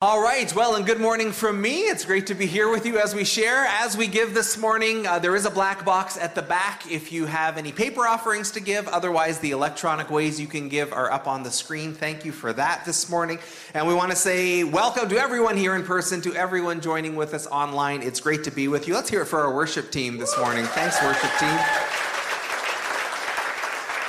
All 0.00 0.22
right, 0.22 0.54
well, 0.54 0.76
and 0.76 0.86
good 0.86 1.00
morning 1.00 1.32
from 1.32 1.60
me. 1.60 1.80
It's 1.80 2.04
great 2.04 2.28
to 2.28 2.34
be 2.36 2.46
here 2.46 2.70
with 2.70 2.86
you 2.86 3.00
as 3.00 3.16
we 3.16 3.24
share. 3.24 3.66
As 3.66 3.96
we 3.96 4.06
give 4.06 4.32
this 4.32 4.56
morning, 4.56 5.08
uh, 5.08 5.18
there 5.18 5.34
is 5.34 5.44
a 5.44 5.50
black 5.50 5.84
box 5.84 6.16
at 6.16 6.36
the 6.36 6.42
back 6.42 6.88
if 6.88 7.10
you 7.10 7.26
have 7.26 7.58
any 7.58 7.72
paper 7.72 8.06
offerings 8.06 8.52
to 8.52 8.60
give. 8.60 8.86
Otherwise, 8.86 9.40
the 9.40 9.50
electronic 9.50 10.08
ways 10.08 10.40
you 10.40 10.46
can 10.46 10.68
give 10.68 10.92
are 10.92 11.10
up 11.10 11.26
on 11.26 11.42
the 11.42 11.50
screen. 11.50 11.94
Thank 11.94 12.24
you 12.24 12.30
for 12.30 12.52
that 12.52 12.84
this 12.84 13.10
morning. 13.10 13.40
And 13.74 13.88
we 13.88 13.92
want 13.92 14.12
to 14.12 14.16
say 14.16 14.62
welcome 14.62 15.08
to 15.08 15.18
everyone 15.18 15.56
here 15.56 15.74
in 15.74 15.82
person, 15.82 16.20
to 16.20 16.34
everyone 16.36 16.80
joining 16.80 17.16
with 17.16 17.34
us 17.34 17.48
online. 17.48 18.02
It's 18.02 18.20
great 18.20 18.44
to 18.44 18.52
be 18.52 18.68
with 18.68 18.86
you. 18.86 18.94
Let's 18.94 19.10
hear 19.10 19.22
it 19.22 19.26
for 19.26 19.40
our 19.40 19.52
worship 19.52 19.90
team 19.90 20.16
this 20.16 20.38
morning. 20.38 20.64
Thanks, 20.66 21.02
worship 21.02 21.30
team 21.40 22.07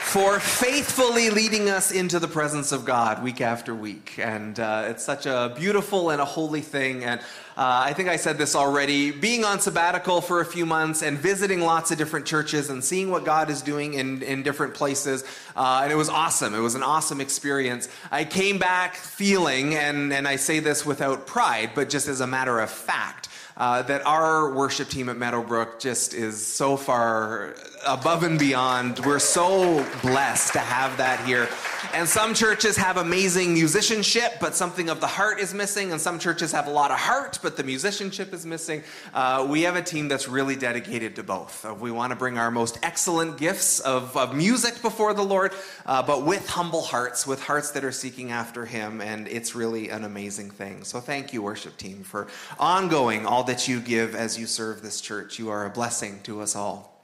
for 0.09 0.39
faithfully 0.39 1.29
leading 1.29 1.69
us 1.69 1.91
into 1.91 2.17
the 2.17 2.27
presence 2.27 2.71
of 2.71 2.83
God 2.83 3.21
week 3.21 3.41
after 3.41 3.75
week. 3.75 4.17
And 4.17 4.59
uh, 4.59 4.87
it's 4.87 5.03
such 5.03 5.27
a 5.27 5.53
beautiful 5.55 6.09
and 6.09 6.19
a 6.19 6.25
holy 6.25 6.61
thing. 6.61 7.03
And 7.03 7.19
uh, 7.19 7.83
I 7.85 7.93
think 7.93 8.09
I 8.09 8.15
said 8.15 8.39
this 8.39 8.55
already 8.55 9.11
being 9.11 9.45
on 9.45 9.59
sabbatical 9.59 10.21
for 10.21 10.41
a 10.41 10.45
few 10.45 10.65
months 10.65 11.03
and 11.03 11.15
visiting 11.15 11.61
lots 11.61 11.91
of 11.91 11.99
different 11.99 12.25
churches 12.25 12.71
and 12.71 12.83
seeing 12.83 13.11
what 13.11 13.23
God 13.23 13.51
is 13.51 13.61
doing 13.61 13.93
in, 13.93 14.23
in 14.23 14.41
different 14.41 14.73
places. 14.73 15.23
Uh, 15.55 15.81
and 15.83 15.91
it 15.91 15.95
was 15.95 16.09
awesome. 16.09 16.55
It 16.55 16.61
was 16.61 16.73
an 16.73 16.81
awesome 16.81 17.21
experience. 17.21 17.87
I 18.09 18.25
came 18.25 18.57
back 18.57 18.95
feeling, 18.95 19.75
and, 19.75 20.11
and 20.11 20.27
I 20.27 20.37
say 20.37 20.59
this 20.59 20.87
without 20.87 21.27
pride, 21.27 21.73
but 21.75 21.87
just 21.87 22.07
as 22.07 22.19
a 22.19 22.27
matter 22.27 22.59
of 22.59 22.71
fact, 22.71 23.29
uh, 23.57 23.83
that 23.83 24.03
our 24.07 24.51
worship 24.55 24.89
team 24.89 25.07
at 25.09 25.17
Meadowbrook 25.17 25.79
just 25.79 26.15
is 26.15 26.43
so 26.43 26.77
far 26.77 27.53
above 27.85 28.23
and 28.23 28.37
beyond. 28.37 28.99
We're 28.99 29.19
so 29.19 29.85
blessed 30.01 30.53
to 30.53 30.59
have 30.59 30.97
that 30.97 31.25
here. 31.25 31.49
And 31.93 32.07
some 32.07 32.33
churches 32.33 32.77
have 32.77 32.97
amazing 32.97 33.53
musicianship, 33.53 34.33
but 34.39 34.55
something 34.55 34.89
of 34.89 35.01
the 35.01 35.07
heart 35.07 35.39
is 35.39 35.53
missing. 35.53 35.91
And 35.91 35.99
some 35.99 36.19
churches 36.19 36.51
have 36.51 36.67
a 36.67 36.69
lot 36.69 36.91
of 36.91 36.99
heart, 36.99 37.39
but 37.41 37.57
the 37.57 37.63
musicianship 37.63 38.33
is 38.33 38.45
missing. 38.45 38.83
Uh, 39.13 39.47
we 39.49 39.63
have 39.63 39.75
a 39.75 39.81
team 39.81 40.07
that's 40.07 40.27
really 40.27 40.55
dedicated 40.55 41.15
to 41.15 41.23
both. 41.23 41.65
Uh, 41.65 41.73
we 41.73 41.91
want 41.91 42.11
to 42.11 42.15
bring 42.15 42.37
our 42.37 42.51
most 42.51 42.77
excellent 42.83 43.37
gifts 43.37 43.79
of, 43.79 44.15
of 44.15 44.35
music 44.35 44.81
before 44.81 45.13
the 45.13 45.23
Lord, 45.23 45.53
uh, 45.85 46.03
but 46.03 46.25
with 46.25 46.47
humble 46.47 46.81
hearts, 46.81 47.25
with 47.25 47.41
hearts 47.41 47.71
that 47.71 47.83
are 47.83 47.91
seeking 47.91 48.31
after 48.31 48.65
Him. 48.65 49.01
And 49.01 49.27
it's 49.27 49.55
really 49.55 49.89
an 49.89 50.03
amazing 50.03 50.51
thing. 50.51 50.83
So 50.83 50.99
thank 50.99 51.33
you, 51.33 51.41
worship 51.41 51.77
team, 51.77 52.03
for 52.03 52.27
ongoing 52.59 53.25
all 53.25 53.43
that 53.45 53.67
you 53.67 53.79
give 53.79 54.15
as 54.15 54.37
you 54.37 54.45
serve 54.45 54.81
this 54.81 55.01
church. 55.01 55.39
You 55.39 55.49
are 55.49 55.65
a 55.65 55.69
blessing 55.69 56.19
to 56.23 56.41
us 56.41 56.55
all. 56.55 56.98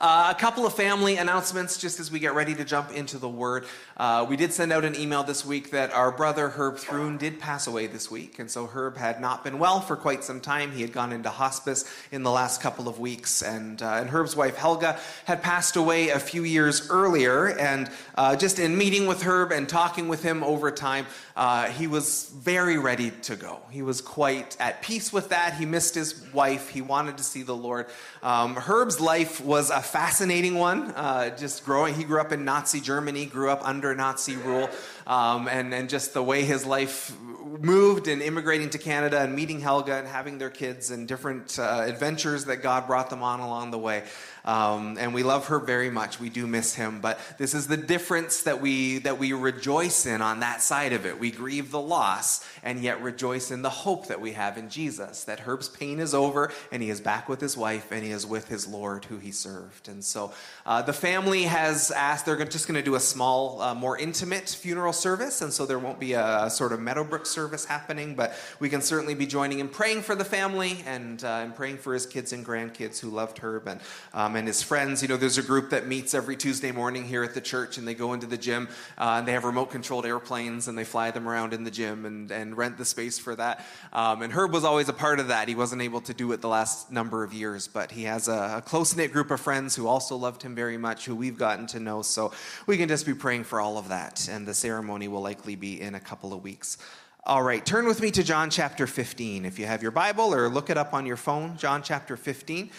Uh, 0.00 0.32
a 0.36 0.40
couple 0.40 0.64
of 0.64 0.72
family 0.74 1.16
announcements 1.16 1.76
just 1.76 1.98
as 1.98 2.08
we 2.08 2.20
get 2.20 2.32
ready 2.32 2.54
to 2.54 2.64
jump 2.64 2.92
into 2.92 3.18
the 3.18 3.28
word. 3.28 3.66
Uh, 3.98 4.24
we 4.28 4.36
did 4.36 4.52
send 4.52 4.72
out 4.72 4.84
an 4.84 4.94
email 4.94 5.24
this 5.24 5.44
week 5.44 5.72
that 5.72 5.92
our 5.92 6.12
brother 6.12 6.50
Herb 6.50 6.76
Thrun 6.76 7.16
did 7.18 7.40
pass 7.40 7.66
away 7.66 7.88
this 7.88 8.08
week. 8.08 8.38
And 8.38 8.48
so 8.48 8.66
Herb 8.66 8.96
had 8.96 9.20
not 9.20 9.42
been 9.42 9.58
well 9.58 9.80
for 9.80 9.96
quite 9.96 10.22
some 10.22 10.40
time. 10.40 10.70
He 10.70 10.82
had 10.82 10.92
gone 10.92 11.12
into 11.12 11.30
hospice 11.30 11.84
in 12.12 12.22
the 12.22 12.30
last 12.30 12.60
couple 12.60 12.86
of 12.86 13.00
weeks. 13.00 13.42
And, 13.42 13.82
uh, 13.82 13.94
and 13.94 14.08
Herb's 14.08 14.36
wife 14.36 14.56
Helga 14.56 15.00
had 15.24 15.42
passed 15.42 15.74
away 15.74 16.10
a 16.10 16.20
few 16.20 16.44
years 16.44 16.88
earlier. 16.90 17.46
And 17.58 17.90
uh, 18.14 18.36
just 18.36 18.60
in 18.60 18.78
meeting 18.78 19.08
with 19.08 19.22
Herb 19.22 19.50
and 19.50 19.68
talking 19.68 20.06
with 20.06 20.22
him 20.22 20.44
over 20.44 20.70
time, 20.70 21.06
uh, 21.34 21.66
he 21.66 21.88
was 21.88 22.30
very 22.34 22.78
ready 22.78 23.10
to 23.22 23.34
go. 23.34 23.60
He 23.70 23.82
was 23.82 24.00
quite 24.00 24.56
at 24.60 24.80
peace 24.82 25.12
with 25.12 25.30
that. 25.30 25.54
He 25.54 25.66
missed 25.66 25.94
his 25.96 26.20
wife. 26.32 26.68
He 26.68 26.82
wanted 26.82 27.16
to 27.18 27.24
see 27.24 27.42
the 27.42 27.54
Lord. 27.54 27.86
Um, 28.22 28.54
Herb's 28.54 29.00
life 29.00 29.40
was 29.40 29.70
a 29.70 29.80
fascinating 29.80 30.54
one. 30.54 30.92
Uh, 30.92 31.36
just 31.36 31.64
growing, 31.64 31.94
he 31.94 32.04
grew 32.04 32.20
up 32.20 32.32
in 32.32 32.44
Nazi 32.44 32.80
Germany, 32.80 33.26
grew 33.26 33.50
up 33.50 33.66
under 33.66 33.87
Nazi 33.94 34.36
rule, 34.36 34.68
um, 35.06 35.48
and 35.48 35.72
and 35.74 35.88
just 35.88 36.14
the 36.14 36.22
way 36.22 36.44
his 36.44 36.64
life 36.64 37.12
moved 37.60 38.08
and 38.08 38.22
immigrating 38.22 38.70
to 38.70 38.78
Canada 38.78 39.20
and 39.20 39.34
meeting 39.34 39.60
Helga 39.60 39.96
and 39.96 40.06
having 40.06 40.38
their 40.38 40.50
kids 40.50 40.90
and 40.90 41.08
different 41.08 41.58
uh, 41.58 41.84
adventures 41.86 42.44
that 42.44 42.62
God 42.62 42.86
brought 42.86 43.10
them 43.10 43.22
on 43.22 43.40
along 43.40 43.70
the 43.70 43.78
way. 43.78 44.04
Um, 44.48 44.96
and 44.98 45.12
we 45.12 45.22
love 45.22 45.48
her 45.48 45.58
very 45.58 45.90
much. 45.90 46.18
We 46.18 46.30
do 46.30 46.46
miss 46.46 46.74
him, 46.74 47.00
but 47.02 47.20
this 47.36 47.52
is 47.52 47.66
the 47.66 47.76
difference 47.76 48.44
that 48.44 48.62
we 48.62 48.96
that 49.00 49.18
we 49.18 49.34
rejoice 49.34 50.06
in 50.06 50.22
on 50.22 50.40
that 50.40 50.62
side 50.62 50.94
of 50.94 51.04
it. 51.04 51.20
We 51.20 51.30
grieve 51.30 51.70
the 51.70 51.80
loss 51.80 52.42
and 52.62 52.80
yet 52.80 53.02
rejoice 53.02 53.50
in 53.50 53.60
the 53.60 53.68
hope 53.68 54.06
that 54.06 54.22
we 54.22 54.32
have 54.32 54.56
in 54.56 54.70
Jesus. 54.70 55.24
That 55.24 55.40
Herb's 55.40 55.68
pain 55.68 56.00
is 56.00 56.14
over 56.14 56.50
and 56.72 56.82
he 56.82 56.88
is 56.88 56.98
back 56.98 57.28
with 57.28 57.42
his 57.42 57.58
wife 57.58 57.92
and 57.92 58.02
he 58.02 58.10
is 58.10 58.26
with 58.26 58.48
his 58.48 58.66
Lord 58.66 59.04
who 59.04 59.18
he 59.18 59.32
served. 59.32 59.86
And 59.86 60.02
so 60.02 60.32
uh, 60.64 60.80
the 60.80 60.94
family 60.94 61.42
has 61.42 61.90
asked 61.90 62.24
they're 62.24 62.42
just 62.46 62.66
going 62.66 62.80
to 62.80 62.82
do 62.82 62.94
a 62.94 63.00
small, 63.00 63.60
uh, 63.60 63.74
more 63.74 63.98
intimate 63.98 64.48
funeral 64.48 64.94
service, 64.94 65.42
and 65.42 65.52
so 65.52 65.66
there 65.66 65.78
won't 65.78 66.00
be 66.00 66.14
a, 66.14 66.44
a, 66.44 66.50
sort 66.50 66.72
of 66.72 66.80
Meadowbrook 66.80 67.26
service 67.26 67.66
happening, 67.66 68.14
but 68.14 68.32
we 68.60 68.70
can 68.70 68.80
certainly 68.80 69.14
be 69.14 69.26
joining 69.26 69.58
in 69.58 69.68
praying 69.68 70.00
for 70.00 70.14
the 70.14 70.24
family 70.24 70.82
and, 70.86 71.22
uh, 71.22 71.40
and 71.42 71.54
praying 71.54 71.76
for 71.76 71.92
his 71.92 72.06
kids 72.06 72.32
and 72.32 72.46
grandkids 72.46 72.98
who 72.98 73.10
loved 73.10 73.38
Herb 73.38 73.68
and 73.68 73.80
um, 74.14 74.36
and 74.38 74.46
his 74.46 74.62
friends. 74.62 75.02
You 75.02 75.08
know, 75.08 75.16
there's 75.16 75.36
a 75.36 75.42
group 75.42 75.70
that 75.70 75.86
meets 75.86 76.14
every 76.14 76.36
Tuesday 76.36 76.70
morning 76.70 77.04
here 77.04 77.24
at 77.24 77.34
the 77.34 77.40
church, 77.40 77.76
and 77.76 77.86
they 77.86 77.94
go 77.94 78.12
into 78.12 78.26
the 78.26 78.38
gym, 78.38 78.68
uh, 78.96 79.16
and 79.18 79.26
they 79.26 79.32
have 79.32 79.44
remote 79.44 79.70
controlled 79.70 80.06
airplanes, 80.06 80.68
and 80.68 80.78
they 80.78 80.84
fly 80.84 81.10
them 81.10 81.28
around 81.28 81.52
in 81.52 81.64
the 81.64 81.70
gym 81.70 82.06
and, 82.06 82.30
and 82.30 82.56
rent 82.56 82.78
the 82.78 82.84
space 82.84 83.18
for 83.18 83.34
that. 83.34 83.66
Um, 83.92 84.22
and 84.22 84.32
Herb 84.32 84.52
was 84.52 84.64
always 84.64 84.88
a 84.88 84.92
part 84.92 85.18
of 85.18 85.28
that. 85.28 85.48
He 85.48 85.56
wasn't 85.56 85.82
able 85.82 86.00
to 86.02 86.14
do 86.14 86.30
it 86.32 86.40
the 86.40 86.48
last 86.48 86.92
number 86.92 87.24
of 87.24 87.34
years, 87.34 87.66
but 87.66 87.90
he 87.90 88.04
has 88.04 88.28
a, 88.28 88.58
a 88.58 88.62
close 88.62 88.96
knit 88.96 89.12
group 89.12 89.30
of 89.32 89.40
friends 89.40 89.74
who 89.74 89.88
also 89.88 90.16
loved 90.16 90.42
him 90.42 90.54
very 90.54 90.78
much, 90.78 91.04
who 91.04 91.16
we've 91.16 91.38
gotten 91.38 91.66
to 91.68 91.80
know. 91.80 92.02
So 92.02 92.32
we 92.66 92.76
can 92.76 92.88
just 92.88 93.04
be 93.06 93.14
praying 93.14 93.44
for 93.44 93.60
all 93.60 93.76
of 93.76 93.88
that, 93.88 94.28
and 94.30 94.46
the 94.46 94.54
ceremony 94.54 95.08
will 95.08 95.22
likely 95.22 95.56
be 95.56 95.80
in 95.80 95.96
a 95.96 96.00
couple 96.00 96.32
of 96.32 96.44
weeks. 96.44 96.78
All 97.24 97.42
right, 97.42 97.66
turn 97.66 97.86
with 97.86 98.00
me 98.00 98.12
to 98.12 98.22
John 98.22 98.48
chapter 98.48 98.86
15. 98.86 99.44
If 99.44 99.58
you 99.58 99.66
have 99.66 99.82
your 99.82 99.90
Bible 99.90 100.32
or 100.32 100.48
look 100.48 100.70
it 100.70 100.78
up 100.78 100.94
on 100.94 101.04
your 101.04 101.16
phone, 101.16 101.58
John 101.58 101.82
chapter 101.82 102.16
15. 102.16 102.70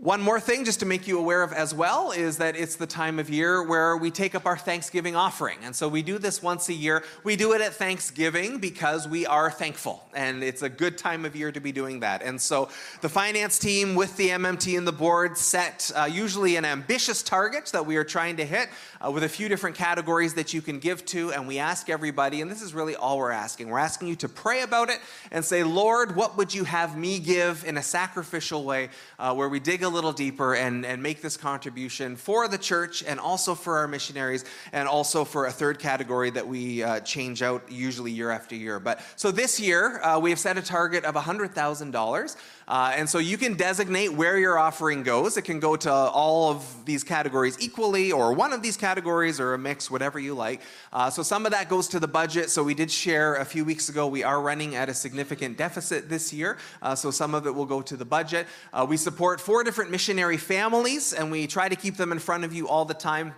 One 0.00 0.22
more 0.22 0.38
thing, 0.38 0.64
just 0.64 0.78
to 0.78 0.86
make 0.86 1.08
you 1.08 1.18
aware 1.18 1.42
of 1.42 1.52
as 1.52 1.74
well, 1.74 2.12
is 2.12 2.36
that 2.36 2.54
it's 2.54 2.76
the 2.76 2.86
time 2.86 3.18
of 3.18 3.28
year 3.28 3.64
where 3.64 3.96
we 3.96 4.12
take 4.12 4.36
up 4.36 4.46
our 4.46 4.56
Thanksgiving 4.56 5.16
offering. 5.16 5.58
And 5.64 5.74
so 5.74 5.88
we 5.88 6.02
do 6.02 6.18
this 6.18 6.40
once 6.40 6.68
a 6.68 6.72
year. 6.72 7.02
We 7.24 7.34
do 7.34 7.52
it 7.52 7.60
at 7.60 7.74
Thanksgiving 7.74 8.58
because 8.58 9.08
we 9.08 9.26
are 9.26 9.50
thankful. 9.50 10.08
And 10.14 10.44
it's 10.44 10.62
a 10.62 10.68
good 10.68 10.98
time 10.98 11.24
of 11.24 11.34
year 11.34 11.50
to 11.50 11.58
be 11.58 11.72
doing 11.72 11.98
that. 11.98 12.22
And 12.22 12.40
so 12.40 12.68
the 13.00 13.08
finance 13.08 13.58
team 13.58 13.96
with 13.96 14.16
the 14.16 14.28
MMT 14.28 14.78
and 14.78 14.86
the 14.86 14.92
board 14.92 15.36
set 15.36 15.90
uh, 15.96 16.04
usually 16.04 16.54
an 16.54 16.64
ambitious 16.64 17.24
target 17.24 17.66
that 17.72 17.84
we 17.84 17.96
are 17.96 18.04
trying 18.04 18.36
to 18.36 18.44
hit 18.44 18.68
uh, 19.04 19.10
with 19.10 19.24
a 19.24 19.28
few 19.28 19.48
different 19.48 19.74
categories 19.74 20.34
that 20.34 20.54
you 20.54 20.62
can 20.62 20.78
give 20.78 21.04
to. 21.06 21.32
And 21.32 21.48
we 21.48 21.58
ask 21.58 21.90
everybody, 21.90 22.40
and 22.40 22.48
this 22.48 22.62
is 22.62 22.72
really 22.72 22.94
all 22.94 23.18
we're 23.18 23.32
asking 23.32 23.68
we're 23.68 23.80
asking 23.80 24.06
you 24.06 24.16
to 24.16 24.28
pray 24.28 24.62
about 24.62 24.90
it 24.90 25.00
and 25.32 25.44
say, 25.44 25.64
Lord, 25.64 26.14
what 26.14 26.36
would 26.36 26.54
you 26.54 26.62
have 26.62 26.96
me 26.96 27.18
give 27.18 27.64
in 27.64 27.76
a 27.76 27.82
sacrificial 27.82 28.62
way 28.62 28.90
uh, 29.18 29.34
where 29.34 29.48
we 29.48 29.58
dig 29.58 29.82
a 29.82 29.87
little 29.88 30.12
deeper 30.12 30.54
and, 30.54 30.84
and 30.84 31.02
make 31.02 31.22
this 31.22 31.36
contribution 31.36 32.16
for 32.16 32.48
the 32.48 32.58
church 32.58 33.02
and 33.02 33.18
also 33.20 33.54
for 33.54 33.78
our 33.78 33.88
missionaries 33.88 34.44
and 34.72 34.88
also 34.88 35.24
for 35.24 35.46
a 35.46 35.50
third 35.52 35.78
category 35.78 36.30
that 36.30 36.46
we 36.46 36.82
uh, 36.82 37.00
change 37.00 37.42
out 37.42 37.70
usually 37.70 38.10
year 38.10 38.30
after 38.30 38.54
year. 38.54 38.78
But 38.80 39.00
so 39.16 39.30
this 39.30 39.58
year, 39.60 40.00
uh, 40.02 40.18
we 40.18 40.30
have 40.30 40.38
set 40.38 40.56
a 40.58 40.62
target 40.62 41.04
of 41.04 41.14
$100,000. 41.14 42.36
Uh, 42.68 42.92
and 42.94 43.08
so 43.08 43.18
you 43.18 43.38
can 43.38 43.54
designate 43.54 44.12
where 44.12 44.38
your 44.38 44.58
offering 44.58 45.02
goes. 45.02 45.38
It 45.38 45.42
can 45.42 45.58
go 45.58 45.74
to 45.74 45.90
all 45.90 46.50
of 46.50 46.84
these 46.84 47.02
categories 47.02 47.56
equally, 47.58 48.12
or 48.12 48.34
one 48.34 48.52
of 48.52 48.62
these 48.62 48.76
categories, 48.76 49.40
or 49.40 49.54
a 49.54 49.58
mix, 49.58 49.90
whatever 49.90 50.18
you 50.18 50.34
like. 50.34 50.60
Uh, 50.92 51.08
so 51.08 51.22
some 51.22 51.46
of 51.46 51.52
that 51.52 51.70
goes 51.70 51.88
to 51.88 51.98
the 51.98 52.06
budget. 52.06 52.50
So 52.50 52.62
we 52.62 52.74
did 52.74 52.90
share 52.90 53.36
a 53.36 53.44
few 53.44 53.64
weeks 53.64 53.88
ago, 53.88 54.06
we 54.06 54.22
are 54.22 54.40
running 54.40 54.76
at 54.76 54.90
a 54.90 54.94
significant 54.94 55.56
deficit 55.56 56.10
this 56.10 56.30
year. 56.30 56.58
Uh, 56.82 56.94
so 56.94 57.10
some 57.10 57.34
of 57.34 57.46
it 57.46 57.54
will 57.54 57.66
go 57.66 57.80
to 57.80 57.96
the 57.96 58.04
budget. 58.04 58.46
Uh, 58.72 58.86
we 58.86 58.98
support 58.98 59.40
four 59.40 59.64
different 59.64 59.90
missionary 59.90 60.36
families, 60.36 61.14
and 61.14 61.30
we 61.30 61.46
try 61.46 61.70
to 61.70 61.76
keep 61.76 61.96
them 61.96 62.12
in 62.12 62.18
front 62.18 62.44
of 62.44 62.52
you 62.52 62.68
all 62.68 62.84
the 62.84 62.92
time. 62.92 63.32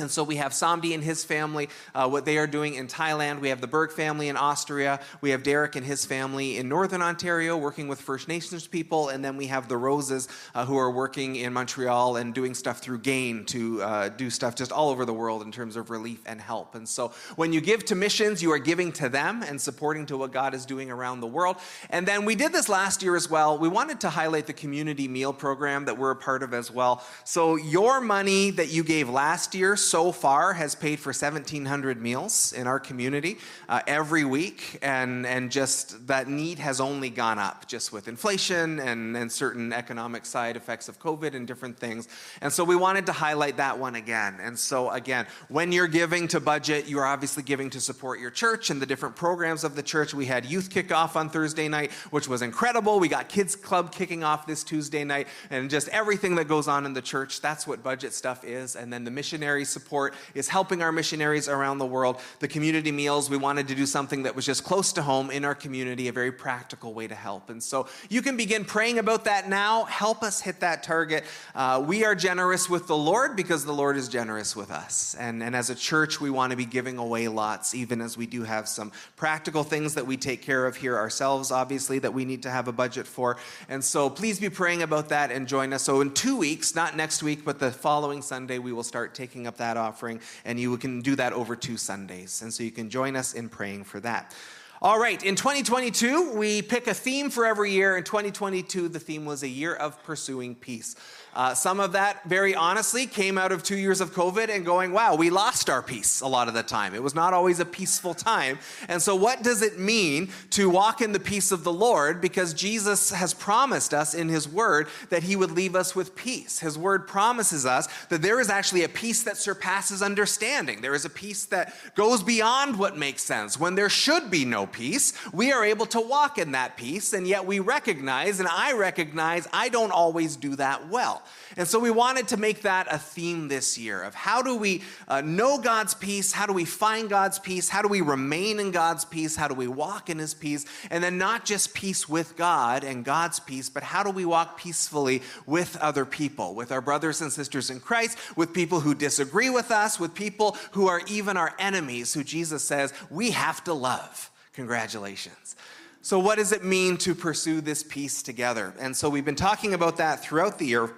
And 0.00 0.10
so 0.10 0.24
we 0.24 0.34
have 0.36 0.50
Samdi 0.50 0.92
and 0.92 1.04
his 1.04 1.22
family, 1.22 1.68
uh, 1.94 2.08
what 2.08 2.24
they 2.24 2.36
are 2.36 2.48
doing 2.48 2.74
in 2.74 2.88
Thailand. 2.88 3.40
We 3.40 3.50
have 3.50 3.60
the 3.60 3.68
Berg 3.68 3.92
family 3.92 4.28
in 4.28 4.36
Austria. 4.36 4.98
We 5.20 5.30
have 5.30 5.44
Derek 5.44 5.76
and 5.76 5.86
his 5.86 6.04
family 6.04 6.58
in 6.58 6.68
Northern 6.68 7.00
Ontario 7.00 7.56
working 7.56 7.86
with 7.86 8.00
First 8.00 8.26
Nations 8.26 8.66
people. 8.66 9.10
And 9.10 9.24
then 9.24 9.36
we 9.36 9.46
have 9.46 9.68
the 9.68 9.76
Roses 9.76 10.26
uh, 10.52 10.66
who 10.66 10.76
are 10.78 10.90
working 10.90 11.36
in 11.36 11.52
Montreal 11.52 12.16
and 12.16 12.34
doing 12.34 12.54
stuff 12.54 12.80
through 12.80 12.98
GAIN 12.98 13.44
to 13.44 13.82
uh, 13.82 14.08
do 14.08 14.30
stuff 14.30 14.56
just 14.56 14.72
all 14.72 14.90
over 14.90 15.04
the 15.04 15.12
world 15.12 15.42
in 15.42 15.52
terms 15.52 15.76
of 15.76 15.90
relief 15.90 16.18
and 16.26 16.40
help. 16.40 16.74
And 16.74 16.88
so 16.88 17.12
when 17.36 17.52
you 17.52 17.60
give 17.60 17.84
to 17.84 17.94
missions, 17.94 18.42
you 18.42 18.50
are 18.50 18.58
giving 18.58 18.90
to 18.94 19.08
them 19.08 19.44
and 19.44 19.60
supporting 19.60 20.06
to 20.06 20.16
what 20.16 20.32
God 20.32 20.54
is 20.54 20.66
doing 20.66 20.90
around 20.90 21.20
the 21.20 21.28
world. 21.28 21.54
And 21.88 22.04
then 22.04 22.24
we 22.24 22.34
did 22.34 22.52
this 22.52 22.68
last 22.68 23.00
year 23.04 23.14
as 23.14 23.30
well. 23.30 23.58
We 23.58 23.68
wanted 23.68 24.00
to 24.00 24.10
highlight 24.10 24.48
the 24.48 24.54
community 24.54 25.06
meal 25.06 25.32
program 25.32 25.84
that 25.84 25.96
we're 25.96 26.10
a 26.10 26.16
part 26.16 26.42
of 26.42 26.52
as 26.52 26.68
well. 26.68 27.04
So 27.22 27.54
your 27.54 28.00
money 28.00 28.50
that 28.50 28.72
you 28.72 28.82
gave 28.82 29.08
last 29.08 29.54
year, 29.54 29.76
so 29.84 30.12
far 30.12 30.52
has 30.54 30.74
paid 30.74 30.98
for 30.98 31.10
1,700 31.10 32.00
meals 32.00 32.52
in 32.52 32.66
our 32.66 32.80
community 32.80 33.38
uh, 33.68 33.80
every 33.86 34.24
week, 34.24 34.78
and, 34.82 35.26
and 35.26 35.50
just 35.50 36.06
that 36.06 36.28
need 36.28 36.58
has 36.58 36.80
only 36.80 37.10
gone 37.10 37.38
up 37.38 37.66
just 37.68 37.92
with 37.92 38.08
inflation 38.08 38.80
and, 38.80 39.16
and 39.16 39.30
certain 39.30 39.72
economic 39.72 40.26
side 40.26 40.56
effects 40.56 40.88
of 40.88 40.98
COVID 40.98 41.34
and 41.34 41.46
different 41.46 41.78
things. 41.78 42.08
And 42.40 42.52
so 42.52 42.64
we 42.64 42.76
wanted 42.76 43.06
to 43.06 43.12
highlight 43.12 43.56
that 43.58 43.78
one 43.78 43.94
again. 43.94 44.38
And 44.40 44.58
so, 44.58 44.90
again, 44.90 45.26
when 45.48 45.72
you're 45.72 45.88
giving 45.88 46.28
to 46.28 46.40
budget, 46.40 46.88
you 46.88 46.98
are 46.98 47.06
obviously 47.06 47.42
giving 47.42 47.70
to 47.70 47.80
support 47.80 48.20
your 48.20 48.30
church 48.30 48.70
and 48.70 48.80
the 48.80 48.86
different 48.86 49.16
programs 49.16 49.64
of 49.64 49.76
the 49.76 49.82
church. 49.82 50.14
We 50.14 50.26
had 50.26 50.44
youth 50.44 50.70
kickoff 50.70 51.16
on 51.16 51.28
Thursday 51.30 51.68
night, 51.68 51.92
which 52.10 52.28
was 52.28 52.42
incredible. 52.42 53.00
We 53.00 53.08
got 53.08 53.28
kids 53.28 53.56
club 53.56 53.92
kicking 53.92 54.24
off 54.24 54.46
this 54.46 54.64
Tuesday 54.64 55.04
night, 55.04 55.28
and 55.50 55.70
just 55.70 55.88
everything 55.88 56.34
that 56.36 56.48
goes 56.48 56.68
on 56.68 56.86
in 56.86 56.92
the 56.92 57.02
church. 57.02 57.40
That's 57.40 57.66
what 57.66 57.82
budget 57.82 58.14
stuff 58.14 58.44
is. 58.44 58.76
And 58.76 58.92
then 58.92 59.04
the 59.04 59.10
missionary 59.10 59.64
support 59.74 60.14
is 60.34 60.48
helping 60.48 60.80
our 60.80 60.92
missionaries 60.92 61.48
around 61.48 61.78
the 61.78 61.90
world. 61.96 62.20
The 62.38 62.48
community 62.48 62.92
meals, 62.92 63.28
we 63.28 63.36
wanted 63.36 63.68
to 63.68 63.74
do 63.74 63.86
something 63.86 64.22
that 64.22 64.34
was 64.34 64.46
just 64.46 64.64
close 64.64 64.92
to 64.94 65.02
home 65.02 65.30
in 65.30 65.44
our 65.44 65.54
community, 65.54 66.08
a 66.08 66.12
very 66.12 66.32
practical 66.32 66.94
way 66.94 67.06
to 67.08 67.14
help. 67.14 67.50
And 67.50 67.62
so 67.62 67.88
you 68.08 68.22
can 68.22 68.36
begin 68.36 68.64
praying 68.64 68.98
about 68.98 69.24
that 69.24 69.48
now. 69.48 69.84
Help 69.84 70.22
us 70.22 70.40
hit 70.40 70.60
that 70.60 70.82
target. 70.82 71.24
Uh, 71.54 71.84
we 71.86 72.04
are 72.04 72.14
generous 72.14 72.70
with 72.70 72.86
the 72.86 72.96
Lord 72.96 73.36
because 73.36 73.64
the 73.64 73.72
Lord 73.72 73.96
is 73.96 74.08
generous 74.08 74.54
with 74.54 74.70
us. 74.70 75.16
And, 75.18 75.42
and 75.42 75.56
as 75.56 75.68
a 75.70 75.74
church, 75.74 76.20
we 76.20 76.30
want 76.30 76.50
to 76.52 76.56
be 76.56 76.66
giving 76.66 76.98
away 76.98 77.26
lots, 77.28 77.74
even 77.74 78.00
as 78.00 78.16
we 78.16 78.26
do 78.26 78.44
have 78.44 78.68
some 78.68 78.92
practical 79.16 79.64
things 79.64 79.94
that 79.94 80.06
we 80.06 80.16
take 80.16 80.40
care 80.40 80.66
of 80.66 80.76
here 80.76 80.96
ourselves, 80.96 81.50
obviously, 81.50 81.98
that 81.98 82.14
we 82.14 82.24
need 82.24 82.42
to 82.42 82.50
have 82.50 82.68
a 82.68 82.72
budget 82.72 83.06
for. 83.06 83.36
And 83.68 83.82
so 83.82 84.08
please 84.08 84.38
be 84.38 84.50
praying 84.50 84.82
about 84.82 85.08
that 85.08 85.32
and 85.32 85.48
join 85.48 85.72
us. 85.72 85.82
So 85.82 86.00
in 86.00 86.12
two 86.12 86.36
weeks, 86.36 86.74
not 86.74 86.96
next 86.96 87.22
week, 87.22 87.44
but 87.44 87.58
the 87.58 87.70
following 87.70 88.22
Sunday, 88.22 88.58
we 88.58 88.72
will 88.72 88.84
start 88.84 89.14
taking 89.14 89.46
up 89.46 89.56
that 89.56 89.63
offering, 89.76 90.20
and 90.44 90.60
you 90.60 90.76
can 90.76 91.00
do 91.00 91.16
that 91.16 91.32
over 91.32 91.56
two 91.56 91.76
Sundays. 91.76 92.42
And 92.42 92.52
so 92.52 92.62
you 92.62 92.70
can 92.70 92.90
join 92.90 93.16
us 93.16 93.34
in 93.34 93.48
praying 93.48 93.84
for 93.84 94.00
that. 94.00 94.34
All 94.82 94.98
right, 94.98 95.22
in 95.24 95.34
2022, 95.34 96.32
we 96.32 96.60
pick 96.60 96.88
a 96.88 96.92
theme 96.94 97.30
for 97.30 97.46
every 97.46 97.70
year. 97.70 97.96
In 97.96 98.04
2022, 98.04 98.88
the 98.88 99.00
theme 99.00 99.24
was 99.24 99.42
a 99.42 99.48
year 99.48 99.74
of 99.74 100.02
pursuing 100.02 100.54
peace. 100.54 100.94
Uh, 101.34 101.52
some 101.52 101.80
of 101.80 101.92
that, 101.92 102.22
very 102.24 102.54
honestly, 102.54 103.06
came 103.06 103.36
out 103.36 103.50
of 103.50 103.62
two 103.64 103.76
years 103.76 104.00
of 104.00 104.12
COVID 104.12 104.48
and 104.48 104.64
going, 104.64 104.92
wow, 104.92 105.16
we 105.16 105.30
lost 105.30 105.68
our 105.68 105.82
peace 105.82 106.20
a 106.20 106.26
lot 106.28 106.46
of 106.46 106.54
the 106.54 106.62
time. 106.62 106.94
It 106.94 107.02
was 107.02 107.14
not 107.14 107.34
always 107.34 107.58
a 107.58 107.64
peaceful 107.64 108.14
time. 108.14 108.58
And 108.86 109.02
so, 109.02 109.16
what 109.16 109.42
does 109.42 109.60
it 109.60 109.78
mean 109.78 110.28
to 110.50 110.70
walk 110.70 111.00
in 111.00 111.10
the 111.10 111.18
peace 111.18 111.50
of 111.50 111.64
the 111.64 111.72
Lord? 111.72 112.20
Because 112.20 112.54
Jesus 112.54 113.10
has 113.10 113.34
promised 113.34 113.92
us 113.92 114.14
in 114.14 114.28
His 114.28 114.48
Word 114.48 114.86
that 115.10 115.24
He 115.24 115.34
would 115.34 115.50
leave 115.50 115.74
us 115.74 115.96
with 115.96 116.14
peace. 116.14 116.60
His 116.60 116.78
Word 116.78 117.08
promises 117.08 117.66
us 117.66 117.88
that 118.10 118.22
there 118.22 118.38
is 118.38 118.48
actually 118.48 118.84
a 118.84 118.88
peace 118.88 119.24
that 119.24 119.36
surpasses 119.36 120.02
understanding. 120.02 120.82
There 120.82 120.94
is 120.94 121.04
a 121.04 121.10
peace 121.10 121.46
that 121.46 121.74
goes 121.96 122.22
beyond 122.22 122.78
what 122.78 122.96
makes 122.96 123.22
sense. 123.22 123.58
When 123.58 123.74
there 123.74 123.88
should 123.88 124.30
be 124.30 124.44
no 124.44 124.66
peace, 124.66 125.12
we 125.32 125.50
are 125.50 125.64
able 125.64 125.86
to 125.86 126.00
walk 126.00 126.38
in 126.38 126.52
that 126.52 126.76
peace, 126.76 127.12
and 127.12 127.26
yet 127.26 127.44
we 127.44 127.58
recognize, 127.58 128.38
and 128.38 128.48
I 128.48 128.74
recognize, 128.74 129.48
I 129.52 129.68
don't 129.68 129.90
always 129.90 130.36
do 130.36 130.54
that 130.56 130.88
well. 130.88 131.23
And 131.56 131.66
so 131.66 131.78
we 131.78 131.90
wanted 131.90 132.28
to 132.28 132.36
make 132.36 132.62
that 132.62 132.86
a 132.90 132.98
theme 132.98 133.48
this 133.48 133.78
year 133.78 134.02
of 134.02 134.14
how 134.14 134.42
do 134.42 134.56
we 134.56 134.82
uh, 135.08 135.20
know 135.20 135.58
God's 135.58 135.94
peace? 135.94 136.32
How 136.32 136.46
do 136.46 136.52
we 136.52 136.64
find 136.64 137.08
God's 137.08 137.38
peace? 137.38 137.68
How 137.68 137.82
do 137.82 137.88
we 137.88 138.00
remain 138.00 138.60
in 138.60 138.70
God's 138.70 139.04
peace? 139.04 139.36
How 139.36 139.48
do 139.48 139.54
we 139.54 139.66
walk 139.66 140.10
in 140.10 140.18
His 140.18 140.34
peace? 140.34 140.64
And 140.90 141.02
then 141.02 141.18
not 141.18 141.44
just 141.44 141.74
peace 141.74 142.08
with 142.08 142.36
God 142.36 142.84
and 142.84 143.04
God's 143.04 143.40
peace, 143.40 143.68
but 143.68 143.82
how 143.82 144.02
do 144.02 144.10
we 144.10 144.24
walk 144.24 144.58
peacefully 144.58 145.22
with 145.46 145.76
other 145.76 146.04
people, 146.04 146.54
with 146.54 146.72
our 146.72 146.80
brothers 146.80 147.20
and 147.20 147.32
sisters 147.32 147.70
in 147.70 147.80
Christ, 147.80 148.18
with 148.36 148.52
people 148.52 148.80
who 148.80 148.94
disagree 148.94 149.50
with 149.50 149.70
us, 149.70 150.00
with 150.00 150.14
people 150.14 150.56
who 150.72 150.88
are 150.88 151.02
even 151.06 151.36
our 151.36 151.54
enemies, 151.58 152.14
who 152.14 152.24
Jesus 152.24 152.64
says 152.64 152.92
we 153.10 153.30
have 153.30 153.62
to 153.64 153.74
love. 153.74 154.30
Congratulations. 154.54 155.56
So, 156.04 156.18
what 156.18 156.36
does 156.36 156.52
it 156.52 156.62
mean 156.62 156.98
to 156.98 157.14
pursue 157.14 157.62
this 157.62 157.82
peace 157.82 158.22
together? 158.22 158.74
And 158.78 158.94
so, 158.94 159.08
we've 159.08 159.24
been 159.24 159.34
talking 159.34 159.72
about 159.72 159.96
that 159.96 160.22
throughout 160.22 160.58
the 160.58 160.66
year. 160.66 160.90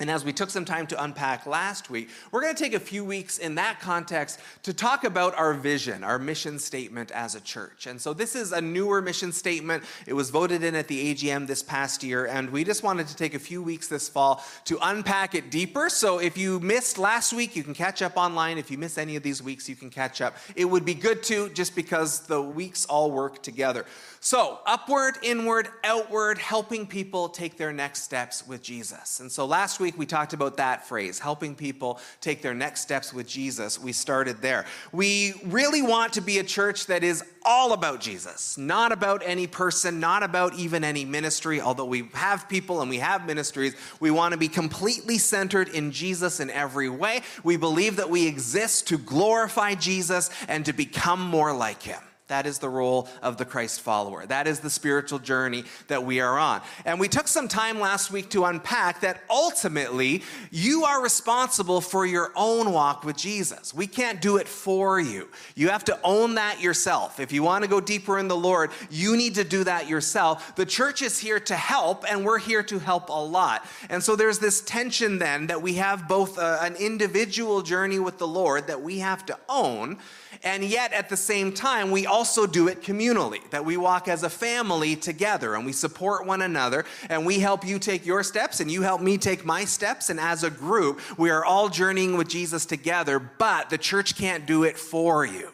And 0.00 0.10
as 0.10 0.24
we 0.24 0.32
took 0.32 0.50
some 0.50 0.64
time 0.64 0.88
to 0.88 1.04
unpack 1.04 1.46
last 1.46 1.88
week, 1.88 2.08
we're 2.32 2.40
going 2.40 2.54
to 2.54 2.60
take 2.60 2.74
a 2.74 2.80
few 2.80 3.04
weeks 3.04 3.38
in 3.38 3.54
that 3.54 3.78
context 3.78 4.40
to 4.64 4.74
talk 4.74 5.04
about 5.04 5.38
our 5.38 5.54
vision, 5.54 6.02
our 6.02 6.18
mission 6.18 6.58
statement 6.58 7.12
as 7.12 7.36
a 7.36 7.40
church. 7.40 7.86
And 7.86 8.00
so 8.00 8.12
this 8.12 8.34
is 8.34 8.50
a 8.50 8.60
newer 8.60 9.00
mission 9.00 9.30
statement. 9.30 9.84
It 10.08 10.14
was 10.14 10.30
voted 10.30 10.64
in 10.64 10.74
at 10.74 10.88
the 10.88 11.14
AGM 11.14 11.46
this 11.46 11.62
past 11.62 12.02
year, 12.02 12.26
and 12.26 12.50
we 12.50 12.64
just 12.64 12.82
wanted 12.82 13.06
to 13.06 13.14
take 13.14 13.34
a 13.34 13.38
few 13.38 13.62
weeks 13.62 13.86
this 13.86 14.08
fall 14.08 14.44
to 14.64 14.78
unpack 14.82 15.36
it 15.36 15.52
deeper. 15.52 15.88
So 15.88 16.18
if 16.18 16.36
you 16.36 16.58
missed 16.58 16.98
last 16.98 17.32
week, 17.32 17.54
you 17.54 17.62
can 17.62 17.74
catch 17.74 18.02
up 18.02 18.16
online. 18.16 18.58
If 18.58 18.72
you 18.72 18.78
miss 18.78 18.98
any 18.98 19.14
of 19.14 19.22
these 19.22 19.44
weeks, 19.44 19.68
you 19.68 19.76
can 19.76 19.90
catch 19.90 20.20
up. 20.20 20.36
It 20.56 20.64
would 20.64 20.84
be 20.84 20.94
good 20.94 21.22
to, 21.24 21.50
just 21.50 21.76
because 21.76 22.26
the 22.26 22.42
weeks 22.42 22.84
all 22.86 23.12
work 23.12 23.44
together. 23.44 23.86
So, 24.18 24.60
upward, 24.64 25.18
inward, 25.22 25.68
outward, 25.84 26.38
helping 26.38 26.86
people 26.86 27.28
take 27.28 27.58
their 27.58 27.74
next 27.74 28.04
steps 28.04 28.46
with 28.46 28.62
Jesus. 28.62 29.20
And 29.20 29.30
so 29.30 29.44
last 29.44 29.80
week 29.80 29.93
we 29.96 30.06
talked 30.06 30.32
about 30.32 30.56
that 30.58 30.86
phrase, 30.86 31.18
helping 31.18 31.54
people 31.54 32.00
take 32.20 32.42
their 32.42 32.54
next 32.54 32.80
steps 32.80 33.12
with 33.12 33.26
Jesus. 33.26 33.78
We 33.78 33.92
started 33.92 34.40
there. 34.40 34.64
We 34.92 35.34
really 35.44 35.82
want 35.82 36.14
to 36.14 36.20
be 36.20 36.38
a 36.38 36.44
church 36.44 36.86
that 36.86 37.04
is 37.04 37.24
all 37.44 37.72
about 37.72 38.00
Jesus, 38.00 38.56
not 38.56 38.92
about 38.92 39.22
any 39.24 39.46
person, 39.46 40.00
not 40.00 40.22
about 40.22 40.54
even 40.54 40.84
any 40.84 41.04
ministry. 41.04 41.60
Although 41.60 41.84
we 41.84 42.08
have 42.14 42.48
people 42.48 42.80
and 42.80 42.88
we 42.88 42.98
have 42.98 43.26
ministries, 43.26 43.76
we 44.00 44.10
want 44.10 44.32
to 44.32 44.38
be 44.38 44.48
completely 44.48 45.18
centered 45.18 45.68
in 45.68 45.90
Jesus 45.92 46.40
in 46.40 46.50
every 46.50 46.88
way. 46.88 47.22
We 47.42 47.56
believe 47.56 47.96
that 47.96 48.10
we 48.10 48.26
exist 48.26 48.88
to 48.88 48.98
glorify 48.98 49.74
Jesus 49.74 50.30
and 50.48 50.64
to 50.66 50.72
become 50.72 51.20
more 51.20 51.54
like 51.54 51.82
him. 51.82 52.00
That 52.28 52.46
is 52.46 52.58
the 52.58 52.70
role 52.70 53.06
of 53.20 53.36
the 53.36 53.44
Christ 53.44 53.82
follower. 53.82 54.24
That 54.24 54.46
is 54.46 54.60
the 54.60 54.70
spiritual 54.70 55.18
journey 55.18 55.64
that 55.88 56.04
we 56.04 56.20
are 56.20 56.38
on. 56.38 56.62
And 56.86 56.98
we 56.98 57.06
took 57.06 57.28
some 57.28 57.48
time 57.48 57.78
last 57.78 58.10
week 58.10 58.30
to 58.30 58.46
unpack 58.46 59.02
that 59.02 59.20
ultimately 59.28 60.22
you 60.50 60.84
are 60.84 61.02
responsible 61.02 61.82
for 61.82 62.06
your 62.06 62.32
own 62.34 62.72
walk 62.72 63.04
with 63.04 63.18
Jesus. 63.18 63.74
We 63.74 63.86
can't 63.86 64.22
do 64.22 64.38
it 64.38 64.48
for 64.48 64.98
you. 64.98 65.28
You 65.54 65.68
have 65.68 65.84
to 65.84 65.98
own 66.02 66.36
that 66.36 66.62
yourself. 66.62 67.20
If 67.20 67.30
you 67.30 67.42
want 67.42 67.62
to 67.62 67.68
go 67.68 67.78
deeper 67.78 68.18
in 68.18 68.28
the 68.28 68.36
Lord, 68.36 68.70
you 68.90 69.18
need 69.18 69.34
to 69.34 69.44
do 69.44 69.62
that 69.64 69.86
yourself. 69.86 70.56
The 70.56 70.64
church 70.64 71.02
is 71.02 71.18
here 71.18 71.40
to 71.40 71.54
help, 71.54 72.10
and 72.10 72.24
we're 72.24 72.38
here 72.38 72.62
to 72.62 72.78
help 72.78 73.10
a 73.10 73.12
lot. 73.12 73.66
And 73.90 74.02
so 74.02 74.16
there's 74.16 74.38
this 74.38 74.62
tension 74.62 75.18
then 75.18 75.48
that 75.48 75.60
we 75.60 75.74
have 75.74 76.08
both 76.08 76.38
a, 76.38 76.58
an 76.62 76.76
individual 76.76 77.60
journey 77.60 77.98
with 77.98 78.16
the 78.16 78.26
Lord 78.26 78.68
that 78.68 78.80
we 78.80 79.00
have 79.00 79.26
to 79.26 79.38
own 79.46 79.98
and 80.44 80.62
yet, 80.62 80.92
at 80.92 81.08
the 81.08 81.16
same 81.16 81.52
time, 81.52 81.90
we 81.90 82.06
also 82.14 82.46
do 82.46 82.68
it 82.68 82.80
communally, 82.80 83.40
that 83.50 83.64
we 83.64 83.76
walk 83.76 84.06
as 84.06 84.22
a 84.22 84.30
family 84.30 84.94
together 84.94 85.56
and 85.56 85.66
we 85.66 85.72
support 85.72 86.24
one 86.24 86.42
another 86.42 86.84
and 87.10 87.26
we 87.26 87.40
help 87.40 87.66
you 87.66 87.76
take 87.80 88.06
your 88.06 88.22
steps 88.22 88.60
and 88.60 88.70
you 88.70 88.82
help 88.82 89.00
me 89.00 89.18
take 89.18 89.44
my 89.44 89.64
steps. 89.64 90.10
And 90.10 90.20
as 90.20 90.44
a 90.44 90.50
group, 90.50 91.00
we 91.18 91.30
are 91.30 91.44
all 91.44 91.68
journeying 91.68 92.16
with 92.16 92.28
Jesus 92.28 92.66
together, 92.66 93.18
but 93.18 93.68
the 93.68 93.78
church 93.78 94.14
can't 94.14 94.46
do 94.46 94.62
it 94.62 94.78
for 94.78 95.26
you 95.26 95.50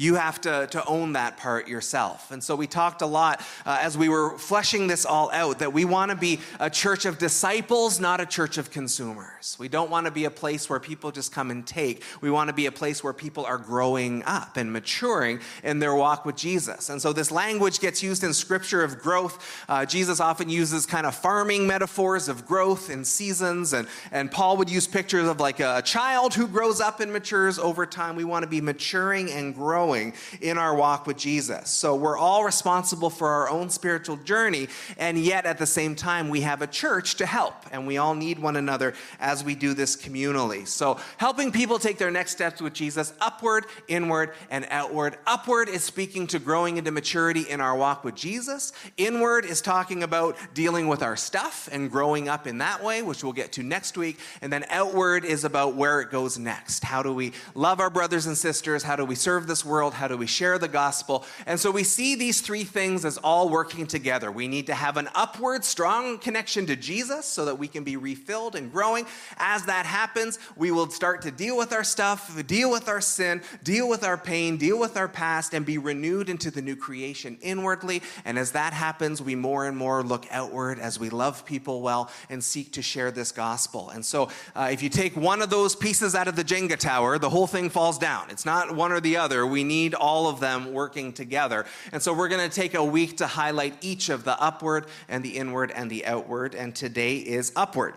you 0.00 0.14
have 0.14 0.40
to, 0.40 0.66
to 0.70 0.82
own 0.86 1.12
that 1.12 1.36
part 1.36 1.68
yourself. 1.68 2.30
And 2.30 2.42
so 2.42 2.56
we 2.56 2.66
talked 2.66 3.02
a 3.02 3.06
lot 3.06 3.42
uh, 3.66 3.76
as 3.82 3.98
we 3.98 4.08
were 4.08 4.38
fleshing 4.38 4.86
this 4.86 5.04
all 5.04 5.30
out 5.30 5.58
that 5.58 5.74
we 5.74 5.84
want 5.84 6.10
to 6.10 6.16
be 6.16 6.40
a 6.58 6.70
church 6.70 7.04
of 7.04 7.18
disciples, 7.18 8.00
not 8.00 8.18
a 8.18 8.24
church 8.24 8.56
of 8.56 8.70
consumers. 8.70 9.56
We 9.58 9.68
don't 9.68 9.90
want 9.90 10.06
to 10.06 10.10
be 10.10 10.24
a 10.24 10.30
place 10.30 10.70
where 10.70 10.80
people 10.80 11.10
just 11.10 11.32
come 11.32 11.50
and 11.50 11.66
take. 11.66 12.02
We 12.22 12.30
want 12.30 12.48
to 12.48 12.54
be 12.54 12.64
a 12.64 12.72
place 12.72 13.04
where 13.04 13.12
people 13.12 13.44
are 13.44 13.58
growing 13.58 14.22
up 14.22 14.56
and 14.56 14.72
maturing 14.72 15.40
in 15.62 15.80
their 15.80 15.94
walk 15.94 16.24
with 16.24 16.36
Jesus. 16.36 16.88
And 16.88 17.02
so 17.02 17.12
this 17.12 17.30
language 17.30 17.78
gets 17.78 18.02
used 18.02 18.24
in 18.24 18.32
scripture 18.32 18.82
of 18.82 19.00
growth. 19.00 19.64
Uh, 19.68 19.84
Jesus 19.84 20.18
often 20.18 20.48
uses 20.48 20.86
kind 20.86 21.04
of 21.04 21.14
farming 21.14 21.66
metaphors 21.66 22.26
of 22.30 22.46
growth 22.46 22.88
and 22.88 23.06
seasons. 23.06 23.74
And, 23.74 23.86
and 24.12 24.30
Paul 24.30 24.56
would 24.56 24.70
use 24.70 24.86
pictures 24.86 25.28
of 25.28 25.40
like 25.40 25.60
a 25.60 25.82
child 25.82 26.32
who 26.32 26.48
grows 26.48 26.80
up 26.80 27.00
and 27.00 27.12
matures 27.12 27.58
over 27.58 27.84
time. 27.84 28.16
We 28.16 28.24
want 28.24 28.44
to 28.44 28.48
be 28.48 28.62
maturing 28.62 29.30
and 29.30 29.54
growing 29.54 29.89
growing 29.90 30.12
in 30.40 30.56
our 30.56 30.72
walk 30.74 31.04
with 31.04 31.16
Jesus. 31.16 31.68
So 31.68 31.96
we're 31.96 32.16
all 32.16 32.44
responsible 32.44 33.10
for 33.10 33.28
our 33.28 33.50
own 33.50 33.70
spiritual 33.70 34.16
journey, 34.18 34.68
and 34.98 35.18
yet 35.18 35.46
at 35.46 35.58
the 35.58 35.66
same 35.66 35.96
time, 35.96 36.28
we 36.28 36.42
have 36.42 36.62
a 36.62 36.66
church 36.68 37.16
to 37.16 37.26
help, 37.26 37.54
and 37.72 37.88
we 37.88 37.98
all 37.98 38.14
need 38.14 38.38
one 38.38 38.54
another 38.54 38.94
as 39.18 39.42
we 39.42 39.56
do 39.56 39.74
this 39.74 39.96
communally. 39.96 40.64
So 40.66 40.98
helping 41.16 41.50
people 41.50 41.80
take 41.80 41.98
their 41.98 42.10
next 42.12 42.30
steps 42.32 42.60
with 42.60 42.72
Jesus 42.72 43.12
upward, 43.20 43.66
inward, 43.88 44.32
and 44.48 44.64
outward. 44.70 45.16
Upward 45.26 45.68
is 45.68 45.82
speaking 45.82 46.28
to 46.28 46.38
growing 46.38 46.76
into 46.76 46.92
maturity 46.92 47.42
in 47.42 47.60
our 47.60 47.76
walk 47.76 48.04
with 48.04 48.14
Jesus. 48.14 48.72
Inward 48.96 49.44
is 49.44 49.60
talking 49.60 50.04
about 50.04 50.36
dealing 50.54 50.86
with 50.86 51.02
our 51.02 51.16
stuff 51.16 51.68
and 51.72 51.90
growing 51.90 52.28
up 52.28 52.46
in 52.46 52.58
that 52.58 52.84
way, 52.84 53.02
which 53.02 53.24
we'll 53.24 53.32
get 53.32 53.50
to 53.52 53.64
next 53.64 53.98
week. 53.98 54.20
And 54.40 54.52
then 54.52 54.64
outward 54.70 55.24
is 55.24 55.44
about 55.44 55.74
where 55.74 56.00
it 56.00 56.12
goes 56.12 56.38
next. 56.38 56.84
How 56.84 57.02
do 57.02 57.12
we 57.12 57.32
love 57.56 57.80
our 57.80 57.90
brothers 57.90 58.26
and 58.26 58.38
sisters? 58.38 58.84
How 58.84 58.94
do 58.94 59.04
we 59.04 59.16
serve 59.16 59.48
this 59.48 59.64
world? 59.64 59.79
World? 59.80 59.94
How 59.94 60.08
do 60.08 60.16
we 60.18 60.26
share 60.26 60.58
the 60.58 60.68
gospel? 60.68 61.24
And 61.46 61.58
so 61.58 61.70
we 61.70 61.84
see 61.84 62.14
these 62.14 62.42
three 62.42 62.64
things 62.64 63.06
as 63.06 63.16
all 63.16 63.48
working 63.48 63.86
together. 63.86 64.30
We 64.30 64.46
need 64.46 64.66
to 64.66 64.74
have 64.74 64.98
an 64.98 65.08
upward, 65.14 65.64
strong 65.64 66.18
connection 66.18 66.66
to 66.66 66.76
Jesus 66.76 67.24
so 67.24 67.46
that 67.46 67.58
we 67.58 67.66
can 67.66 67.82
be 67.82 67.96
refilled 67.96 68.56
and 68.56 68.70
growing. 68.70 69.06
As 69.38 69.64
that 69.64 69.86
happens, 69.86 70.38
we 70.54 70.70
will 70.70 70.90
start 70.90 71.22
to 71.22 71.30
deal 71.30 71.56
with 71.56 71.72
our 71.72 71.82
stuff, 71.82 72.46
deal 72.46 72.70
with 72.70 72.90
our 72.90 73.00
sin, 73.00 73.40
deal 73.64 73.88
with 73.88 74.04
our 74.04 74.18
pain, 74.18 74.58
deal 74.58 74.78
with 74.78 74.98
our 74.98 75.08
past, 75.08 75.54
and 75.54 75.64
be 75.64 75.78
renewed 75.78 76.28
into 76.28 76.50
the 76.50 76.60
new 76.60 76.76
creation 76.76 77.38
inwardly. 77.40 78.02
And 78.26 78.38
as 78.38 78.52
that 78.52 78.74
happens, 78.74 79.22
we 79.22 79.34
more 79.34 79.66
and 79.66 79.78
more 79.78 80.02
look 80.02 80.26
outward 80.30 80.78
as 80.78 81.00
we 81.00 81.08
love 81.08 81.46
people 81.46 81.80
well 81.80 82.10
and 82.28 82.44
seek 82.44 82.72
to 82.72 82.82
share 82.82 83.10
this 83.10 83.32
gospel. 83.32 83.88
And 83.88 84.04
so 84.04 84.28
uh, 84.54 84.68
if 84.70 84.82
you 84.82 84.90
take 84.90 85.16
one 85.16 85.40
of 85.40 85.48
those 85.48 85.74
pieces 85.74 86.14
out 86.14 86.28
of 86.28 86.36
the 86.36 86.44
Jenga 86.44 86.76
tower, 86.76 87.18
the 87.18 87.30
whole 87.30 87.46
thing 87.46 87.70
falls 87.70 87.96
down. 87.96 88.28
It's 88.28 88.44
not 88.44 88.76
one 88.76 88.92
or 88.92 89.00
the 89.00 89.16
other. 89.16 89.46
We 89.46 89.59
need 89.64 89.94
all 89.94 90.28
of 90.28 90.40
them 90.40 90.72
working 90.72 91.12
together. 91.12 91.66
And 91.92 92.02
so 92.02 92.12
we're 92.12 92.28
going 92.28 92.48
to 92.48 92.54
take 92.54 92.74
a 92.74 92.84
week 92.84 93.18
to 93.18 93.26
highlight 93.26 93.76
each 93.80 94.08
of 94.08 94.24
the 94.24 94.40
upward 94.40 94.86
and 95.08 95.24
the 95.24 95.36
inward 95.36 95.70
and 95.70 95.90
the 95.90 96.06
outward. 96.06 96.54
And 96.54 96.74
today 96.74 97.16
is 97.16 97.52
upward. 97.56 97.94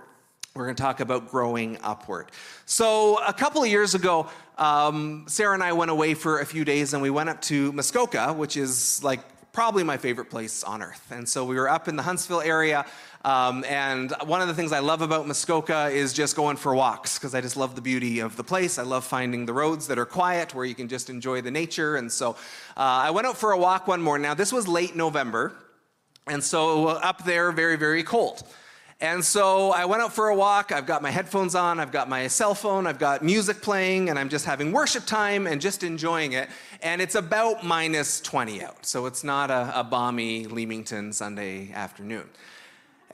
We're 0.56 0.66
going 0.66 0.76
to 0.76 0.84
talk 0.84 1.00
about 1.00 1.32
growing 1.32 1.80
upward. 1.82 2.28
So, 2.68 3.18
a 3.26 3.34
couple 3.34 3.64
of 3.64 3.70
years 3.70 3.96
ago, 3.96 4.30
um, 4.60 5.26
Sarah 5.28 5.56
and 5.56 5.64
I 5.64 5.74
went 5.74 5.90
away 5.90 6.14
for 6.14 6.42
a 6.42 6.46
few 6.46 6.64
days 6.64 6.94
and 6.94 7.02
we 7.02 7.10
went 7.10 7.30
up 7.30 7.42
to 7.44 7.72
Muskoka, 7.72 8.34
which 8.34 8.56
is 8.56 9.04
like 9.04 9.22
probably 9.52 9.84
my 9.84 9.98
favorite 9.98 10.30
place 10.30 10.64
on 10.64 10.82
earth. 10.82 11.12
And 11.12 11.30
so 11.30 11.46
we 11.46 11.56
were 11.56 11.70
up 11.70 11.88
in 11.88 11.96
the 11.96 12.04
Huntsville 12.04 12.42
area. 12.42 12.86
Um, 13.26 13.64
and 13.70 14.14
one 14.26 14.42
of 14.42 14.50
the 14.50 14.54
things 14.54 14.74
I 14.74 14.80
love 14.80 15.02
about 15.02 15.28
Muskoka 15.28 15.88
is 15.88 16.12
just 16.12 16.36
going 16.36 16.58
for 16.58 16.76
walks 16.76 17.18
because 17.18 17.34
I 17.34 17.40
just 17.40 17.56
love 17.56 17.76
the 17.76 17.82
beauty 17.82 18.20
of 18.20 18.36
the 18.36 18.44
place. 18.44 18.78
I 18.78 18.84
love 18.84 19.06
finding 19.06 19.46
the 19.46 19.54
roads 19.54 19.88
that 19.88 19.98
are 19.98 20.06
quiet 20.06 20.54
where 20.54 20.66
you 20.66 20.76
can 20.76 20.90
just 20.90 21.10
enjoy 21.10 21.42
the 21.42 21.52
nature. 21.52 21.96
And 21.96 22.12
so 22.12 22.32
uh, 22.76 22.82
I 23.08 23.12
went 23.12 23.26
out 23.26 23.38
for 23.38 23.54
a 23.54 23.58
walk 23.58 23.88
one 23.88 24.02
morning. 24.02 24.24
Now, 24.24 24.34
this 24.34 24.52
was 24.52 24.68
late 24.68 24.96
November. 24.96 25.54
And 26.28 26.44
so 26.44 26.88
up 26.88 27.24
there, 27.24 27.52
very, 27.52 27.78
very 27.78 28.04
cold. 28.04 28.44
And 29.00 29.24
so 29.24 29.72
I 29.72 29.86
went 29.86 30.02
out 30.02 30.14
for 30.14 30.30
a 30.30 30.36
walk. 30.36 30.72
I've 30.72 30.86
got 30.86 31.02
my 31.02 31.12
headphones 31.12 31.56
on, 31.56 31.80
I've 31.80 31.92
got 31.92 32.08
my 32.08 32.28
cell 32.28 32.56
phone, 32.56 32.88
I've 32.88 33.00
got 33.00 33.22
music 33.22 33.62
playing, 33.62 34.10
and 34.10 34.18
I'm 34.18 34.30
just 34.30 34.46
having 34.46 34.72
worship 34.72 35.06
time 35.06 35.46
and 35.46 35.60
just 35.60 35.84
enjoying 35.84 36.34
it. 36.34 36.48
And 36.82 37.02
it's 37.02 37.16
about 37.16 37.66
minus 37.66 38.22
20 38.22 38.64
out. 38.64 38.86
So 38.86 39.06
it's 39.06 39.24
not 39.24 39.50
a, 39.50 39.80
a 39.80 39.84
balmy 39.84 40.46
Leamington 40.46 41.12
Sunday 41.12 41.72
afternoon. 41.74 42.30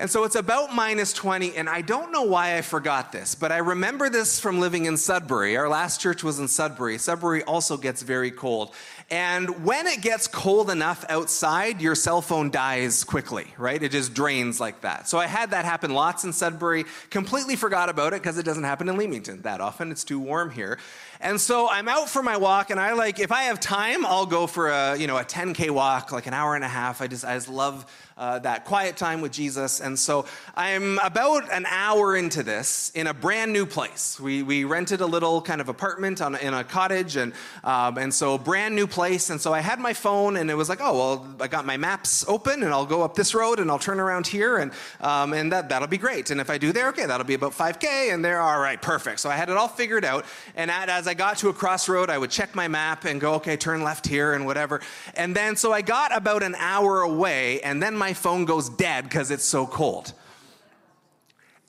And 0.01 0.10
so 0.10 0.24
it's 0.24 0.36
about 0.36 0.74
minus 0.74 1.12
20, 1.12 1.58
and 1.58 1.68
I 1.68 1.82
don't 1.82 2.13
know 2.13 2.24
why 2.24 2.58
I 2.58 2.62
forgot 2.62 3.12
this, 3.12 3.36
but 3.36 3.51
I 3.51 3.58
remember 3.58 4.10
this 4.10 4.39
from 4.39 4.62
living 4.62 4.86
in 4.86 4.96
Sudbury. 4.96 5.58
Our 5.58 5.68
last 5.68 6.00
church 6.00 6.24
was 6.24 6.39
in 6.39 6.48
Sudbury. 6.48 6.98
Sudbury 6.98 7.44
also 7.44 7.75
gets 7.75 8.01
very 8.01 8.32
cold. 8.32 8.74
And 9.12 9.66
when 9.66 9.88
it 9.88 10.01
gets 10.01 10.28
cold 10.28 10.70
enough 10.70 11.04
outside, 11.10 11.82
your 11.82 11.96
cell 11.96 12.22
phone 12.22 12.51
dies 12.51 13.04
quickly, 13.04 13.48
right? 13.58 13.82
It 13.82 13.92
just 13.92 14.13
drains 14.13 14.60
like 14.60 14.82
that. 14.82 15.08
So 15.08 15.18
I 15.18 15.25
had 15.25 15.50
that 15.50 15.66
happen 15.66 15.92
lots 15.96 16.25
in 16.25 16.32
Sudbury, 16.32 16.86
completely 17.10 17.56
forgot 17.56 17.89
about 17.89 18.13
it 18.13 18.22
because 18.22 18.38
it 18.38 18.46
doesn't 18.46 18.66
happen 18.66 18.88
in 18.88 18.98
Leamington 18.98 19.42
that 19.42 19.62
often. 19.62 19.92
It's 19.92 20.04
too 20.04 20.20
warm 20.20 20.51
here. 20.51 20.78
And 21.22 21.42
so 21.42 21.68
I'm 21.68 21.89
out 21.89 22.08
for 22.08 22.24
my 22.24 22.38
walk, 22.38 22.70
and 22.70 22.80
I 22.80 22.94
like, 22.94 23.20
if 23.20 23.32
I 23.32 23.44
have 23.44 23.60
time, 23.60 24.06
I'll 24.06 24.25
go 24.25 24.48
for 24.48 24.70
a, 24.70 24.96
you 24.96 25.08
know, 25.08 25.18
a 25.18 25.25
10K 25.25 25.70
walk, 25.70 26.12
like 26.12 26.28
an 26.28 26.34
hour 26.34 26.56
and 26.56 26.63
a 26.63 26.70
half. 26.70 27.01
I 27.01 27.08
just, 27.08 27.25
I 27.25 27.36
just 27.36 27.50
love 27.50 27.86
uh, 28.16 28.39
that 28.39 28.66
quiet 28.66 28.96
time 28.96 29.20
with 29.20 29.32
Jesus. 29.32 29.82
And 29.82 29.98
so 29.98 30.25
I'm 30.56 31.00
about 31.00 31.51
an 31.51 31.66
hour 31.66 32.16
into 32.16 32.44
this 32.44 32.92
in 32.96 33.08
a 33.08 33.13
brand 33.13 33.51
new 33.51 33.66
place. 33.66 34.20
We, 34.20 34.44
we 34.44 34.63
rented 34.66 35.01
a 35.01 35.06
little 35.06 35.42
kind 35.42 35.60
of 35.60 35.68
apartment 35.68 36.22
on, 36.22 36.36
in 36.36 36.54
a 36.54 36.63
cottage, 36.63 37.18
and, 37.18 37.34
um, 37.66 37.98
and 37.98 38.13
so 38.13 38.38
brand 38.38 38.75
new 38.75 38.88
place. 38.88 38.99
And 39.00 39.39
so 39.39 39.53
I 39.53 39.62
had 39.62 39.79
my 39.79 39.94
phone, 39.94 40.36
and 40.36 40.51
it 40.51 40.56
was 40.56 40.68
like, 40.68 40.79
oh, 40.82 40.98
well, 40.98 41.36
I 41.39 41.48
got 41.48 41.65
my 41.65 41.77
maps 41.77 42.25
open, 42.27 42.63
and 42.63 42.74
I'll 42.74 42.86
go 42.86 43.01
up 43.01 43.15
this 43.15 43.34
road, 43.34 43.60
and 43.60 43.72
I'll 43.72 43.79
turn 43.79 44.00
around 44.00 44.27
here, 44.27 44.58
and, 44.58 44.74
um, 45.00 45.32
and 45.32 45.51
that, 45.53 45.70
that'll 45.70 45.88
be 45.88 45.98
great. 45.98 46.32
And 46.32 46.41
if 46.41 46.50
I 46.50 46.58
do 46.58 46.74
there, 46.74 46.89
okay, 46.89 47.06
that'll 47.06 47.25
be 47.25 47.34
about 47.34 47.53
5K, 47.53 48.13
and 48.13 48.24
there, 48.24 48.41
all 48.41 48.60
right, 48.60 48.82
perfect. 48.82 49.22
So 49.22 49.29
I 49.29 49.38
had 49.38 49.50
it 49.50 49.56
all 49.56 49.70
figured 49.70 50.03
out. 50.03 50.25
And 50.56 50.70
as 50.70 51.08
I 51.08 51.13
got 51.13 51.38
to 51.38 51.48
a 51.48 51.53
crossroad, 51.53 52.10
I 52.10 52.18
would 52.18 52.29
check 52.29 52.56
my 52.56 52.68
map 52.68 53.06
and 53.06 53.22
go, 53.22 53.36
okay, 53.36 53.56
turn 53.56 53.84
left 53.84 54.06
here, 54.06 54.34
and 54.34 54.46
whatever. 54.46 54.82
And 55.15 55.34
then, 55.34 55.56
so 55.56 55.72
I 55.72 55.82
got 55.82 56.15
about 56.15 56.44
an 56.44 56.56
hour 56.56 57.01
away, 57.01 57.62
and 57.62 57.82
then 57.82 57.96
my 57.96 58.13
phone 58.13 58.44
goes 58.44 58.68
dead 58.68 59.06
because 59.06 59.32
it's 59.32 59.46
so 59.46 59.65
cold. 59.65 60.13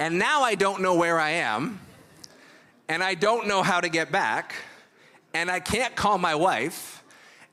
And 0.01 0.19
now 0.19 0.43
I 0.43 0.55
don't 0.57 0.83
know 0.83 0.95
where 0.95 1.21
I 1.21 1.31
am, 1.31 1.79
and 2.89 3.05
I 3.05 3.15
don't 3.15 3.47
know 3.47 3.63
how 3.63 3.81
to 3.81 3.89
get 3.89 4.11
back, 4.11 4.55
and 5.33 5.49
I 5.49 5.61
can't 5.61 5.95
call 5.95 6.19
my 6.19 6.35
wife. 6.35 7.00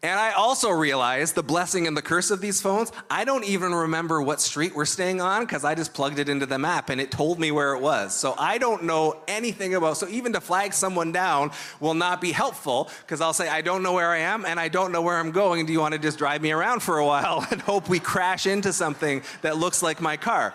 And 0.04 0.20
I 0.20 0.34
also 0.34 0.70
realized 0.70 1.34
the 1.34 1.42
blessing 1.42 1.88
and 1.88 1.98
the 1.98 2.04
curse 2.04 2.30
of 2.30 2.40
these 2.40 2.62
phones. 2.62 2.92
I 3.10 3.26
don't 3.26 3.44
even 3.44 3.74
remember 3.74 4.22
what 4.22 4.40
street 4.40 4.76
we're 4.76 4.86
staying 4.86 5.22
on 5.22 5.44
because 5.44 5.64
I 5.64 5.74
just 5.74 5.96
plugged 5.96 6.20
it 6.20 6.30
into 6.30 6.46
the 6.46 6.60
map 6.60 6.92
and 6.92 7.02
it 7.02 7.10
told 7.10 7.40
me 7.40 7.50
where 7.52 7.74
it 7.74 7.82
was. 7.82 8.16
So 8.16 8.36
I 8.38 8.60
don't 8.60 8.84
know 8.84 9.18
anything 9.28 9.74
about. 9.74 9.98
So 9.98 10.08
even 10.08 10.34
to 10.34 10.42
flag 10.42 10.74
someone 10.74 11.12
down 11.12 11.50
will 11.80 11.96
not 11.96 12.22
be 12.22 12.32
helpful 12.32 12.92
because 13.02 13.22
I'll 13.22 13.34
say 13.34 13.50
I 13.50 13.62
don't 13.62 13.82
know 13.82 13.94
where 13.94 14.12
I 14.12 14.20
am 14.20 14.46
and 14.46 14.60
I 14.60 14.68
don't 14.68 14.92
know 14.92 15.02
where 15.02 15.18
I'm 15.18 15.32
going. 15.32 15.66
Do 15.66 15.74
you 15.74 15.80
want 15.80 15.94
to 15.94 16.00
just 16.00 16.20
drive 16.20 16.44
me 16.44 16.52
around 16.52 16.84
for 16.84 17.00
a 17.00 17.06
while 17.06 17.48
and 17.52 17.60
hope 17.60 17.90
we 17.90 18.00
crash 18.00 18.46
into 18.46 18.74
something 18.74 19.24
that 19.42 19.58
looks 19.58 19.82
like 19.82 20.00
my 20.00 20.16
car? 20.16 20.54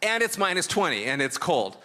And 0.00 0.22
it's 0.22 0.38
minus 0.38 0.66
20 0.66 1.04
and 1.04 1.20
it's 1.20 1.36
cold. 1.36 1.76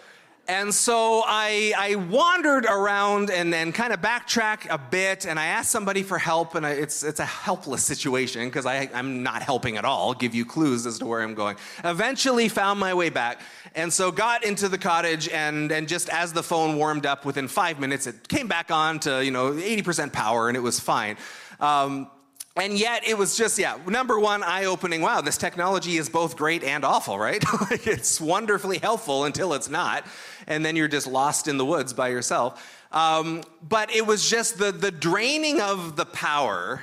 And 0.46 0.74
so 0.74 1.22
I, 1.26 1.72
I 1.76 1.94
wandered 1.94 2.66
around 2.66 3.30
and, 3.30 3.54
and 3.54 3.74
kind 3.74 3.94
of 3.94 4.02
backtracked 4.02 4.66
a 4.68 4.76
bit, 4.76 5.24
and 5.24 5.38
I 5.40 5.46
asked 5.46 5.70
somebody 5.70 6.02
for 6.02 6.18
help, 6.18 6.54
and 6.54 6.66
I, 6.66 6.72
it's, 6.72 7.02
it's 7.02 7.18
a 7.18 7.24
helpless 7.24 7.82
situation 7.82 8.44
because 8.44 8.66
I'm 8.66 9.22
not 9.22 9.42
helping 9.42 9.78
at 9.78 9.86
all, 9.86 10.08
I'll 10.08 10.14
give 10.14 10.34
you 10.34 10.44
clues 10.44 10.84
as 10.84 10.98
to 10.98 11.06
where 11.06 11.22
I'm 11.22 11.34
going. 11.34 11.56
Eventually 11.82 12.50
found 12.50 12.78
my 12.78 12.92
way 12.92 13.08
back, 13.08 13.40
and 13.74 13.90
so 13.90 14.12
got 14.12 14.44
into 14.44 14.68
the 14.68 14.76
cottage, 14.76 15.30
and, 15.30 15.72
and 15.72 15.88
just 15.88 16.10
as 16.10 16.34
the 16.34 16.42
phone 16.42 16.76
warmed 16.76 17.06
up, 17.06 17.24
within 17.24 17.48
five 17.48 17.80
minutes, 17.80 18.06
it 18.06 18.28
came 18.28 18.46
back 18.46 18.70
on 18.70 19.00
to, 19.00 19.24
you 19.24 19.30
know, 19.30 19.52
80% 19.52 20.12
power, 20.12 20.48
and 20.48 20.58
it 20.58 20.60
was 20.60 20.78
fine. 20.78 21.16
Um, 21.58 22.10
and 22.56 22.78
yet 22.78 23.06
it 23.06 23.18
was 23.18 23.36
just 23.36 23.58
yeah 23.58 23.76
number 23.86 24.18
one 24.18 24.42
eye-opening 24.42 25.00
wow 25.00 25.20
this 25.20 25.36
technology 25.36 25.96
is 25.96 26.08
both 26.08 26.36
great 26.36 26.62
and 26.62 26.84
awful 26.84 27.18
right 27.18 27.42
it's 27.70 28.20
wonderfully 28.20 28.78
helpful 28.78 29.24
until 29.24 29.54
it's 29.54 29.68
not 29.68 30.06
and 30.46 30.64
then 30.64 30.76
you're 30.76 30.88
just 30.88 31.06
lost 31.06 31.48
in 31.48 31.56
the 31.56 31.64
woods 31.64 31.92
by 31.92 32.08
yourself 32.08 32.84
um, 32.92 33.42
but 33.68 33.94
it 33.94 34.06
was 34.06 34.28
just 34.28 34.58
the, 34.58 34.70
the 34.70 34.92
draining 34.92 35.60
of 35.60 35.96
the 35.96 36.06
power 36.06 36.82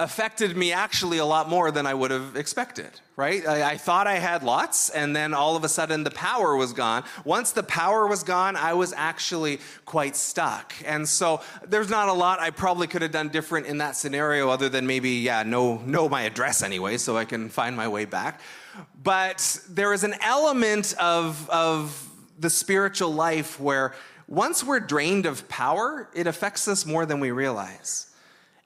affected 0.00 0.56
me 0.56 0.72
actually 0.72 1.18
a 1.18 1.24
lot 1.24 1.48
more 1.48 1.70
than 1.70 1.86
I 1.86 1.94
would 1.94 2.10
have 2.10 2.34
expected, 2.34 2.90
right? 3.14 3.46
I, 3.46 3.70
I, 3.72 3.76
thought 3.76 4.08
I 4.08 4.14
had 4.14 4.42
lots, 4.42 4.90
and 4.90 5.14
then 5.14 5.32
all 5.32 5.54
of 5.54 5.62
a 5.62 5.68
sudden 5.68 6.02
the 6.02 6.10
power 6.10 6.56
was 6.56 6.72
gone. 6.72 7.04
Once 7.24 7.52
the 7.52 7.62
power 7.62 8.08
was 8.08 8.24
gone, 8.24 8.56
I 8.56 8.72
was 8.74 8.92
actually 8.92 9.60
quite 9.84 10.16
stuck. 10.16 10.74
And 10.84 11.08
so 11.08 11.40
there's 11.68 11.90
not 11.90 12.08
a 12.08 12.12
lot 12.12 12.40
I 12.40 12.50
probably 12.50 12.88
could 12.88 13.02
have 13.02 13.12
done 13.12 13.28
different 13.28 13.66
in 13.66 13.78
that 13.78 13.94
scenario 13.94 14.50
other 14.50 14.68
than 14.68 14.84
maybe, 14.84 15.10
yeah, 15.10 15.44
know, 15.44 15.76
know 15.86 16.08
my 16.08 16.22
address 16.22 16.64
anyway 16.64 16.96
so 16.96 17.16
I 17.16 17.24
can 17.24 17.48
find 17.48 17.76
my 17.76 17.86
way 17.86 18.04
back. 18.04 18.40
But 19.00 19.60
there 19.68 19.92
is 19.92 20.02
an 20.02 20.16
element 20.20 20.92
of, 20.98 21.48
of 21.50 22.10
the 22.38 22.50
spiritual 22.50 23.12
life 23.12 23.60
where 23.60 23.94
once 24.26 24.64
we're 24.64 24.80
drained 24.80 25.26
of 25.26 25.48
power, 25.48 26.08
it 26.14 26.26
affects 26.26 26.66
us 26.68 26.86
more 26.86 27.06
than 27.06 27.20
we 27.20 27.30
realize. 27.30 28.10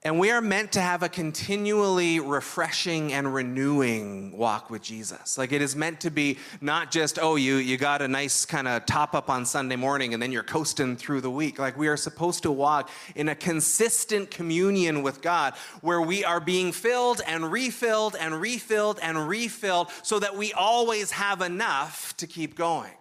And 0.04 0.20
we 0.20 0.30
are 0.30 0.40
meant 0.40 0.70
to 0.72 0.80
have 0.80 1.02
a 1.02 1.08
continually 1.08 2.20
refreshing 2.20 3.12
and 3.12 3.34
renewing 3.34 4.36
walk 4.38 4.70
with 4.70 4.80
Jesus. 4.80 5.36
Like 5.36 5.50
it 5.50 5.60
is 5.60 5.74
meant 5.74 6.00
to 6.02 6.10
be 6.10 6.38
not 6.60 6.92
just, 6.92 7.18
oh, 7.20 7.34
you, 7.34 7.56
you 7.56 7.76
got 7.76 8.00
a 8.00 8.06
nice 8.06 8.46
kind 8.46 8.68
of 8.68 8.86
top 8.86 9.16
up 9.16 9.28
on 9.28 9.44
Sunday 9.44 9.74
morning 9.74 10.14
and 10.14 10.22
then 10.22 10.30
you're 10.30 10.44
coasting 10.44 10.96
through 10.96 11.22
the 11.22 11.30
week. 11.30 11.58
Like 11.58 11.76
we 11.76 11.88
are 11.88 11.96
supposed 11.96 12.44
to 12.44 12.52
walk 12.52 12.90
in 13.16 13.28
a 13.28 13.34
consistent 13.34 14.30
communion 14.30 15.02
with 15.02 15.20
God 15.20 15.54
where 15.80 16.00
we 16.00 16.24
are 16.24 16.38
being 16.38 16.70
filled 16.70 17.20
and 17.26 17.50
refilled 17.50 18.14
and 18.14 18.40
refilled 18.40 19.00
and 19.02 19.28
refilled 19.28 19.90
so 20.04 20.20
that 20.20 20.36
we 20.36 20.52
always 20.52 21.10
have 21.10 21.42
enough 21.42 22.16
to 22.18 22.28
keep 22.28 22.54
going. 22.54 22.92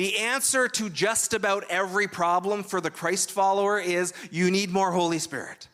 The 0.00 0.16
answer 0.16 0.66
to 0.66 0.88
just 0.88 1.34
about 1.34 1.64
every 1.68 2.08
problem 2.08 2.62
for 2.62 2.80
the 2.80 2.90
Christ 2.90 3.30
follower 3.30 3.78
is 3.78 4.14
you 4.30 4.50
need 4.50 4.70
more 4.70 4.92
Holy 4.92 5.18
Spirit. 5.18 5.68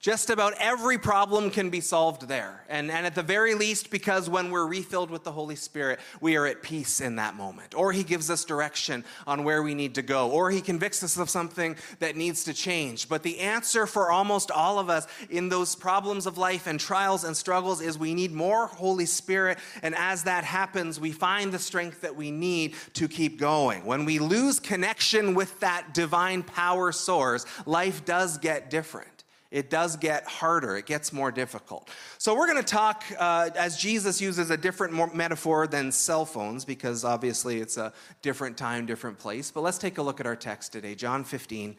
Just 0.00 0.30
about 0.30 0.54
every 0.58 0.96
problem 0.96 1.50
can 1.50 1.68
be 1.68 1.82
solved 1.82 2.26
there. 2.26 2.64
And, 2.70 2.90
and 2.90 3.04
at 3.04 3.14
the 3.14 3.22
very 3.22 3.52
least, 3.52 3.90
because 3.90 4.30
when 4.30 4.50
we're 4.50 4.66
refilled 4.66 5.10
with 5.10 5.24
the 5.24 5.32
Holy 5.32 5.56
Spirit, 5.56 6.00
we 6.22 6.38
are 6.38 6.46
at 6.46 6.62
peace 6.62 7.02
in 7.02 7.16
that 7.16 7.34
moment. 7.34 7.74
Or 7.74 7.92
He 7.92 8.02
gives 8.02 8.30
us 8.30 8.46
direction 8.46 9.04
on 9.26 9.44
where 9.44 9.62
we 9.62 9.74
need 9.74 9.94
to 9.96 10.02
go. 10.02 10.30
Or 10.30 10.50
He 10.50 10.62
convicts 10.62 11.04
us 11.04 11.18
of 11.18 11.28
something 11.28 11.76
that 11.98 12.16
needs 12.16 12.44
to 12.44 12.54
change. 12.54 13.10
But 13.10 13.22
the 13.22 13.40
answer 13.40 13.86
for 13.86 14.10
almost 14.10 14.50
all 14.50 14.78
of 14.78 14.88
us 14.88 15.06
in 15.28 15.50
those 15.50 15.74
problems 15.74 16.24
of 16.24 16.38
life 16.38 16.66
and 16.66 16.80
trials 16.80 17.24
and 17.24 17.36
struggles 17.36 17.82
is 17.82 17.98
we 17.98 18.14
need 18.14 18.32
more 18.32 18.68
Holy 18.68 19.04
Spirit. 19.04 19.58
And 19.82 19.94
as 19.94 20.22
that 20.22 20.44
happens, 20.44 20.98
we 20.98 21.12
find 21.12 21.52
the 21.52 21.58
strength 21.58 22.00
that 22.00 22.16
we 22.16 22.30
need 22.30 22.74
to 22.94 23.06
keep 23.06 23.38
going. 23.38 23.84
When 23.84 24.06
we 24.06 24.18
lose 24.18 24.60
connection 24.60 25.34
with 25.34 25.60
that 25.60 25.92
divine 25.92 26.42
power 26.42 26.90
source, 26.90 27.44
life 27.66 28.06
does 28.06 28.38
get 28.38 28.70
different 28.70 29.19
it 29.50 29.68
does 29.68 29.96
get 29.96 30.26
harder, 30.26 30.76
it 30.76 30.86
gets 30.86 31.12
more 31.12 31.32
difficult. 31.32 31.90
So, 32.18 32.36
we're 32.36 32.46
going 32.46 32.62
to 32.62 32.68
talk 32.68 33.04
uh, 33.18 33.50
as 33.56 33.76
Jesus 33.76 34.20
uses 34.20 34.50
a 34.50 34.56
different 34.56 35.14
metaphor 35.14 35.66
than 35.66 35.90
cell 35.90 36.24
phones, 36.24 36.64
because 36.64 37.04
obviously 37.04 37.60
it's 37.60 37.76
a 37.76 37.92
different 38.22 38.56
time, 38.56 38.86
different 38.86 39.18
place. 39.18 39.50
But 39.50 39.62
let's 39.62 39.78
take 39.78 39.98
a 39.98 40.02
look 40.02 40.20
at 40.20 40.26
our 40.26 40.36
text 40.36 40.72
today, 40.72 40.94
John 40.94 41.24
15, 41.24 41.76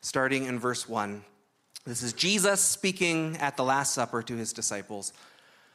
starting 0.00 0.44
in 0.44 0.58
verse 0.58 0.88
1. 0.88 1.24
This 1.86 2.02
is 2.02 2.14
Jesus 2.14 2.60
speaking 2.60 3.36
at 3.38 3.58
the 3.58 3.64
Last 3.64 3.92
Supper 3.92 4.22
to 4.22 4.36
his 4.36 4.52
disciples 4.52 5.12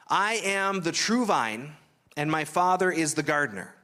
I 0.07 0.41
am 0.43 0.81
the 0.81 0.91
true 0.91 1.25
vine, 1.25 1.73
and 2.17 2.31
my 2.31 2.45
Father 2.45 2.91
is 2.91 3.13
the 3.13 3.23
gardener. 3.23 3.75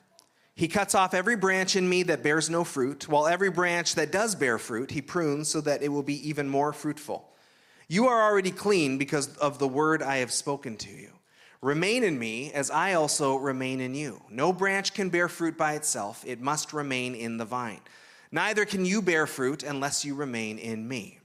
He 0.56 0.68
cuts 0.68 0.96
off 0.96 1.14
every 1.14 1.36
branch 1.36 1.76
in 1.76 1.88
me 1.88 2.04
that 2.04 2.24
bears 2.24 2.50
no 2.50 2.64
fruit, 2.64 3.08
while 3.08 3.28
every 3.28 3.52
branch 3.52 3.96
that 3.96 4.12
does 4.12 4.36
bear 4.36 4.58
fruit, 4.58 4.90
he 4.90 5.02
prunes 5.02 5.50
so 5.50 5.62
that 5.62 5.84
it 5.84 5.90
will 5.90 6.02
be 6.02 6.28
even 6.28 6.50
more 6.50 6.74
fruitful. 6.74 7.30
You 7.88 8.08
are 8.08 8.22
already 8.22 8.52
clean 8.52 8.98
because 8.98 9.36
of 9.38 9.60
the 9.60 9.68
word 9.68 10.02
I 10.02 10.18
have 10.18 10.32
spoken 10.32 10.78
to 10.78 10.90
you. 10.90 11.12
Remain 11.62 12.04
in 12.04 12.20
me 12.20 12.52
as 12.54 12.70
I 12.70 12.94
also 12.94 13.36
remain 13.38 13.80
in 13.80 13.96
you. 13.96 14.22
No 14.30 14.54
branch 14.54 14.94
can 14.94 15.10
bear 15.10 15.28
fruit 15.28 15.58
by 15.58 15.74
itself, 15.74 16.24
it 16.28 16.42
must 16.42 16.74
remain 16.74 17.16
in 17.16 17.38
the 17.38 17.46
vine. 17.46 17.82
Neither 18.32 18.66
can 18.66 18.86
you 18.86 19.02
bear 19.02 19.28
fruit 19.28 19.64
unless 19.64 20.04
you 20.04 20.16
remain 20.16 20.58
in 20.58 20.88
me. 20.88 21.20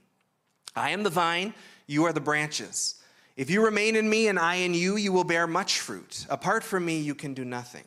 I 0.75 0.91
am 0.91 1.03
the 1.03 1.09
vine, 1.09 1.53
you 1.87 2.05
are 2.05 2.13
the 2.13 2.21
branches. 2.21 2.95
If 3.35 3.49
you 3.49 3.63
remain 3.63 3.95
in 3.95 4.09
me 4.09 4.27
and 4.27 4.39
I 4.39 4.55
in 4.55 4.73
you, 4.73 4.97
you 4.97 5.11
will 5.11 5.23
bear 5.23 5.47
much 5.47 5.79
fruit. 5.79 6.25
Apart 6.29 6.63
from 6.63 6.85
me, 6.85 6.99
you 6.99 7.15
can 7.15 7.33
do 7.33 7.45
nothing. 7.45 7.83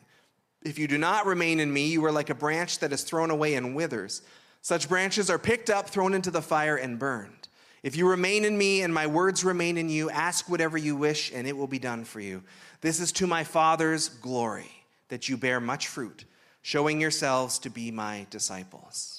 If 0.63 0.79
you 0.79 0.87
do 0.87 0.97
not 0.97 1.25
remain 1.25 1.59
in 1.59 1.71
me, 1.71 1.87
you 1.87 2.03
are 2.05 2.11
like 2.11 2.29
a 2.29 2.35
branch 2.35 2.79
that 2.79 2.91
is 2.91 3.03
thrown 3.03 3.31
away 3.31 3.55
and 3.55 3.75
withers. 3.75 4.21
Such 4.61 4.89
branches 4.89 5.29
are 5.29 5.37
picked 5.37 5.69
up, 5.69 5.89
thrown 5.89 6.13
into 6.13 6.31
the 6.31 6.41
fire, 6.41 6.75
and 6.75 6.97
burned. 6.97 7.34
If 7.85 7.95
you 7.95 8.09
remain 8.09 8.45
in 8.45 8.57
me 8.57 8.81
and 8.81 8.91
my 8.91 9.05
words 9.05 9.43
remain 9.43 9.77
in 9.77 9.89
you, 9.89 10.09
ask 10.09 10.49
whatever 10.49 10.75
you 10.75 10.95
wish, 10.95 11.31
and 11.31 11.45
it 11.45 11.55
will 11.55 11.67
be 11.67 11.77
done 11.77 12.03
for 12.03 12.19
you. 12.19 12.41
This 12.81 12.99
is 12.99 13.11
to 13.11 13.27
my 13.27 13.43
Father's 13.43 14.09
glory, 14.09 14.71
that 15.09 15.29
you 15.29 15.37
bear 15.37 15.59
much 15.59 15.87
fruit, 15.87 16.25
showing 16.63 16.99
yourselves 16.99 17.59
to 17.59 17.69
be 17.69 17.91
my 17.91 18.25
disciples. 18.31 19.14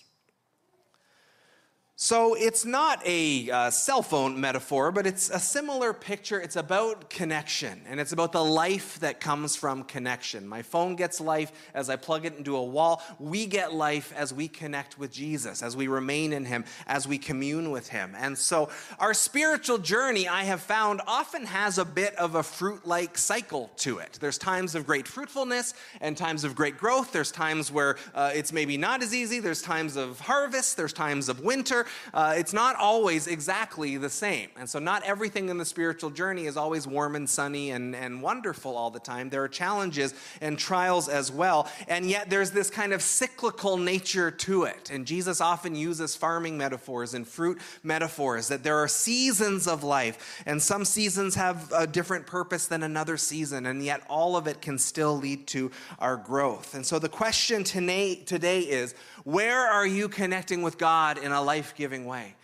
So 1.99 2.35
it's 2.35 2.67
not 2.67 3.01
a 3.07 3.51
uh, 3.51 3.71
cell 3.71 4.03
phone 4.03 4.39
metaphor, 4.39 4.93
but 4.93 5.07
it's 5.07 5.31
a 5.31 5.39
similar 5.39 5.95
picture. 5.95 6.39
It's 6.39 6.57
about 6.57 7.09
connection, 7.09 7.81
and 7.89 7.99
it's 7.99 8.13
about 8.13 8.33
the 8.33 8.45
life 8.45 9.01
that 9.01 9.19
comes 9.19 9.57
from 9.57 9.83
connection. 9.83 10.47
My 10.47 10.61
phone 10.61 10.97
gets 10.97 11.23
life 11.23 11.53
as 11.73 11.89
I 11.89 11.97
plug 11.97 12.27
it 12.27 12.37
into 12.37 12.55
a 12.55 12.63
wall. 12.63 13.03
We 13.19 13.47
get 13.47 13.73
life 13.73 14.13
as 14.15 14.35
we 14.35 14.47
connect 14.47 14.99
with 14.99 15.11
Jesus, 15.11 15.63
as 15.63 15.75
we 15.75 15.89
remain 15.89 16.35
in 16.35 16.45
Him, 16.45 16.67
as 16.87 17.09
we 17.09 17.17
commune 17.17 17.71
with 17.71 17.89
Him. 17.89 18.15
And 18.15 18.37
so 18.37 18.69
our 18.99 19.15
spiritual 19.15 19.79
journey, 19.79 20.29
I 20.29 20.45
have 20.45 20.61
found, 20.61 21.01
often 21.07 21.47
has 21.47 21.79
a 21.79 21.85
bit 21.87 22.15
of 22.17 22.35
a 22.35 22.43
fruit 22.43 22.87
like 22.87 23.17
cycle 23.17 23.71
to 23.79 24.01
it. 24.01 24.19
There's 24.21 24.37
times 24.37 24.75
of 24.75 24.85
great 24.85 25.09
fruitfulness 25.09 25.73
and 26.03 26.15
times 26.15 26.45
of 26.45 26.55
great 26.55 26.77
growth. 26.77 27.13
There's 27.13 27.33
times 27.33 27.73
where 27.73 27.97
uh, 28.15 28.33
it's 28.35 28.53
maybe 28.53 28.77
not 28.77 29.03
as 29.03 29.15
easy. 29.15 29.41
There's 29.41 29.63
times 29.63 29.97
of 29.97 30.21
harvest. 30.21 30.77
There's 30.77 30.93
times 30.93 31.31
of 31.31 31.41
winter 31.41 31.86
uh, 32.15 32.35
it's 32.37 32.53
not 32.53 32.77
always 32.77 33.27
exactly 33.27 33.97
the 33.97 34.11
same. 34.11 34.49
And 34.59 34.69
so, 34.69 34.79
not 34.79 35.03
everything 35.05 35.49
in 35.49 35.59
the 35.59 35.65
spiritual 35.65 36.11
journey 36.11 36.47
is 36.47 36.57
always 36.57 36.87
warm 36.87 37.17
and 37.17 37.29
sunny 37.29 37.71
and, 37.71 37.95
and 37.95 38.23
wonderful 38.23 38.77
all 38.77 38.91
the 38.91 39.01
time. 39.01 39.31
There 39.31 39.43
are 39.43 39.49
challenges 39.49 40.15
and 40.41 40.59
trials 40.59 41.09
as 41.09 41.31
well. 41.31 41.69
And 41.89 42.11
yet, 42.11 42.31
there's 42.31 42.51
this 42.51 42.71
kind 42.71 42.93
of 42.93 43.03
cyclical 43.03 43.77
nature 43.77 44.31
to 44.31 44.65
it. 44.65 44.91
And 44.91 45.07
Jesus 45.07 45.41
often 45.41 45.75
uses 45.75 46.17
farming 46.17 46.59
metaphors 46.59 47.15
and 47.15 47.27
fruit 47.27 47.61
metaphors 47.83 48.49
that 48.49 48.63
there 48.63 48.77
are 48.77 48.89
seasons 48.89 49.67
of 49.67 49.83
life, 49.83 50.43
and 50.47 50.61
some 50.61 50.85
seasons 50.85 51.35
have 51.35 51.73
a 51.73 51.87
different 51.87 52.27
purpose 52.27 52.67
than 52.67 52.83
another 52.83 53.17
season, 53.17 53.67
and 53.67 53.83
yet 53.83 54.03
all 54.09 54.37
of 54.37 54.47
it 54.47 54.61
can 54.61 54.79
still 54.79 55.17
lead 55.17 55.47
to 55.49 55.71
our 55.99 56.17
growth. 56.17 56.75
And 56.75 56.85
so, 56.85 56.99
the 56.99 57.09
question 57.09 57.65
today, 57.65 58.17
today 58.17 58.61
is 58.61 58.95
where 59.25 59.61
are 59.67 59.87
you 59.87 60.09
connecting 60.09 60.63
with 60.63 60.79
God 60.79 61.19
in 61.19 61.33
a 61.33 61.43
life 61.43 61.75
giving 61.77 62.07
way? 62.07 62.35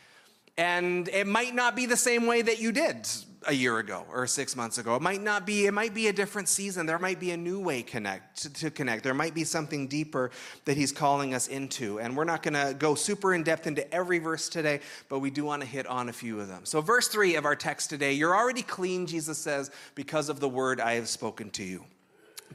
And 0.59 1.09
it 1.09 1.27
might 1.27 1.55
not 1.55 1.75
be 1.75 1.87
the 1.87 1.97
same 1.97 2.27
way 2.27 2.43
that 2.43 2.61
you 2.61 2.73
did 2.73 3.09
a 3.47 3.53
year 3.53 3.79
ago 3.79 4.05
or 4.13 4.27
six 4.27 4.55
months 4.55 4.79
ago. 4.79 4.97
It 4.97 5.03
might 5.03 5.23
not 5.23 5.47
be, 5.47 5.67
it 5.67 5.73
might 5.73 5.95
be 5.95 6.09
a 6.09 6.13
different 6.13 6.49
season. 6.49 6.87
There 6.87 6.99
might 6.99 7.19
be 7.19 7.31
a 7.33 7.37
new 7.37 7.59
way 7.59 7.83
connect, 7.83 8.43
to, 8.43 8.53
to 8.53 8.71
connect. 8.71 9.03
There 9.03 9.15
might 9.15 9.35
be 9.35 9.45
something 9.45 9.89
deeper 9.89 10.31
that 10.65 10.77
he's 10.77 10.93
calling 10.93 11.35
us 11.35 11.49
into. 11.49 11.99
And 11.99 12.17
we're 12.17 12.25
not 12.25 12.43
going 12.43 12.55
to 12.55 12.75
go 12.75 12.95
super 12.95 13.35
in 13.35 13.43
depth 13.43 13.67
into 13.67 13.93
every 13.93 14.19
verse 14.19 14.49
today, 14.49 14.81
but 15.09 15.21
we 15.21 15.31
do 15.31 15.45
want 15.45 15.63
to 15.63 15.69
hit 15.69 15.87
on 15.87 16.09
a 16.09 16.13
few 16.13 16.41
of 16.41 16.49
them. 16.49 16.65
So, 16.65 16.81
verse 16.81 17.09
three 17.09 17.35
of 17.37 17.45
our 17.45 17.57
text 17.57 17.91
today 17.91 18.13
you're 18.13 18.37
already 18.37 18.63
clean, 18.63 19.07
Jesus 19.07 19.39
says, 19.39 19.71
because 19.95 20.29
of 20.29 20.41
the 20.41 20.49
word 20.49 20.81
I 20.81 20.95
have 20.95 21.09
spoken 21.09 21.51
to 21.51 21.65
you. 21.65 21.85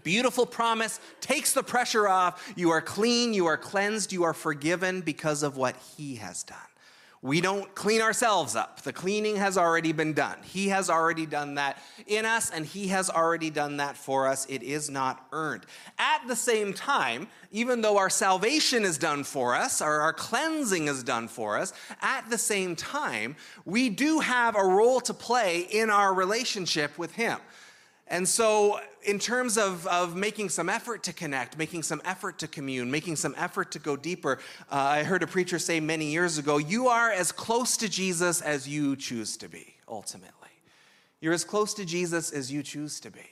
Beautiful 0.03 0.45
promise 0.45 0.99
takes 1.21 1.53
the 1.53 1.63
pressure 1.63 2.07
off. 2.07 2.53
You 2.55 2.71
are 2.71 2.81
clean, 2.81 3.33
you 3.33 3.45
are 3.45 3.57
cleansed, 3.57 4.11
you 4.11 4.23
are 4.23 4.33
forgiven 4.33 5.01
because 5.01 5.43
of 5.43 5.57
what 5.57 5.75
He 5.97 6.15
has 6.15 6.43
done. 6.43 6.57
We 7.23 7.41
don't 7.41 7.73
clean 7.73 8.01
ourselves 8.01 8.55
up. 8.55 8.83
The 8.83 8.93
cleaning 8.93 9.37
has 9.37 9.57
already 9.57 9.91
been 9.91 10.13
done. 10.13 10.37
He 10.43 10.69
has 10.69 10.87
already 10.87 11.25
done 11.25 11.55
that 11.55 11.81
in 12.05 12.25
us, 12.25 12.51
and 12.51 12.63
He 12.63 12.89
has 12.89 13.09
already 13.09 13.49
done 13.49 13.77
that 13.77 13.97
for 13.97 14.27
us. 14.27 14.45
It 14.47 14.61
is 14.61 14.89
not 14.89 15.25
earned. 15.31 15.65
At 15.97 16.27
the 16.27 16.35
same 16.35 16.73
time, 16.73 17.27
even 17.51 17.81
though 17.81 17.97
our 17.97 18.11
salvation 18.11 18.85
is 18.85 18.99
done 18.99 19.23
for 19.23 19.55
us, 19.55 19.81
or 19.81 19.99
our 19.99 20.13
cleansing 20.13 20.87
is 20.87 21.03
done 21.03 21.27
for 21.27 21.57
us, 21.57 21.73
at 22.01 22.29
the 22.29 22.37
same 22.37 22.75
time, 22.75 23.35
we 23.65 23.89
do 23.89 24.19
have 24.19 24.55
a 24.55 24.63
role 24.63 25.01
to 25.01 25.13
play 25.13 25.61
in 25.61 25.89
our 25.89 26.13
relationship 26.13 26.99
with 26.99 27.13
Him. 27.13 27.39
And 28.09 28.27
so, 28.27 28.79
in 29.03 29.19
terms 29.19 29.57
of, 29.57 29.85
of 29.87 30.15
making 30.15 30.49
some 30.49 30.69
effort 30.69 31.03
to 31.03 31.13
connect, 31.13 31.57
making 31.57 31.83
some 31.83 32.01
effort 32.05 32.39
to 32.39 32.47
commune, 32.47 32.89
making 32.89 33.17
some 33.17 33.35
effort 33.37 33.71
to 33.71 33.79
go 33.79 33.97
deeper, 33.97 34.39
uh, 34.71 34.75
I 34.75 35.03
heard 35.03 35.23
a 35.23 35.27
preacher 35.27 35.59
say 35.59 35.79
many 35.79 36.05
years 36.05 36.37
ago 36.37 36.57
you 36.57 36.87
are 36.87 37.11
as 37.11 37.31
close 37.31 37.75
to 37.77 37.89
Jesus 37.89 38.41
as 38.41 38.67
you 38.67 38.95
choose 38.95 39.35
to 39.37 39.49
be, 39.49 39.75
ultimately. 39.87 40.31
You're 41.19 41.33
as 41.33 41.43
close 41.43 41.73
to 41.75 41.85
Jesus 41.85 42.31
as 42.31 42.51
you 42.51 42.63
choose 42.63 42.99
to 43.01 43.11
be. 43.11 43.25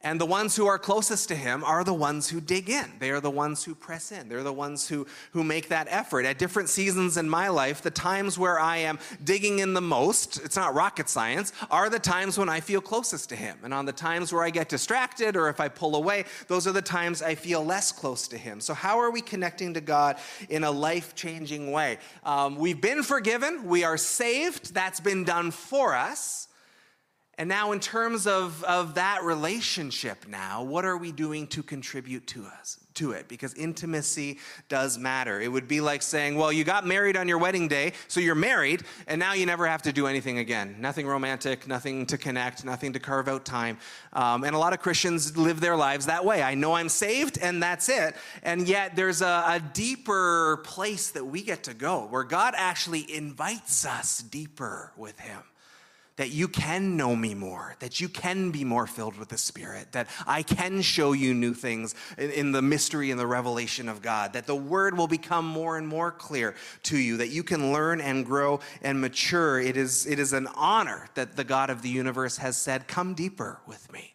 And 0.00 0.20
the 0.20 0.26
ones 0.26 0.54
who 0.54 0.68
are 0.68 0.78
closest 0.78 1.26
to 1.28 1.34
him 1.34 1.64
are 1.64 1.82
the 1.82 1.92
ones 1.92 2.28
who 2.28 2.40
dig 2.40 2.70
in. 2.70 2.86
They 3.00 3.10
are 3.10 3.20
the 3.20 3.32
ones 3.32 3.64
who 3.64 3.74
press 3.74 4.12
in. 4.12 4.28
They're 4.28 4.44
the 4.44 4.52
ones 4.52 4.86
who, 4.86 5.08
who 5.32 5.42
make 5.42 5.70
that 5.70 5.88
effort. 5.90 6.24
At 6.24 6.38
different 6.38 6.68
seasons 6.68 7.16
in 7.16 7.28
my 7.28 7.48
life, 7.48 7.82
the 7.82 7.90
times 7.90 8.38
where 8.38 8.60
I 8.60 8.76
am 8.76 9.00
digging 9.24 9.58
in 9.58 9.74
the 9.74 9.80
most, 9.80 10.40
it's 10.44 10.54
not 10.54 10.72
rocket 10.72 11.08
science, 11.08 11.52
are 11.68 11.90
the 11.90 11.98
times 11.98 12.38
when 12.38 12.48
I 12.48 12.60
feel 12.60 12.80
closest 12.80 13.28
to 13.30 13.36
him. 13.36 13.58
And 13.64 13.74
on 13.74 13.86
the 13.86 13.92
times 13.92 14.32
where 14.32 14.44
I 14.44 14.50
get 14.50 14.68
distracted 14.68 15.34
or 15.34 15.48
if 15.48 15.58
I 15.58 15.66
pull 15.66 15.96
away, 15.96 16.26
those 16.46 16.68
are 16.68 16.72
the 16.72 16.80
times 16.80 17.20
I 17.20 17.34
feel 17.34 17.64
less 17.64 17.90
close 17.90 18.28
to 18.28 18.38
him. 18.38 18.60
So, 18.60 18.74
how 18.74 19.00
are 19.00 19.10
we 19.10 19.20
connecting 19.20 19.74
to 19.74 19.80
God 19.80 20.18
in 20.48 20.62
a 20.62 20.70
life 20.70 21.16
changing 21.16 21.72
way? 21.72 21.98
Um, 22.22 22.54
we've 22.54 22.80
been 22.80 23.02
forgiven, 23.02 23.64
we 23.66 23.82
are 23.82 23.96
saved, 23.96 24.72
that's 24.72 25.00
been 25.00 25.24
done 25.24 25.50
for 25.50 25.96
us. 25.96 26.47
And 27.38 27.48
now, 27.48 27.70
in 27.70 27.78
terms 27.78 28.26
of, 28.26 28.64
of 28.64 28.94
that 28.94 29.22
relationship, 29.22 30.26
now, 30.26 30.64
what 30.64 30.84
are 30.84 30.96
we 30.96 31.12
doing 31.12 31.46
to 31.48 31.62
contribute 31.62 32.26
to 32.26 32.44
us 32.44 32.80
to 32.94 33.12
it? 33.12 33.28
Because 33.28 33.54
intimacy 33.54 34.40
does 34.68 34.98
matter. 34.98 35.40
It 35.40 35.46
would 35.46 35.68
be 35.68 35.80
like 35.80 36.02
saying, 36.02 36.34
well, 36.34 36.52
you 36.52 36.64
got 36.64 36.84
married 36.84 37.16
on 37.16 37.28
your 37.28 37.38
wedding 37.38 37.68
day, 37.68 37.92
so 38.08 38.18
you're 38.18 38.34
married, 38.34 38.82
and 39.06 39.20
now 39.20 39.34
you 39.34 39.46
never 39.46 39.68
have 39.68 39.82
to 39.82 39.92
do 39.92 40.08
anything 40.08 40.38
again. 40.38 40.78
Nothing 40.80 41.06
romantic, 41.06 41.68
nothing 41.68 42.06
to 42.06 42.18
connect, 42.18 42.64
nothing 42.64 42.92
to 42.94 42.98
carve 42.98 43.28
out 43.28 43.44
time. 43.44 43.78
Um, 44.14 44.42
and 44.42 44.56
a 44.56 44.58
lot 44.58 44.72
of 44.72 44.80
Christians 44.80 45.36
live 45.36 45.60
their 45.60 45.76
lives 45.76 46.06
that 46.06 46.24
way. 46.24 46.42
I 46.42 46.56
know 46.56 46.74
I'm 46.74 46.88
saved, 46.88 47.38
and 47.40 47.62
that's 47.62 47.88
it. 47.88 48.16
And 48.42 48.66
yet, 48.66 48.96
there's 48.96 49.22
a, 49.22 49.44
a 49.46 49.62
deeper 49.74 50.56
place 50.64 51.12
that 51.12 51.24
we 51.24 51.42
get 51.42 51.62
to 51.64 51.74
go 51.74 52.08
where 52.08 52.24
God 52.24 52.54
actually 52.56 53.14
invites 53.14 53.86
us 53.86 54.18
deeper 54.18 54.92
with 54.96 55.20
Him 55.20 55.44
that 56.18 56.30
you 56.30 56.48
can 56.48 56.96
know 56.96 57.14
me 57.14 57.32
more, 57.32 57.76
that 57.78 58.00
you 58.00 58.08
can 58.08 58.50
be 58.50 58.64
more 58.64 58.88
filled 58.88 59.16
with 59.16 59.28
the 59.28 59.38
Spirit, 59.38 59.92
that 59.92 60.08
I 60.26 60.42
can 60.42 60.82
show 60.82 61.12
you 61.12 61.32
new 61.32 61.54
things 61.54 61.94
in, 62.18 62.30
in, 62.32 62.52
the 62.52 62.60
mystery 62.60 63.12
and 63.12 63.20
the 63.20 63.26
revelation 63.26 63.88
of 63.88 64.02
God, 64.02 64.32
that 64.32 64.46
the 64.46 64.56
Word 64.56 64.98
will 64.98 65.06
become 65.06 65.46
more 65.46 65.78
and 65.78 65.86
more 65.86 66.10
clear 66.10 66.56
to 66.84 66.98
you, 66.98 67.18
that 67.18 67.28
you 67.28 67.44
can 67.44 67.72
learn 67.72 68.00
and 68.00 68.26
grow 68.26 68.58
and 68.82 69.00
mature. 69.00 69.60
It 69.60 69.76
is, 69.76 70.06
it 70.06 70.18
is 70.18 70.32
an 70.32 70.48
honor 70.56 71.08
that 71.14 71.36
the 71.36 71.44
God 71.44 71.70
of 71.70 71.82
the 71.82 71.88
universe 71.88 72.38
has 72.38 72.56
said, 72.56 72.88
Come 72.88 73.14
deeper 73.14 73.60
with 73.64 73.92
me. 73.92 74.14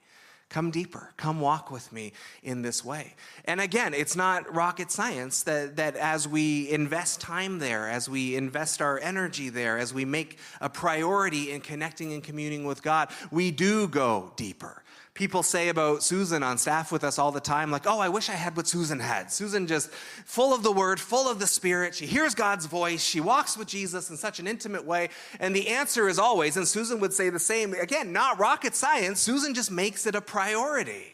Come 0.54 0.70
deeper. 0.70 1.10
Come 1.18 1.42
walk 1.42 1.72
with 1.72 1.92
me 1.92 2.14
in 2.44 2.62
this 2.62 2.86
way. 2.86 3.16
And 3.46 3.60
again, 3.60 3.96
it's 3.96 4.16
not 4.16 4.54
rocket 4.54 4.92
science 4.92 5.42
that, 5.44 5.78
that 5.78 5.96
as 5.96 6.28
we 6.28 6.70
invest 6.70 7.20
time 7.20 7.58
there, 7.58 7.90
as 7.90 8.08
we 8.08 8.36
invest 8.36 8.80
our 8.80 9.00
energy 9.00 9.50
there, 9.50 9.80
as 9.80 9.96
we 9.96 10.06
make 10.06 10.38
a 10.62 10.70
priority 10.70 11.52
in 11.52 11.62
connecting 11.62 12.14
and 12.14 12.24
communing 12.24 12.66
with 12.66 12.84
God, 12.84 13.10
we 13.32 13.50
do 13.50 13.88
go 13.88 14.32
deeper 14.36 14.83
people 15.14 15.44
say 15.44 15.70
about 15.70 16.02
Susan 16.02 16.42
on 16.42 16.58
staff 16.58 16.92
with 16.92 17.04
us 17.04 17.20
all 17.20 17.32
the 17.32 17.40
time, 17.40 17.70
like, 17.70 17.86
oh, 17.86 18.00
I 18.00 18.10
wish 18.10 18.30
I 18.30 18.34
had 18.34 18.58
what 18.58 18.68
Susan 18.68 19.00
had. 19.00 19.32
Susan 19.32 19.68
just 19.68 19.92
full 19.92 20.54
of 20.54 20.64
the 20.64 20.72
word, 20.72 21.00
full 21.00 21.30
of 21.30 21.40
the 21.40 21.46
spirit. 21.46 21.94
She 21.94 22.08
hears 22.08 22.34
God's 22.34 22.66
voice. 22.66 23.04
She 23.04 23.22
walks 23.22 23.56
with 23.56 23.68
Jesus 23.68 24.10
in 24.10 24.18
such 24.18 24.40
an 24.40 24.48
intimate 24.48 24.86
way. 24.86 25.10
And 25.40 25.56
the 25.56 25.68
answer 25.68 26.10
is 26.10 26.18
always, 26.18 26.58
and 26.58 26.68
Susan 26.68 27.00
would 27.00 27.14
say 27.14 27.30
the 27.30 27.40
same, 27.40 27.74
again, 27.74 28.12
not 28.12 28.40
rocket 28.40 28.76
science. 28.76 29.20
Susan 29.20 29.54
just 29.54 29.70
makes 29.70 30.08
it 30.08 30.16
a 30.16 30.22
priority. 30.22 31.14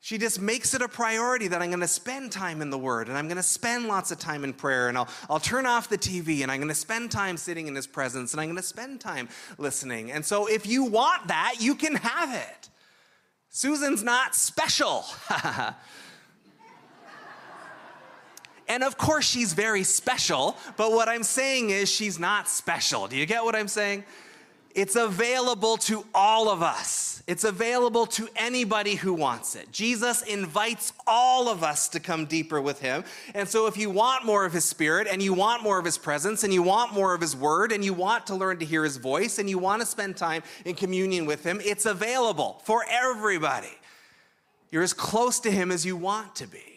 She 0.00 0.18
just 0.18 0.40
makes 0.40 0.74
it 0.74 0.82
a 0.82 0.88
priority 0.88 1.46
that 1.46 1.62
I'm 1.62 1.68
going 1.70 1.78
to 1.78 1.86
spend 1.86 2.32
time 2.32 2.60
in 2.60 2.70
the 2.70 2.78
Word 2.78 3.06
and 3.08 3.16
I'm 3.16 3.28
going 3.28 3.36
to 3.36 3.42
spend 3.42 3.86
lots 3.86 4.10
of 4.10 4.18
time 4.18 4.42
in 4.42 4.52
prayer 4.52 4.88
and 4.88 4.98
I'll, 4.98 5.08
I'll 5.30 5.38
turn 5.38 5.64
off 5.64 5.88
the 5.88 5.96
TV 5.96 6.42
and 6.42 6.50
I'm 6.50 6.58
going 6.58 6.66
to 6.70 6.74
spend 6.74 7.12
time 7.12 7.36
sitting 7.36 7.68
in 7.68 7.76
His 7.76 7.86
presence 7.86 8.32
and 8.32 8.40
I'm 8.40 8.48
going 8.48 8.56
to 8.56 8.64
spend 8.64 9.00
time 9.00 9.28
listening. 9.58 10.10
And 10.10 10.24
so 10.24 10.46
if 10.46 10.66
you 10.66 10.82
want 10.82 11.28
that, 11.28 11.54
you 11.60 11.76
can 11.76 11.94
have 11.94 12.34
it. 12.34 12.68
Susan's 13.54 14.02
not 14.02 14.34
special. 14.34 15.04
and 18.66 18.82
of 18.82 18.96
course, 18.96 19.26
she's 19.26 19.52
very 19.52 19.84
special, 19.84 20.56
but 20.78 20.90
what 20.90 21.06
I'm 21.06 21.22
saying 21.22 21.68
is 21.68 21.90
she's 21.90 22.18
not 22.18 22.48
special. 22.48 23.08
Do 23.08 23.16
you 23.18 23.26
get 23.26 23.44
what 23.44 23.54
I'm 23.54 23.68
saying? 23.68 24.04
It's 24.74 24.96
available 24.96 25.76
to 25.78 26.04
all 26.14 26.48
of 26.48 26.62
us. 26.62 27.22
It's 27.26 27.44
available 27.44 28.06
to 28.06 28.28
anybody 28.36 28.94
who 28.94 29.12
wants 29.12 29.54
it. 29.54 29.70
Jesus 29.70 30.22
invites 30.22 30.92
all 31.06 31.48
of 31.48 31.62
us 31.62 31.88
to 31.90 32.00
come 32.00 32.26
deeper 32.26 32.60
with 32.60 32.80
him. 32.80 33.04
And 33.34 33.48
so, 33.48 33.66
if 33.66 33.76
you 33.76 33.90
want 33.90 34.24
more 34.24 34.44
of 34.44 34.52
his 34.52 34.64
spirit, 34.64 35.06
and 35.10 35.22
you 35.22 35.34
want 35.34 35.62
more 35.62 35.78
of 35.78 35.84
his 35.84 35.98
presence, 35.98 36.42
and 36.42 36.52
you 36.52 36.62
want 36.62 36.92
more 36.92 37.14
of 37.14 37.20
his 37.20 37.36
word, 37.36 37.70
and 37.70 37.84
you 37.84 37.92
want 37.92 38.26
to 38.26 38.34
learn 38.34 38.58
to 38.58 38.64
hear 38.64 38.82
his 38.82 38.96
voice, 38.96 39.38
and 39.38 39.48
you 39.48 39.58
want 39.58 39.80
to 39.80 39.86
spend 39.86 40.16
time 40.16 40.42
in 40.64 40.74
communion 40.74 41.26
with 41.26 41.44
him, 41.44 41.60
it's 41.62 41.86
available 41.86 42.60
for 42.64 42.84
everybody. 42.88 43.78
You're 44.70 44.82
as 44.82 44.94
close 44.94 45.38
to 45.40 45.50
him 45.50 45.70
as 45.70 45.84
you 45.84 45.96
want 45.96 46.34
to 46.36 46.46
be. 46.46 46.71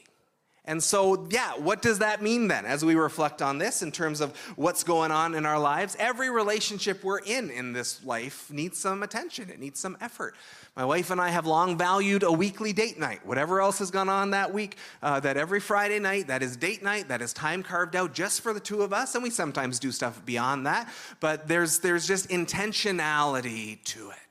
And 0.65 0.81
so, 0.81 1.27
yeah, 1.29 1.53
what 1.53 1.81
does 1.81 1.99
that 1.99 2.21
mean 2.21 2.47
then 2.47 2.65
as 2.65 2.83
we 2.83 2.95
reflect 2.95 3.41
on 3.41 3.57
this 3.57 3.81
in 3.81 3.91
terms 3.91 4.19
of 4.19 4.35
what's 4.55 4.83
going 4.83 5.11
on 5.11 5.35
in 5.35 5.45
our 5.45 5.59
lives? 5.59 5.95
Every 5.99 6.29
relationship 6.29 7.03
we're 7.03 7.19
in 7.19 7.51
in 7.51 7.73
this 7.73 8.03
life 8.03 8.51
needs 8.51 8.77
some 8.77 9.03
attention, 9.03 9.49
it 9.49 9.59
needs 9.59 9.79
some 9.79 9.95
effort. 10.01 10.35
My 10.75 10.83
wife 10.83 11.09
and 11.09 11.21
I 11.21 11.29
have 11.29 11.45
long 11.45 11.77
valued 11.77 12.23
a 12.23 12.31
weekly 12.31 12.73
date 12.73 12.99
night. 12.99 13.25
Whatever 13.25 13.61
else 13.61 13.79
has 13.79 13.91
gone 13.91 14.09
on 14.09 14.31
that 14.31 14.53
week, 14.53 14.75
uh, 15.01 15.21
that 15.21 15.37
every 15.37 15.61
Friday 15.61 15.99
night, 15.99 16.27
that 16.27 16.43
is 16.43 16.57
date 16.57 16.83
night, 16.83 17.07
that 17.07 17.21
is 17.21 17.31
time 17.31 17.63
carved 17.63 17.95
out 17.95 18.13
just 18.13 18.41
for 18.41 18.53
the 18.53 18.59
two 18.59 18.81
of 18.81 18.91
us. 18.91 19.15
And 19.15 19.23
we 19.23 19.29
sometimes 19.29 19.79
do 19.79 19.91
stuff 19.91 20.25
beyond 20.25 20.65
that, 20.65 20.89
but 21.21 21.47
there's, 21.47 21.79
there's 21.79 22.05
just 22.05 22.27
intentionality 22.27 23.81
to 23.85 24.09
it 24.09 24.24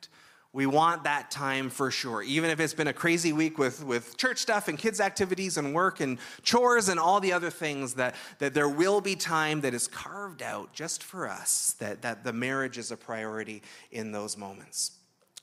we 0.54 0.66
want 0.66 1.02
that 1.02 1.32
time 1.32 1.68
for 1.68 1.90
sure. 1.90 2.22
Even 2.22 2.48
if 2.48 2.60
it's 2.60 2.72
been 2.72 2.86
a 2.86 2.92
crazy 2.92 3.32
week 3.32 3.58
with, 3.58 3.84
with 3.84 4.16
church 4.16 4.38
stuff 4.38 4.68
and 4.68 4.78
kids' 4.78 5.00
activities 5.00 5.56
and 5.56 5.74
work 5.74 5.98
and 5.98 6.16
chores 6.44 6.88
and 6.88 7.00
all 7.00 7.18
the 7.18 7.32
other 7.32 7.50
things, 7.50 7.94
that, 7.94 8.14
that 8.38 8.54
there 8.54 8.68
will 8.68 9.00
be 9.00 9.16
time 9.16 9.60
that 9.62 9.74
is 9.74 9.88
carved 9.88 10.42
out 10.42 10.72
just 10.72 11.02
for 11.02 11.28
us, 11.28 11.74
that, 11.80 12.02
that 12.02 12.22
the 12.22 12.32
marriage 12.32 12.78
is 12.78 12.92
a 12.92 12.96
priority 12.96 13.62
in 13.90 14.12
those 14.12 14.36
moments. 14.36 14.92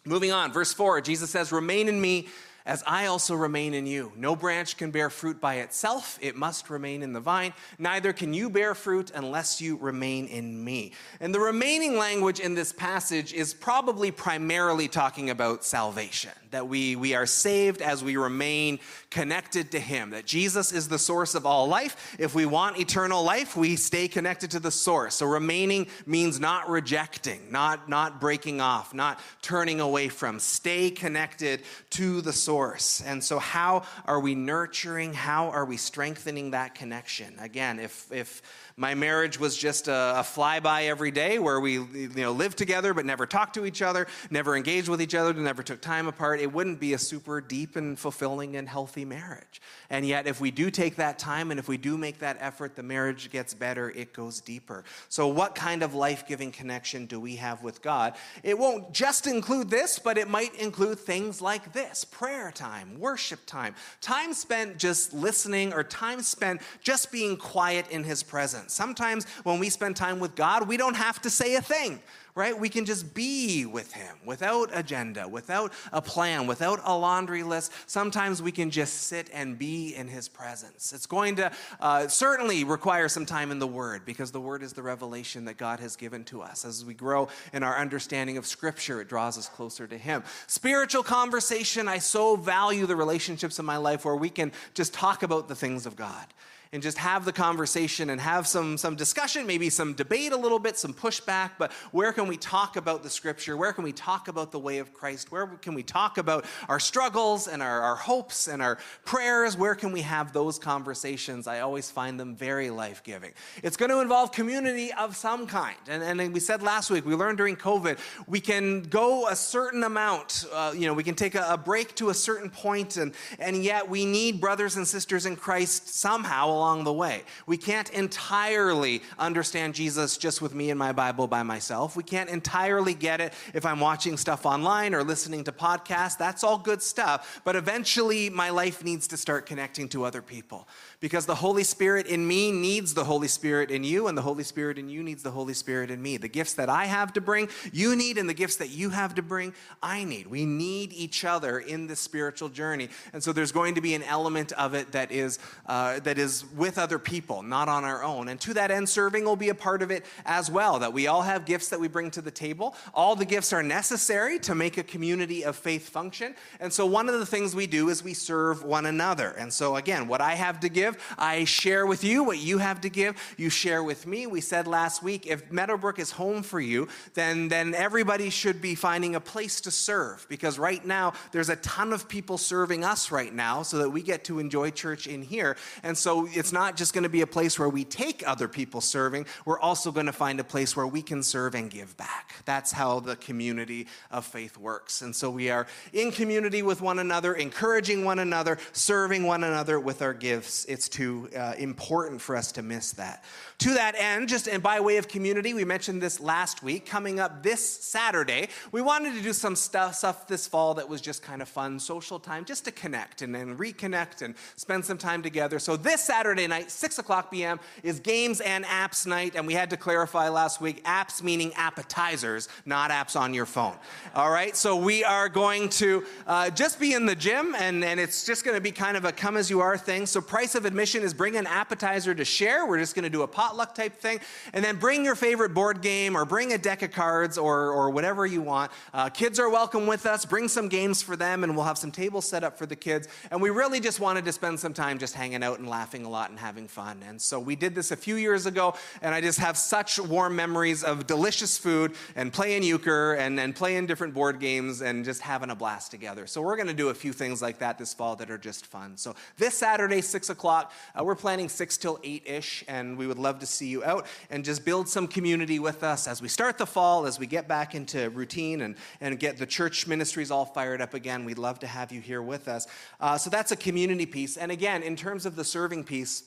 Moving 0.06 0.32
on, 0.32 0.54
verse 0.54 0.74
4, 0.74 1.02
Jesus 1.02 1.30
says, 1.30 1.52
Remain 1.52 1.90
in 1.90 2.00
me 2.00 2.30
as 2.66 2.84
I 2.86 3.08
also 3.08 3.36
remain 3.36 3.74
in 3.74 3.86
you. 3.86 4.12
No 4.16 4.36
branch 4.36 4.78
can 4.78 4.92
bear 4.92 5.10
fruit 5.10 5.42
by 5.42 5.56
itself, 5.56 6.18
it 6.22 6.36
must 6.36 6.70
remain 6.70 7.04
in 7.04 7.14
the 7.14 7.20
vine. 7.20 7.54
Neither 7.80 8.14
can 8.14 8.34
you 8.34 8.50
bear 8.50 8.76
fruit 8.76 9.12
unless 9.14 9.62
you 9.62 9.78
remain 9.78 10.28
in 10.28 10.64
me. 10.64 10.94
And 11.20 11.34
the 11.34 11.40
remaining 11.40 11.98
language 11.98 12.40
in 12.40 12.54
this 12.54 12.72
passage 12.72 13.34
is 13.34 13.54
probably 13.54 14.12
primarily 14.12 14.88
talking 14.88 15.30
about 15.30 15.64
salvation, 15.64 16.32
that 16.52 16.68
we, 16.68 16.96
we 16.96 17.16
are 17.16 17.26
saved 17.26 17.82
as 17.82 18.04
we 18.04 18.16
remain 18.18 18.80
connected 19.10 19.72
to 19.72 19.80
Him, 19.80 20.12
that 20.12 20.26
Jesus 20.26 20.72
is 20.72 20.88
the 20.88 21.00
source 21.00 21.36
of 21.36 21.46
all 21.46 21.68
life. 21.68 22.16
If 22.20 22.36
we 22.36 22.46
want 22.46 22.80
eternal 22.80 23.24
life, 23.24 23.58
we 23.58 23.76
stay 23.76 24.08
connected 24.08 24.52
to 24.52 24.60
the 24.60 24.72
source. 24.72 25.16
So 25.16 25.26
remaining 25.26 25.88
means 26.06 26.40
not 26.40 26.70
rejecting, 26.70 27.52
not, 27.52 27.90
not 27.90 28.22
breaking 28.22 28.62
off, 28.62 28.94
not 28.94 29.20
turning 29.42 29.80
away 29.80 30.08
from. 30.10 30.40
Stay 30.40 30.92
connected 30.92 31.62
to 31.92 32.22
the 32.22 32.32
source 32.32 32.52
source. 32.62 33.02
And 33.02 33.24
so, 33.24 33.40
how 33.40 33.84
are 34.06 34.20
we 34.20 34.36
nurturing? 34.36 35.14
How 35.14 35.50
are 35.50 35.66
we 35.66 35.78
strengthening 35.78 36.52
that 36.52 36.76
connection? 36.76 37.34
Again, 37.40 37.80
if, 37.80 38.12
if 38.12 38.44
my 38.78 38.96
marriage 38.96 39.40
was 39.40 39.58
just 39.58 39.88
a, 39.88 40.20
a 40.20 40.24
flyby 40.24 40.88
every 40.88 41.12
day 41.12 41.40
where 41.40 41.60
we 41.60 41.74
you 41.74 42.12
know, 42.16 42.32
lived 42.32 42.58
together 42.58 42.94
but 42.94 43.06
never 43.06 43.26
talked 43.26 43.56
to 43.56 43.66
each 43.66 43.82
other, 43.82 44.08
never 44.30 44.56
engaged 44.56 44.90
with 44.90 45.02
each 45.02 45.16
other, 45.16 45.34
never 45.34 45.64
took 45.64 45.82
time 45.82 46.08
apart, 46.08 46.40
it 46.40 46.52
wouldn't 46.52 46.80
be 46.80 46.94
a 46.94 46.98
super 46.98 47.42
deep 47.42 47.76
and 47.76 47.98
fulfilling 47.98 48.56
and 48.56 48.68
healthy 48.68 49.06
marriage. 49.06 49.62
And 49.90 50.06
yet, 50.06 50.28
if 50.28 50.40
we 50.40 50.52
do 50.52 50.72
take 50.72 50.96
that 50.96 51.20
time 51.20 51.52
and 51.52 51.60
if 51.60 51.68
we 51.68 51.78
do 51.78 51.98
make 51.98 52.20
that 52.20 52.38
effort, 52.40 52.76
the 52.76 52.84
marriage 52.84 53.30
gets 53.30 53.54
better, 53.54 53.90
it 53.90 54.14
goes 54.14 54.40
deeper. 54.40 54.84
So, 55.10 55.28
what 55.28 55.54
kind 55.56 55.84
of 55.84 55.94
life 55.94 56.26
giving 56.28 56.52
connection 56.52 57.06
do 57.06 57.20
we 57.20 57.36
have 57.36 57.62
with 57.64 57.82
God? 57.82 58.16
It 58.44 58.58
won't 58.58 58.94
just 58.94 59.28
include 59.28 59.70
this, 59.70 60.00
but 60.00 60.18
it 60.18 60.28
might 60.28 60.56
include 60.56 61.00
things 61.00 61.42
like 61.42 61.74
this 61.74 62.06
prayer 62.06 62.52
time, 62.52 63.00
worship 63.00 63.46
time, 63.46 63.76
time 64.00 64.34
spent 64.34 64.78
just 64.78 65.14
listening, 65.14 65.74
or 65.74 65.84
time 65.84 66.22
spent 66.22 66.62
just 66.82 67.12
being 67.12 67.36
quiet 67.36 67.90
in 67.90 68.04
His 68.04 68.24
presence. 68.24 68.61
Sometimes 68.68 69.26
when 69.44 69.60
we 69.60 69.70
spend 69.70 69.96
time 69.96 70.20
with 70.20 70.36
God, 70.36 70.68
we 70.68 70.78
don't 70.78 70.96
have 70.96 71.22
to 71.22 71.30
say 71.30 71.56
a 71.56 71.62
thing, 71.62 72.00
right? 72.36 72.58
We 72.58 72.70
can 72.70 72.86
just 72.86 73.14
be 73.14 73.66
with 73.66 73.94
Him 73.94 74.16
without 74.26 74.70
agenda, 74.74 75.28
without 75.28 75.74
a 75.92 76.02
plan, 76.02 76.48
without 76.48 76.80
a 76.84 76.98
laundry 76.98 77.44
list. 77.44 77.72
Sometimes 77.88 78.42
we 78.42 78.52
can 78.52 78.70
just 78.70 79.04
sit 79.04 79.30
and 79.34 79.58
be 79.58 79.96
in 79.96 80.08
His 80.08 80.28
presence. 80.28 80.94
It's 80.94 81.06
going 81.06 81.36
to 81.38 81.52
uh, 81.80 82.08
certainly 82.08 82.64
require 82.64 83.10
some 83.10 83.26
time 83.26 83.52
in 83.52 83.60
the 83.60 83.68
Word 83.68 84.06
because 84.06 84.32
the 84.32 84.42
Word 84.42 84.64
is 84.64 84.74
the 84.74 84.84
revelation 84.84 85.46
that 85.46 85.58
God 85.58 85.80
has 85.80 85.96
given 85.96 86.24
to 86.26 86.42
us. 86.42 86.66
As 86.66 86.86
we 86.86 86.94
grow 86.94 87.28
in 87.54 87.64
our 87.64 87.78
understanding 87.78 88.38
of 88.38 88.46
Scripture, 88.46 89.02
it 89.02 89.10
draws 89.10 89.38
us 89.38 89.48
closer 89.48 89.88
to 89.88 89.98
Him. 89.98 90.24
Spiritual 90.48 91.04
conversation, 91.04 91.88
I 91.88 91.98
so 91.98 92.36
value 92.36 92.86
the 92.86 92.96
relationships 92.96 93.60
in 93.60 93.66
my 93.66 93.78
life 93.78 94.06
where 94.06 94.16
we 94.16 94.30
can 94.30 94.52
just 94.74 94.94
talk 94.94 95.24
about 95.24 95.48
the 95.48 95.56
things 95.56 95.86
of 95.86 95.96
God 95.96 96.26
and 96.74 96.82
just 96.82 96.98
have 96.98 97.26
the 97.26 97.34
conversation 97.34 98.10
and 98.12 98.22
have 98.22 98.48
some, 98.48 98.78
some 98.78 98.96
discussion, 98.96 99.46
maybe 99.46 99.70
some 99.70 99.92
debate 99.92 100.32
a 100.32 100.38
little 100.38 100.58
bit, 100.58 100.78
some 100.78 100.94
pushback, 100.94 101.52
but 101.60 101.74
where 101.92 102.14
can 102.14 102.28
we 102.28 102.38
talk 102.38 102.78
about 102.78 103.04
the 103.04 103.10
scripture? 103.10 103.58
Where 103.58 103.74
can 103.74 103.84
we 103.84 103.92
talk 103.92 104.30
about 104.30 104.54
the 104.54 104.60
way 104.60 104.78
of 104.78 104.94
Christ? 104.94 105.34
Where 105.34 105.48
can 105.48 105.74
we 105.74 105.84
talk 105.84 106.18
about 106.18 106.46
our 106.70 106.80
struggles 106.80 107.50
and 107.50 107.62
our, 107.62 107.82
our 107.82 107.98
hopes 107.98 108.48
and 108.48 108.62
our 108.62 108.78
prayers? 109.04 109.58
Where 109.58 109.76
can 109.76 109.92
we 109.92 110.00
have 110.00 110.32
those 110.32 110.58
conversations? 110.58 111.46
I 111.46 111.60
always 111.60 111.92
find 111.92 112.18
them 112.18 112.38
very 112.38 112.70
life 112.70 113.04
giving. 113.04 113.34
It's 113.64 113.76
going 113.76 113.92
to 113.92 114.00
involve 114.00 114.32
community 114.32 114.94
of 114.94 115.18
some 115.18 115.48
kind. 115.48 115.76
And, 115.90 116.22
and 116.22 116.34
we 116.34 116.40
said 116.40 116.64
last 116.64 116.90
week, 116.90 117.06
we 117.06 117.16
learned 117.16 117.38
during 117.38 117.58
COVID, 117.58 118.00
we 118.28 118.40
can 118.40 118.84
go 118.84 119.28
a 119.28 119.36
certain 119.36 119.84
amount, 119.84 120.46
uh, 120.54 120.74
you 120.74 120.88
know, 120.88 120.94
we 120.94 121.04
can 121.04 121.16
take 121.16 121.36
a, 121.36 121.46
a 121.50 121.58
break 121.58 121.96
to 121.96 122.12
a 122.12 122.14
certain 122.14 122.50
point, 122.50 122.96
and, 122.96 123.14
and 123.40 123.62
yet 123.62 123.90
we 123.90 124.06
need 124.06 124.40
brothers 124.40 124.78
and 124.78 124.88
sisters 124.88 125.26
in 125.26 125.36
Christ 125.36 125.90
somehow 125.90 126.61
along 126.62 126.84
the 126.84 126.94
way. 126.94 127.24
We 127.48 127.58
can't 127.58 127.90
entirely 127.90 129.02
understand 129.18 129.74
Jesus 129.74 130.16
just 130.16 130.44
with 130.44 130.54
me 130.54 130.70
and 130.70 130.78
my 130.78 130.92
Bible 130.92 131.26
by 131.26 131.42
myself. 131.42 131.96
We 131.96 132.04
can't 132.04 132.30
entirely 132.30 132.94
get 132.94 133.20
it 133.20 133.34
if 133.56 133.66
I'm 133.66 133.80
watching 133.80 134.16
stuff 134.16 134.46
online 134.46 134.94
or 134.94 135.04
listening 135.04 135.44
to 135.46 135.52
podcasts. 135.52 136.20
That's 136.20 136.44
all 136.44 136.60
good 136.60 136.84
stuff. 136.84 137.42
But 137.44 137.56
eventually, 137.56 138.30
my 138.30 138.52
life 138.52 138.84
needs 138.84 139.08
to 139.08 139.18
start 139.18 139.48
connecting 139.48 139.90
to 139.90 140.04
other 140.04 140.22
people 140.22 140.68
because 141.02 141.26
the 141.26 141.36
Holy 141.36 141.64
Spirit 141.64 142.06
in 142.06 142.26
me 142.26 142.52
needs 142.52 142.94
the 142.94 143.04
Holy 143.04 143.28
Spirit 143.28 143.72
in 143.72 143.84
you, 143.84 144.08
and 144.08 144.18
the 144.18 144.22
Holy 144.22 144.44
Spirit 144.44 144.78
in 144.78 144.88
you 144.88 145.02
needs 145.04 145.24
the 145.24 145.32
Holy 145.32 145.56
Spirit 145.56 145.90
in 145.90 146.02
me. 146.02 146.16
The 146.18 146.28
gifts 146.28 146.54
that 146.54 146.70
I 146.70 146.86
have 146.86 147.12
to 147.14 147.22
bring, 147.22 147.50
you 147.74 147.96
need, 147.96 148.20
and 148.20 148.30
the 148.30 148.36
gifts 148.36 148.58
that 148.58 148.70
you 148.70 148.92
have 148.92 149.16
to 149.16 149.24
bring, 149.24 149.54
I 149.82 150.04
need. 150.04 150.28
We 150.28 150.46
need 150.46 150.94
each 150.94 151.26
other 151.26 151.60
in 151.60 151.88
this 151.88 152.00
spiritual 152.00 152.50
journey. 152.50 152.90
And 153.14 153.24
so 153.24 153.34
there's 153.34 153.52
going 153.52 153.76
to 153.76 153.82
be 153.82 153.96
an 153.96 154.04
element 154.04 154.52
of 154.54 154.76
it 154.76 154.92
that 154.92 155.12
is, 155.12 155.40
uh, 155.66 156.00
that 156.02 156.20
is 156.20 156.46
with 156.56 156.78
other 156.78 157.00
people, 157.00 157.42
not 157.42 157.68
on 157.68 157.84
our 157.84 158.04
own. 158.04 158.28
And 158.28 158.40
to 158.42 158.54
that 158.54 158.70
end, 158.70 158.88
serving 158.88 159.26
will 159.26 159.36
be 159.36 159.50
a 159.50 159.56
part 159.56 159.82
of 159.82 159.90
it 159.90 160.06
as 160.26 160.52
well, 160.52 160.78
that 160.80 160.94
we 160.94 161.08
all 161.08 161.24
have 161.24 161.46
gifts 161.46 161.70
that 161.70 161.80
we 161.80 161.88
bring 161.88 162.12
to 162.12 162.22
the 162.22 162.32
table. 162.32 162.76
All 162.94 163.16
the 163.16 163.26
gifts 163.26 163.52
are 163.52 163.64
necessary 163.64 164.38
to 164.40 164.54
make 164.54 164.78
a 164.78 164.84
community 164.84 165.44
of 165.44 165.56
faith 165.56 165.90
function. 165.90 166.36
And 166.60 166.72
so 166.72 166.86
one 166.86 167.10
of 167.10 167.20
the 167.20 167.26
things 167.26 167.56
we 167.56 167.66
do 167.66 167.90
is 167.90 168.04
we 168.04 168.14
serve 168.14 168.64
one 168.64 168.86
another. 168.86 169.32
And 169.32 169.52
so 169.52 169.78
again, 169.78 170.08
what 170.08 170.22
I 170.22 170.36
have 170.36 170.60
to 170.60 170.70
give, 170.70 170.91
I 171.18 171.46
share 171.46 171.86
with 171.86 172.04
you. 172.04 172.24
What 172.24 172.40
you 172.40 172.58
have 172.60 172.82
to 172.82 172.90
give, 172.90 173.16
you 173.38 173.50
share 173.50 173.84
with 173.84 174.06
me. 174.06 174.28
We 174.28 174.42
said 174.42 174.68
last 174.68 175.04
week, 175.04 175.28
if 175.28 175.52
Meadowbrook 175.52 176.00
is 176.00 176.12
home 176.12 176.44
for 176.44 176.60
you, 176.60 176.88
then, 177.14 177.48
then 177.48 177.74
everybody 177.74 178.30
should 178.30 178.62
be 178.62 178.76
finding 178.76 179.16
a 179.16 179.20
place 179.20 179.62
to 179.62 179.72
serve 179.72 180.26
because 180.30 180.58
right 180.58 180.84
now 180.86 181.14
there's 181.32 181.50
a 181.50 181.56
ton 181.58 181.94
of 181.94 182.08
people 182.08 182.38
serving 182.38 182.84
us 182.84 183.12
right 183.12 183.34
now 183.34 183.64
so 183.64 183.78
that 183.78 183.90
we 183.90 184.02
get 184.02 184.24
to 184.26 184.40
enjoy 184.40 184.72
church 184.72 185.08
in 185.08 185.22
here. 185.22 185.58
And 185.84 185.98
so 185.98 186.28
it's 186.32 186.52
not 186.52 186.78
just 186.78 186.94
going 186.94 187.04
to 187.04 187.10
be 187.10 187.22
a 187.22 187.28
place 187.28 187.58
where 187.58 187.70
we 187.70 187.84
take 187.84 188.28
other 188.28 188.48
people 188.48 188.82
serving, 188.82 189.26
we're 189.46 189.60
also 189.60 189.92
going 189.92 190.06
to 190.06 190.14
find 190.14 190.40
a 190.40 190.44
place 190.44 190.76
where 190.76 190.88
we 190.88 191.02
can 191.02 191.24
serve 191.24 191.56
and 191.56 191.70
give 191.70 191.96
back. 191.98 192.34
That's 192.46 192.72
how 192.72 193.00
the 193.00 193.16
community 193.16 193.88
of 194.10 194.26
faith 194.26 194.58
works. 194.58 195.02
And 195.02 195.16
so 195.16 195.30
we 195.30 195.50
are 195.50 195.68
in 195.94 196.12
community 196.12 196.62
with 196.62 196.82
one 196.82 197.00
another, 197.00 197.34
encouraging 197.34 198.04
one 198.04 198.20
another, 198.20 198.58
serving 198.74 199.26
one 199.26 199.44
another 199.44 199.80
with 199.80 200.02
our 200.02 200.14
gifts. 200.14 200.66
It's 200.66 200.81
too 200.90 201.30
uh, 201.36 201.54
important 201.58 202.22
for 202.22 202.36
us 202.36 202.52
to 202.54 202.62
miss 202.62 202.92
that. 202.94 203.24
To 203.60 203.74
that 203.74 203.96
end, 203.98 204.30
just 204.30 204.48
and 204.48 204.64
by 204.64 204.80
way 204.80 204.98
of 204.98 205.08
community, 205.08 205.54
we 205.54 205.66
mentioned 205.66 206.02
this 206.02 206.20
last 206.20 206.64
week, 206.64 206.86
coming 206.86 207.20
up 207.20 207.44
this 207.44 207.68
Saturday, 207.68 208.50
we 208.72 208.82
wanted 208.82 209.14
to 209.14 209.22
do 209.22 209.34
some 209.34 209.56
stuff, 209.56 209.96
stuff 209.96 210.28
this 210.28 210.48
fall 210.48 210.74
that 210.76 210.90
was 210.90 211.02
just 211.02 211.22
kind 211.22 211.42
of 211.42 211.48
fun, 211.48 211.80
social 211.80 212.20
time, 212.20 212.46
just 212.46 212.66
to 212.66 212.72
connect 212.72 213.22
and 213.22 213.34
then 213.34 213.58
reconnect 213.58 214.22
and 214.22 214.36
spend 214.56 214.84
some 214.84 214.98
time 214.98 215.22
together. 215.22 215.60
So 215.60 215.78
this 215.78 216.02
Saturday 216.02 216.48
night, 216.48 216.72
6 216.72 217.00
o'clock 217.00 217.32
p.m., 217.32 217.60
is 217.84 218.00
games 218.00 218.42
and 218.42 218.66
apps 218.66 219.06
night, 219.06 219.36
and 219.36 219.46
we 219.46 219.54
had 219.54 219.70
to 219.70 219.78
clarify 219.78 220.30
last 220.30 220.62
week, 220.62 220.84
apps 220.86 221.22
meaning 221.22 221.54
appetizers, 221.56 222.50
not 222.66 222.92
apps 222.92 223.20
on 223.20 223.34
your 223.34 223.46
phone. 223.46 223.76
All 224.16 224.32
right, 224.32 224.56
so 224.56 224.76
we 224.76 225.04
are 225.04 225.30
going 225.30 225.70
to 225.70 226.04
uh, 226.28 226.50
just 226.50 226.80
be 226.80 226.94
in 226.94 227.06
the 227.06 227.16
gym, 227.16 227.56
and, 227.56 227.84
and 227.84 228.00
it's 228.00 228.26
just 228.26 228.44
going 228.44 228.56
to 228.56 228.62
be 228.62 228.72
kind 228.72 228.98
of 228.98 229.06
a 229.06 229.12
come 229.12 229.38
as 229.38 229.50
you 229.50 229.60
are 229.60 229.78
thing. 229.78 230.06
So 230.06 230.22
price 230.22 230.56
of 230.56 230.66
admission 230.72 231.04
is 231.04 231.14
bring 231.14 231.36
an 231.36 231.46
appetizer 231.48 232.16
to 232.16 232.24
share. 232.24 232.66
We're 232.66 232.80
just 232.80 232.96
going 232.96 233.04
to 233.04 233.10
do 233.10 233.24
a 233.24 233.28
potluck 233.28 233.76
type 233.76 234.00
thing. 234.00 234.22
And 234.54 234.64
then 234.64 234.78
bring 234.78 235.04
your 235.04 235.16
favorite 235.16 235.54
board 235.54 235.82
game 235.82 236.16
or 236.16 236.24
bring 236.24 236.54
a 236.54 236.58
deck 236.58 236.82
of 236.82 236.92
cards 236.92 237.38
or, 237.38 237.72
or 237.72 237.90
whatever 237.90 238.26
you 238.26 238.42
want. 238.42 238.72
Uh, 238.94 239.10
kids 239.10 239.38
are 239.38 239.50
welcome 239.50 239.86
with 239.86 240.06
us. 240.06 240.24
Bring 240.24 240.48
some 240.48 240.70
games 240.70 241.02
for 241.02 241.18
them, 241.18 241.44
and 241.44 241.58
we'll 241.58 241.66
have 241.66 241.78
some 241.78 241.92
tables 241.92 242.26
set 242.26 242.46
up 242.46 242.58
for 242.58 242.66
the 242.66 242.76
kids. 242.76 243.10
And 243.32 243.42
we 243.42 243.50
really 243.50 243.82
just 243.82 244.00
wanted 244.00 244.24
to 244.24 244.32
spend 244.32 244.62
some 244.62 244.74
time 244.74 244.98
just 244.98 245.14
hanging 245.14 245.44
out 245.44 245.60
and 245.60 245.68
laughing 245.68 246.06
a 246.06 246.10
lot 246.10 246.30
and 246.30 246.40
having 246.40 246.70
fun. 246.70 247.04
And 247.06 247.22
so 247.22 247.38
we 247.38 247.58
did 247.58 247.76
this 247.76 247.92
a 247.92 247.98
few 247.98 248.16
years 248.16 248.46
ago, 248.46 248.76
and 249.02 249.14
I 249.14 249.20
just 249.20 249.40
have 249.40 249.58
such 249.58 250.00
warm 250.00 250.38
memories 250.38 250.86
of 250.86 251.06
delicious 251.06 251.58
food 251.58 251.96
and 252.16 252.32
playing 252.32 252.64
euchre 252.64 253.16
and, 253.16 253.38
and 253.40 253.54
playing 253.54 253.88
different 253.88 254.14
board 254.14 254.40
games 254.40 254.82
and 254.82 255.04
just 255.04 255.22
having 255.22 255.50
a 255.50 255.56
blast 255.56 255.92
together. 255.92 256.28
So 256.28 256.42
we're 256.42 256.56
going 256.56 256.68
to 256.68 256.74
do 256.74 256.88
a 256.88 256.94
few 256.94 257.12
things 257.12 257.42
like 257.42 257.60
that 257.60 257.78
this 257.78 257.94
fall 257.94 258.16
that 258.16 258.32
are 258.32 258.38
just 258.38 258.68
fun. 258.68 258.96
So 258.96 259.16
this 259.38 259.58
Saturday, 259.58 260.02
6 260.02 260.30
o'clock, 260.30 260.61
uh, 260.98 261.04
we're 261.04 261.16
planning 261.16 261.50
6 261.50 261.78
till 261.78 262.00
8 262.04 262.24
ish, 262.26 262.64
and 262.68 262.98
we 262.98 263.08
would 263.08 263.18
love 263.18 263.40
to 263.40 263.46
see 263.46 263.68
you 263.68 263.84
out 263.84 264.06
and 264.30 264.44
just 264.44 264.66
build 264.66 264.90
some 264.90 265.08
community 265.08 265.60
with 265.60 265.84
us 265.84 266.08
as 266.08 266.22
we 266.22 266.28
start 266.28 266.58
the 266.58 266.66
fall, 266.66 267.06
as 267.06 267.18
we 267.18 267.28
get 267.28 267.48
back 267.48 267.74
into 267.74 268.10
routine 268.10 268.62
and, 268.62 268.76
and 269.00 269.20
get 269.20 269.38
the 269.38 269.46
church 269.46 269.88
ministries 269.88 270.32
all 270.32 270.46
fired 270.46 270.82
up 270.82 270.94
again. 270.94 271.26
We'd 271.26 271.38
love 271.38 271.60
to 271.60 271.68
have 271.68 271.92
you 271.92 272.02
here 272.02 272.22
with 272.22 272.48
us. 272.48 272.68
Uh, 273.00 273.18
so 273.18 273.30
that's 273.30 273.52
a 273.52 273.56
community 273.56 274.06
piece. 274.06 274.38
And 274.38 274.52
again, 274.52 274.84
in 274.84 274.96
terms 274.96 275.26
of 275.26 275.36
the 275.36 275.44
serving 275.44 275.84
piece, 275.84 276.24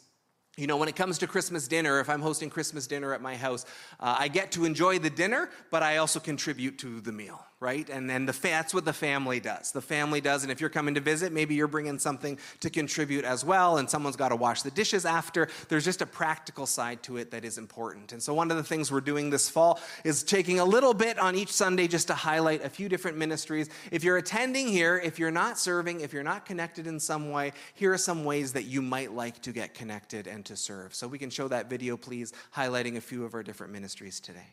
you 0.56 0.68
know, 0.68 0.76
when 0.76 0.88
it 0.88 0.94
comes 0.94 1.18
to 1.18 1.26
Christmas 1.26 1.66
dinner, 1.66 1.98
if 1.98 2.08
I'm 2.08 2.22
hosting 2.22 2.48
Christmas 2.48 2.86
dinner 2.86 3.12
at 3.12 3.20
my 3.20 3.36
house, 3.36 3.66
uh, 3.98 4.16
I 4.18 4.28
get 4.28 4.52
to 4.52 4.64
enjoy 4.64 5.00
the 5.00 5.10
dinner, 5.10 5.50
but 5.70 5.82
I 5.82 5.96
also 5.96 6.20
contribute 6.20 6.78
to 6.78 7.00
the 7.00 7.10
meal 7.10 7.44
right? 7.64 7.88
And 7.88 8.10
then 8.10 8.26
the 8.26 8.34
that's 8.44 8.74
what 8.74 8.84
the 8.84 8.92
family 8.92 9.40
does. 9.40 9.72
The 9.72 9.80
family 9.80 10.20
does, 10.20 10.42
and 10.42 10.52
if 10.52 10.60
you're 10.60 10.68
coming 10.68 10.94
to 10.96 11.00
visit, 11.00 11.32
maybe 11.32 11.54
you're 11.54 11.66
bringing 11.66 11.98
something 11.98 12.38
to 12.60 12.68
contribute 12.68 13.24
as 13.24 13.42
well, 13.42 13.78
and 13.78 13.88
someone's 13.88 14.16
got 14.16 14.28
to 14.28 14.36
wash 14.36 14.60
the 14.60 14.70
dishes 14.70 15.06
after. 15.06 15.48
There's 15.70 15.86
just 15.86 16.02
a 16.02 16.06
practical 16.06 16.66
side 16.66 17.02
to 17.04 17.16
it 17.16 17.30
that 17.30 17.42
is 17.42 17.56
important. 17.56 18.12
And 18.12 18.22
so 18.22 18.34
one 18.34 18.50
of 18.50 18.58
the 18.58 18.62
things 18.62 18.92
we're 18.92 19.00
doing 19.00 19.30
this 19.30 19.48
fall 19.48 19.80
is 20.04 20.22
taking 20.22 20.60
a 20.60 20.64
little 20.64 20.92
bit 20.92 21.18
on 21.18 21.34
each 21.34 21.50
Sunday 21.50 21.88
just 21.88 22.06
to 22.08 22.14
highlight 22.14 22.62
a 22.62 22.68
few 22.68 22.90
different 22.90 23.16
ministries. 23.16 23.70
If 23.90 24.04
you're 24.04 24.18
attending 24.18 24.68
here, 24.68 25.00
if 25.02 25.18
you're 25.18 25.30
not 25.30 25.58
serving, 25.58 26.02
if 26.02 26.12
you're 26.12 26.22
not 26.22 26.44
connected 26.44 26.86
in 26.86 27.00
some 27.00 27.30
way, 27.30 27.52
here 27.72 27.94
are 27.94 27.98
some 27.98 28.26
ways 28.26 28.52
that 28.52 28.64
you 28.64 28.82
might 28.82 29.12
like 29.12 29.40
to 29.40 29.52
get 29.52 29.72
connected 29.72 30.26
and 30.26 30.44
to 30.44 30.54
serve. 30.54 30.94
So 30.94 31.08
we 31.08 31.18
can 31.18 31.30
show 31.30 31.48
that 31.48 31.70
video, 31.70 31.96
please, 31.96 32.34
highlighting 32.54 32.98
a 32.98 33.00
few 33.00 33.24
of 33.24 33.32
our 33.32 33.42
different 33.42 33.72
ministries 33.72 34.20
today. 34.20 34.52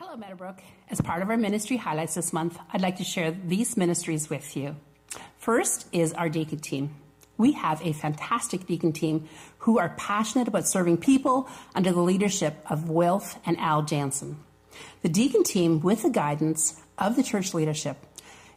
Hello, 0.00 0.16
Meadowbrook. 0.16 0.60
As 0.90 1.00
part 1.00 1.22
of 1.22 1.28
our 1.28 1.36
ministry 1.36 1.76
highlights 1.76 2.14
this 2.14 2.32
month, 2.32 2.56
I'd 2.72 2.80
like 2.80 2.98
to 2.98 3.04
share 3.04 3.32
these 3.32 3.76
ministries 3.76 4.30
with 4.30 4.56
you. 4.56 4.76
First 5.38 5.88
is 5.90 6.12
our 6.12 6.28
deacon 6.28 6.60
team. 6.60 6.94
We 7.36 7.50
have 7.54 7.84
a 7.84 7.92
fantastic 7.92 8.64
deacon 8.64 8.92
team 8.92 9.28
who 9.58 9.80
are 9.80 9.96
passionate 9.96 10.46
about 10.46 10.68
serving 10.68 10.98
people 10.98 11.48
under 11.74 11.90
the 11.90 12.00
leadership 12.00 12.64
of 12.70 12.88
Wilf 12.88 13.40
and 13.44 13.58
Al 13.58 13.82
Jansen. 13.82 14.36
The 15.02 15.08
deacon 15.08 15.42
team, 15.42 15.80
with 15.80 16.02
the 16.02 16.10
guidance 16.10 16.80
of 16.96 17.16
the 17.16 17.24
church 17.24 17.52
leadership, 17.52 17.96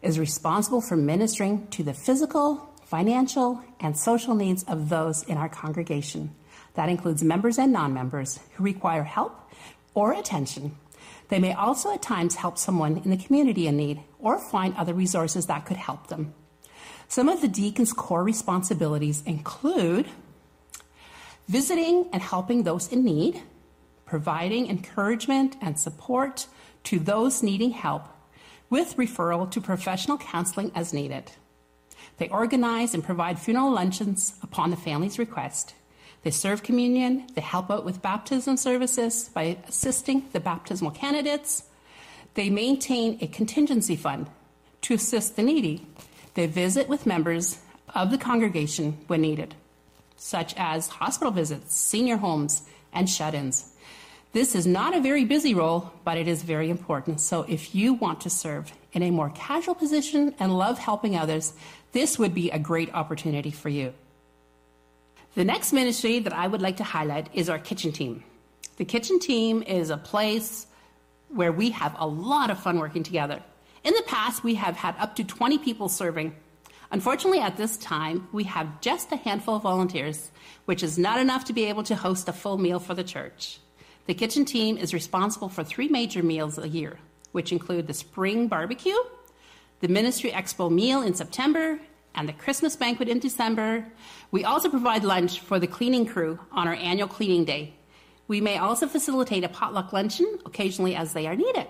is 0.03 0.19
responsible 0.19 0.79
for 0.79 0.95
ministering 0.95 1.65
to 1.69 1.81
the 1.81 1.95
physical, 1.95 2.69
financial, 2.85 3.63
and 3.79 3.97
social 3.97 4.35
needs 4.35 4.61
of 4.65 4.89
those 4.89 5.23
in 5.23 5.37
our 5.37 5.49
congregation. 5.49 6.35
That 6.75 6.89
includes 6.89 7.23
members 7.23 7.57
and 7.57 7.73
non 7.73 7.95
members 7.95 8.39
who 8.53 8.63
require 8.63 9.03
help 9.03 9.35
or 9.95 10.13
attention 10.13 10.75
they 11.31 11.39
may 11.39 11.53
also 11.53 11.93
at 11.93 12.01
times 12.01 12.35
help 12.35 12.57
someone 12.57 12.97
in 12.97 13.09
the 13.09 13.15
community 13.15 13.65
in 13.65 13.77
need 13.77 14.01
or 14.19 14.37
find 14.37 14.75
other 14.75 14.93
resources 14.93 15.45
that 15.45 15.65
could 15.65 15.77
help 15.77 16.07
them. 16.07 16.33
Some 17.07 17.29
of 17.29 17.39
the 17.39 17.47
deacon's 17.47 17.93
core 17.93 18.21
responsibilities 18.21 19.23
include 19.25 20.07
visiting 21.47 22.09
and 22.11 22.21
helping 22.21 22.63
those 22.63 22.91
in 22.91 23.05
need, 23.05 23.41
providing 24.05 24.69
encouragement 24.69 25.55
and 25.61 25.79
support 25.79 26.47
to 26.83 26.99
those 26.99 27.41
needing 27.41 27.71
help, 27.71 28.03
with 28.69 28.97
referral 28.97 29.49
to 29.51 29.61
professional 29.61 30.17
counseling 30.17 30.69
as 30.75 30.91
needed. 30.91 31.31
They 32.17 32.27
organize 32.27 32.93
and 32.93 33.05
provide 33.05 33.39
funeral 33.39 33.71
luncheons 33.71 34.33
upon 34.43 34.69
the 34.69 34.75
family's 34.75 35.17
request. 35.17 35.75
They 36.23 36.31
serve 36.31 36.61
communion, 36.61 37.27
they 37.33 37.41
help 37.41 37.71
out 37.71 37.83
with 37.83 38.01
baptism 38.01 38.57
services 38.57 39.29
by 39.33 39.57
assisting 39.67 40.27
the 40.33 40.39
baptismal 40.39 40.91
candidates. 40.91 41.63
They 42.35 42.49
maintain 42.49 43.17
a 43.21 43.27
contingency 43.27 43.95
fund 43.95 44.27
to 44.81 44.93
assist 44.93 45.35
the 45.35 45.43
needy. 45.43 45.85
They 46.35 46.45
visit 46.45 46.87
with 46.87 47.05
members 47.05 47.57
of 47.93 48.11
the 48.11 48.17
congregation 48.17 48.97
when 49.07 49.21
needed, 49.21 49.55
such 50.15 50.53
as 50.57 50.87
hospital 50.87 51.31
visits, 51.31 51.75
senior 51.75 52.17
homes, 52.17 52.63
and 52.93 53.09
shut 53.09 53.33
ins. 53.33 53.71
This 54.33 54.55
is 54.55 54.65
not 54.65 54.95
a 54.95 55.01
very 55.01 55.25
busy 55.25 55.53
role, 55.53 55.91
but 56.05 56.17
it 56.17 56.27
is 56.27 56.43
very 56.43 56.69
important. 56.69 57.19
So 57.19 57.43
if 57.49 57.75
you 57.75 57.93
want 57.93 58.21
to 58.21 58.29
serve 58.29 58.71
in 58.93 59.03
a 59.03 59.11
more 59.11 59.29
casual 59.31 59.75
position 59.75 60.33
and 60.39 60.57
love 60.57 60.79
helping 60.79 61.17
others, 61.17 61.53
this 61.91 62.17
would 62.17 62.33
be 62.33 62.49
a 62.49 62.59
great 62.59 62.93
opportunity 62.93 63.51
for 63.51 63.67
you. 63.67 63.93
The 65.33 65.45
next 65.45 65.71
ministry 65.71 66.19
that 66.19 66.33
I 66.33 66.45
would 66.45 66.61
like 66.61 66.75
to 66.77 66.83
highlight 66.83 67.29
is 67.33 67.49
our 67.49 67.57
kitchen 67.57 67.93
team. 67.93 68.25
The 68.75 68.83
kitchen 68.83 69.17
team 69.17 69.63
is 69.63 69.89
a 69.89 69.95
place 69.95 70.67
where 71.29 71.53
we 71.53 71.69
have 71.69 71.95
a 71.97 72.05
lot 72.05 72.49
of 72.49 72.59
fun 72.59 72.77
working 72.79 73.03
together. 73.03 73.41
In 73.85 73.93
the 73.93 74.03
past, 74.05 74.43
we 74.43 74.55
have 74.55 74.75
had 74.75 74.93
up 74.99 75.15
to 75.15 75.23
20 75.23 75.57
people 75.59 75.87
serving. 75.87 76.35
Unfortunately, 76.91 77.39
at 77.39 77.55
this 77.55 77.77
time, 77.77 78.27
we 78.33 78.43
have 78.43 78.81
just 78.81 79.09
a 79.13 79.15
handful 79.15 79.55
of 79.55 79.61
volunteers, 79.61 80.31
which 80.65 80.83
is 80.83 80.97
not 80.97 81.17
enough 81.17 81.45
to 81.45 81.53
be 81.53 81.63
able 81.63 81.83
to 81.83 81.95
host 81.95 82.27
a 82.27 82.33
full 82.33 82.57
meal 82.57 82.79
for 82.79 82.93
the 82.93 83.03
church. 83.03 83.59
The 84.07 84.13
kitchen 84.13 84.43
team 84.43 84.77
is 84.77 84.93
responsible 84.93 85.47
for 85.47 85.63
three 85.63 85.87
major 85.87 86.21
meals 86.21 86.57
a 86.57 86.67
year, 86.67 86.99
which 87.31 87.53
include 87.53 87.87
the 87.87 87.93
spring 87.93 88.49
barbecue, 88.49 88.97
the 89.79 89.87
ministry 89.87 90.31
expo 90.31 90.69
meal 90.69 91.01
in 91.01 91.13
September, 91.13 91.79
and 92.15 92.27
the 92.27 92.33
Christmas 92.33 92.75
banquet 92.75 93.09
in 93.09 93.19
December. 93.19 93.85
We 94.31 94.43
also 94.43 94.69
provide 94.69 95.03
lunch 95.03 95.39
for 95.39 95.59
the 95.59 95.67
cleaning 95.67 96.05
crew 96.05 96.39
on 96.51 96.67
our 96.67 96.73
annual 96.73 97.07
cleaning 97.07 97.45
day. 97.45 97.73
We 98.27 98.41
may 98.41 98.57
also 98.57 98.87
facilitate 98.87 99.43
a 99.43 99.49
potluck 99.49 99.91
luncheon 99.93 100.39
occasionally 100.45 100.95
as 100.95 101.13
they 101.13 101.27
are 101.27 101.35
needed. 101.35 101.67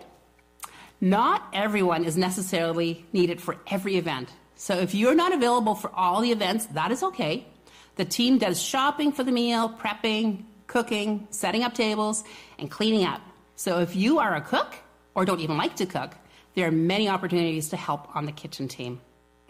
Not 1.00 1.48
everyone 1.54 2.06
is 2.06 2.18
necessarily 2.18 3.06
needed 3.12 3.42
for 3.42 3.58
every 3.68 3.98
event. 3.98 4.30
So 4.56 4.78
if 4.78 4.94
you're 4.94 5.16
not 5.16 5.34
available 5.34 5.74
for 5.74 5.92
all 5.96 6.22
the 6.22 6.32
events, 6.32 6.68
that 6.68 6.92
is 6.92 7.02
okay. 7.02 7.48
The 7.96 8.06
team 8.06 8.38
does 8.38 8.62
shopping 8.62 9.12
for 9.12 9.24
the 9.24 9.32
meal, 9.32 9.70
prepping, 9.70 10.44
cooking, 10.68 11.28
setting 11.32 11.64
up 11.64 11.74
tables, 11.74 12.24
and 12.60 12.70
cleaning 12.70 13.06
up. 13.06 13.22
So 13.56 13.80
if 13.80 13.96
you 13.96 14.20
are 14.20 14.36
a 14.36 14.42
cook 14.42 14.76
or 15.16 15.26
don't 15.26 15.40
even 15.40 15.58
like 15.58 15.76
to 15.78 15.86
cook, 15.86 16.12
there 16.54 16.68
are 16.68 16.72
many 16.72 17.10
opportunities 17.10 17.70
to 17.70 17.78
help 17.78 18.16
on 18.16 18.26
the 18.26 18.32
kitchen 18.32 18.68
team. 18.68 19.02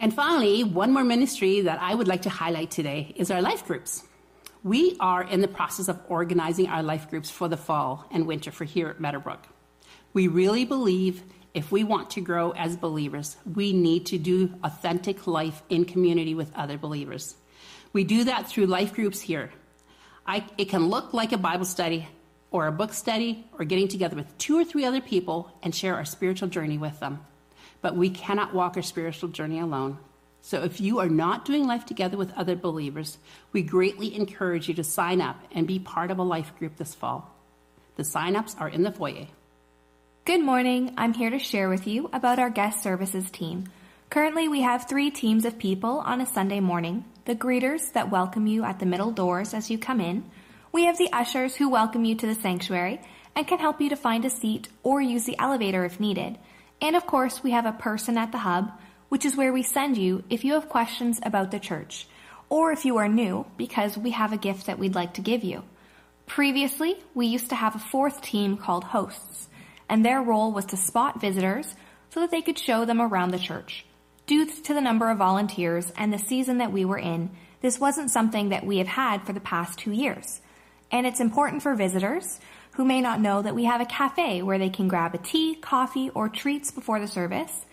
And 0.02 0.12
finally, 0.12 0.64
one 0.64 0.92
more 0.92 1.04
ministry 1.04 1.60
that 1.60 1.80
I 1.80 1.94
would 1.94 2.08
like 2.08 2.22
to 2.22 2.28
highlight 2.28 2.72
today 2.72 3.12
is 3.14 3.30
our 3.30 3.40
life 3.40 3.64
groups. 3.64 4.02
We 4.64 4.96
are 4.98 5.22
in 5.22 5.42
the 5.42 5.46
process 5.46 5.86
of 5.86 6.00
organizing 6.08 6.66
our 6.66 6.82
life 6.82 7.08
groups 7.08 7.30
for 7.30 7.46
the 7.46 7.56
fall 7.56 8.04
and 8.10 8.26
winter 8.26 8.50
for 8.50 8.64
here 8.64 8.88
at 8.88 8.98
Meadowbrook. 8.98 9.46
We 10.12 10.26
really 10.26 10.64
believe 10.64 11.22
if 11.54 11.70
we 11.70 11.84
want 11.84 12.10
to 12.10 12.20
grow 12.20 12.50
as 12.50 12.76
believers, 12.76 13.36
we 13.54 13.72
need 13.72 14.06
to 14.06 14.18
do 14.18 14.52
authentic 14.64 15.28
life 15.28 15.62
in 15.68 15.84
community 15.84 16.34
with 16.34 16.52
other 16.56 16.76
believers. 16.76 17.36
We 17.92 18.02
do 18.02 18.24
that 18.24 18.48
through 18.48 18.66
life 18.66 18.94
groups 18.94 19.20
here. 19.20 19.52
I, 20.26 20.44
it 20.58 20.68
can 20.68 20.88
look 20.88 21.14
like 21.14 21.30
a 21.30 21.38
Bible 21.38 21.64
study 21.64 22.08
or 22.50 22.66
a 22.66 22.72
book 22.72 22.92
study 22.92 23.46
or 23.56 23.64
getting 23.64 23.86
together 23.86 24.16
with 24.16 24.36
two 24.36 24.58
or 24.58 24.64
three 24.64 24.84
other 24.84 25.00
people 25.00 25.56
and 25.62 25.72
share 25.72 25.94
our 25.94 26.04
spiritual 26.04 26.48
journey 26.48 26.76
with 26.76 26.98
them. 26.98 27.20
But 27.82 27.96
we 27.96 28.08
cannot 28.08 28.54
walk 28.54 28.76
our 28.76 28.82
spiritual 28.82 29.28
journey 29.28 29.58
alone. 29.58 29.98
So 30.40 30.62
if 30.62 30.80
you 30.80 30.98
are 31.00 31.08
not 31.08 31.44
doing 31.44 31.66
life 31.66 31.84
together 31.84 32.16
with 32.16 32.32
other 32.32 32.56
believers, 32.56 33.18
we 33.52 33.62
greatly 33.62 34.14
encourage 34.14 34.68
you 34.68 34.74
to 34.74 34.84
sign 34.84 35.20
up 35.20 35.36
and 35.52 35.66
be 35.66 35.78
part 35.78 36.10
of 36.10 36.18
a 36.18 36.22
life 36.22 36.52
group 36.58 36.76
this 36.76 36.94
fall. 36.94 37.30
The 37.96 38.04
sign-ups 38.04 38.56
are 38.58 38.68
in 38.68 38.82
the 38.82 38.90
foyer. 38.90 39.26
Good 40.24 40.42
morning. 40.42 40.94
I'm 40.96 41.14
here 41.14 41.30
to 41.30 41.38
share 41.38 41.68
with 41.68 41.86
you 41.86 42.08
about 42.12 42.38
our 42.38 42.50
guest 42.50 42.82
services 42.82 43.30
team. 43.30 43.68
Currently, 44.10 44.48
we 44.48 44.62
have 44.62 44.88
three 44.88 45.10
teams 45.10 45.44
of 45.44 45.58
people 45.58 45.98
on 45.98 46.20
a 46.20 46.26
Sunday 46.26 46.60
morning 46.60 47.04
the 47.24 47.34
greeters 47.36 47.92
that 47.92 48.10
welcome 48.10 48.46
you 48.46 48.64
at 48.64 48.80
the 48.80 48.86
middle 48.86 49.12
doors 49.12 49.54
as 49.54 49.70
you 49.70 49.78
come 49.78 50.00
in. 50.00 50.24
We 50.72 50.86
have 50.86 50.98
the 50.98 51.12
ushers 51.12 51.54
who 51.54 51.68
welcome 51.68 52.04
you 52.04 52.16
to 52.16 52.26
the 52.26 52.34
sanctuary 52.34 53.00
and 53.36 53.46
can 53.46 53.58
help 53.58 53.80
you 53.80 53.88
to 53.90 53.96
find 53.96 54.24
a 54.24 54.30
seat 54.30 54.68
or 54.82 55.00
use 55.00 55.24
the 55.24 55.38
elevator 55.38 55.84
if 55.84 56.00
needed. 56.00 56.36
And 56.82 56.96
of 56.96 57.06
course, 57.06 57.44
we 57.44 57.52
have 57.52 57.64
a 57.64 57.72
person 57.72 58.18
at 58.18 58.32
the 58.32 58.38
hub, 58.38 58.72
which 59.08 59.24
is 59.24 59.36
where 59.36 59.52
we 59.52 59.62
send 59.62 59.96
you 59.96 60.24
if 60.28 60.44
you 60.44 60.54
have 60.54 60.68
questions 60.68 61.20
about 61.22 61.52
the 61.52 61.60
church 61.60 62.08
or 62.48 62.72
if 62.72 62.84
you 62.84 62.96
are 62.96 63.08
new 63.08 63.46
because 63.56 63.96
we 63.96 64.10
have 64.10 64.32
a 64.32 64.36
gift 64.36 64.66
that 64.66 64.78
we'd 64.78 64.96
like 64.96 65.14
to 65.14 65.22
give 65.22 65.44
you. 65.44 65.62
Previously, 66.26 66.96
we 67.14 67.26
used 67.26 67.48
to 67.50 67.54
have 67.54 67.76
a 67.76 67.78
fourth 67.78 68.20
team 68.20 68.56
called 68.56 68.84
hosts, 68.84 69.48
and 69.88 70.04
their 70.04 70.20
role 70.20 70.52
was 70.52 70.66
to 70.66 70.76
spot 70.76 71.20
visitors 71.20 71.74
so 72.10 72.20
that 72.20 72.30
they 72.30 72.42
could 72.42 72.58
show 72.58 72.84
them 72.84 73.00
around 73.00 73.30
the 73.30 73.38
church. 73.38 73.86
Due 74.26 74.44
to 74.46 74.74
the 74.74 74.80
number 74.80 75.08
of 75.10 75.18
volunteers 75.18 75.92
and 75.96 76.12
the 76.12 76.18
season 76.18 76.58
that 76.58 76.72
we 76.72 76.84
were 76.84 76.98
in, 76.98 77.30
this 77.60 77.78
wasn't 77.78 78.10
something 78.10 78.48
that 78.48 78.66
we 78.66 78.78
have 78.78 78.88
had 78.88 79.24
for 79.24 79.32
the 79.32 79.40
past 79.40 79.78
two 79.78 79.92
years. 79.92 80.40
And 80.90 81.06
it's 81.06 81.20
important 81.20 81.62
for 81.62 81.74
visitors 81.74 82.40
who 82.72 82.84
may 82.84 83.00
not 83.00 83.20
know 83.20 83.42
that 83.42 83.54
we 83.54 83.64
have 83.64 83.80
a 83.80 83.86
cafe 83.86 84.42
where 84.42 84.58
they 84.58 84.70
can 84.70 84.88
grab 84.88 85.14
a 85.14 85.18
tea, 85.18 85.54
coffee, 85.54 86.10
or 86.10 86.28
treats 86.28 86.70
before 86.70 87.00
the 87.00 87.06
service, 87.06 87.66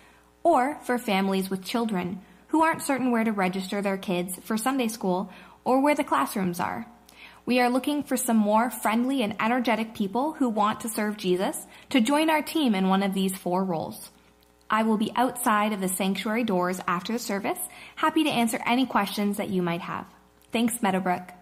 or 0.43 0.79
for 0.83 0.97
families 0.97 1.49
with 1.49 1.63
children 1.63 2.21
who 2.47 2.63
aren't 2.63 2.81
certain 2.81 3.11
where 3.11 3.23
to 3.23 3.31
register 3.31 3.81
their 3.81 3.97
kids 3.97 4.35
for 4.43 4.57
Sunday 4.57 4.87
school 4.87 5.31
or 5.63 5.81
where 5.81 5.95
the 5.95 6.03
classrooms 6.03 6.59
are. 6.59 6.85
We 7.45 7.59
are 7.59 7.69
looking 7.69 8.03
for 8.03 8.17
some 8.17 8.37
more 8.37 8.69
friendly 8.69 9.23
and 9.23 9.35
energetic 9.39 9.93
people 9.93 10.33
who 10.33 10.49
want 10.49 10.81
to 10.81 10.89
serve 10.89 11.17
Jesus 11.17 11.65
to 11.89 12.01
join 12.01 12.29
our 12.29 12.41
team 12.41 12.75
in 12.75 12.89
one 12.89 13.03
of 13.03 13.13
these 13.13 13.35
four 13.35 13.63
roles. 13.63 14.11
I 14.69 14.83
will 14.83 14.97
be 14.97 15.11
outside 15.15 15.73
of 15.73 15.81
the 15.81 15.87
sanctuary 15.87 16.43
doors 16.43 16.79
after 16.87 17.13
the 17.13 17.19
service, 17.19 17.59
happy 17.95 18.23
to 18.23 18.29
answer 18.29 18.59
any 18.65 18.85
questions 18.85 19.37
that 19.37 19.49
you 19.49 19.63
might 19.63 19.81
have. 19.81 20.05
Thanks, 20.51 20.81
Meadowbrook. 20.81 21.38